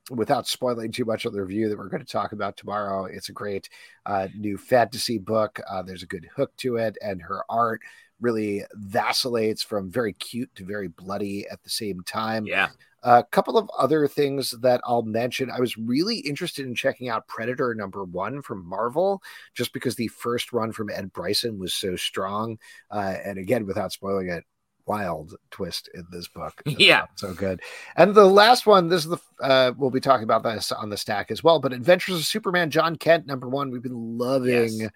[0.10, 3.30] without spoiling too much of the review that we're going to talk about tomorrow, it's
[3.30, 3.70] a great
[4.06, 5.60] uh, new fantasy book.
[5.70, 7.82] Uh, there's a good hook to it, and her art
[8.24, 12.46] really vacillates from very cute to very bloody at the same time.
[12.46, 12.70] Yeah.
[13.04, 15.52] A couple of other things that I'll mention.
[15.52, 19.22] I was really interested in checking out Predator number one from Marvel,
[19.54, 22.58] just because the first run from Ed Brisson was so strong.
[22.90, 24.46] Uh, and again, without spoiling it,
[24.86, 26.62] wild twist in this book.
[26.78, 27.62] Yeah, so good.
[27.96, 30.98] And the last one, this is the uh, we'll be talking about this on the
[30.98, 31.60] stack as well.
[31.60, 33.70] But Adventures of Superman, Jon Kent, number one.
[33.70, 34.90] We've been loving yes.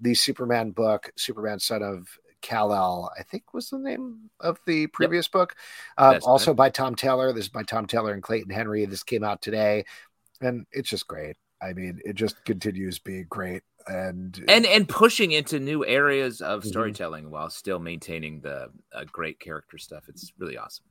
[0.00, 2.08] the Superman book, Superman, son of
[2.44, 5.32] Kal-El, I think was the name of the previous yep.
[5.32, 5.56] book.
[5.96, 7.32] Uh, also by Tom Taylor.
[7.32, 8.84] This is by Tom Taylor and Clayton Henry.
[8.84, 9.84] This came out today,
[10.40, 11.36] and it's just great.
[11.62, 16.60] I mean, it just continues being great and and and pushing into new areas of
[16.60, 16.68] mm-hmm.
[16.68, 17.32] storytelling mm-hmm.
[17.32, 20.04] while still maintaining the uh, great character stuff.
[20.08, 20.84] It's really awesome.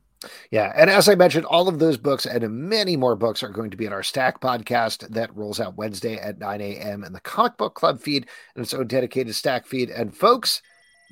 [0.52, 0.72] Yeah.
[0.76, 3.78] And as I mentioned, all of those books and many more books are going to
[3.78, 7.04] be in our Stack podcast that rolls out Wednesday at 9 a.m.
[7.04, 9.90] in the Comic Book Club feed and its own dedicated Stack feed.
[9.90, 10.62] And folks,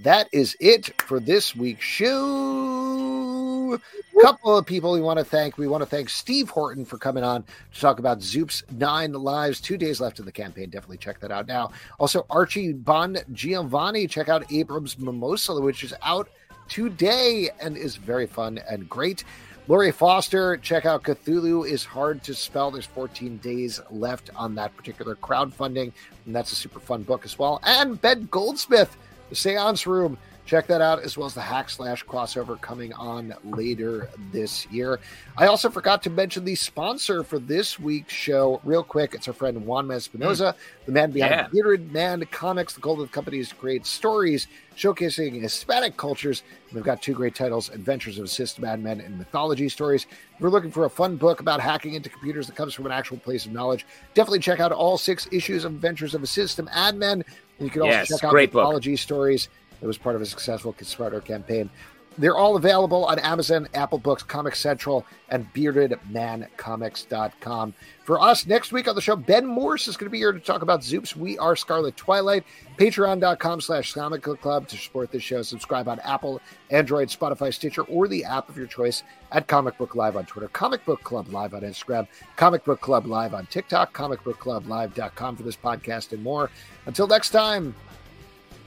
[0.03, 3.73] that is it for this week's show.
[3.73, 5.57] A couple of people we want to thank.
[5.57, 9.61] We want to thank Steve Horton for coming on to talk about Zoop's Nine Lives.
[9.61, 10.69] Two days left in the campaign.
[10.69, 11.71] Definitely check that out now.
[11.99, 14.07] Also, Archie Bon Giovanni.
[14.07, 16.29] Check out Abrams Mimosa, which is out
[16.67, 19.23] today and is very fun and great.
[19.67, 22.71] Laurie Foster, check out Cthulhu is Hard to Spell.
[22.71, 25.93] There's 14 days left on that particular crowdfunding,
[26.25, 27.61] and that's a super fun book as well.
[27.63, 28.97] And Ben Goldsmith,
[29.31, 30.17] The Seance Room.
[30.45, 34.99] Check that out, as well as the Hack Slash crossover coming on later this year.
[35.37, 39.13] I also forgot to mention the sponsor for this week's show, real quick.
[39.13, 40.55] It's our friend Juan Espinoza, mm.
[40.85, 41.47] the man behind yeah.
[41.47, 42.73] Bearded Man Comics.
[42.73, 46.43] The goal of the company is to create stories showcasing Hispanic cultures.
[46.73, 50.05] We've got two great titles Adventures of a System Admin and Mythology Stories.
[50.33, 52.91] If you're looking for a fun book about hacking into computers that comes from an
[52.91, 53.85] actual place of knowledge,
[54.15, 57.13] definitely check out all six issues of Adventures of a System Admin.
[57.13, 57.25] And
[57.61, 58.99] you can also yes, check out Mythology book.
[58.99, 59.49] Stories
[59.81, 61.69] it was part of a successful Kickstarter campaign.
[62.17, 67.73] They're all available on Amazon, Apple Books, Comic Central, and beardedmancomics.com.
[68.03, 70.39] For us, next week on the show, Ben Morse is going to be here to
[70.39, 72.43] talk about Zoop's We Are Scarlet Twilight.
[72.77, 75.41] Patreon.com slash Comic Club to support this show.
[75.41, 79.95] Subscribe on Apple, Android, Spotify, Stitcher, or the app of your choice at Comic Book
[79.95, 83.93] Live on Twitter, Comic Book Club Live on Instagram, Comic Book Club Live on TikTok,
[83.93, 86.49] Comic Book Club comicbookclublive.com for this podcast and more.
[86.85, 87.75] Until next time,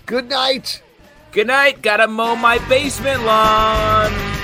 [0.06, 0.82] good night.
[1.35, 1.82] Good night.
[1.82, 4.43] Gotta mow my basement lawn.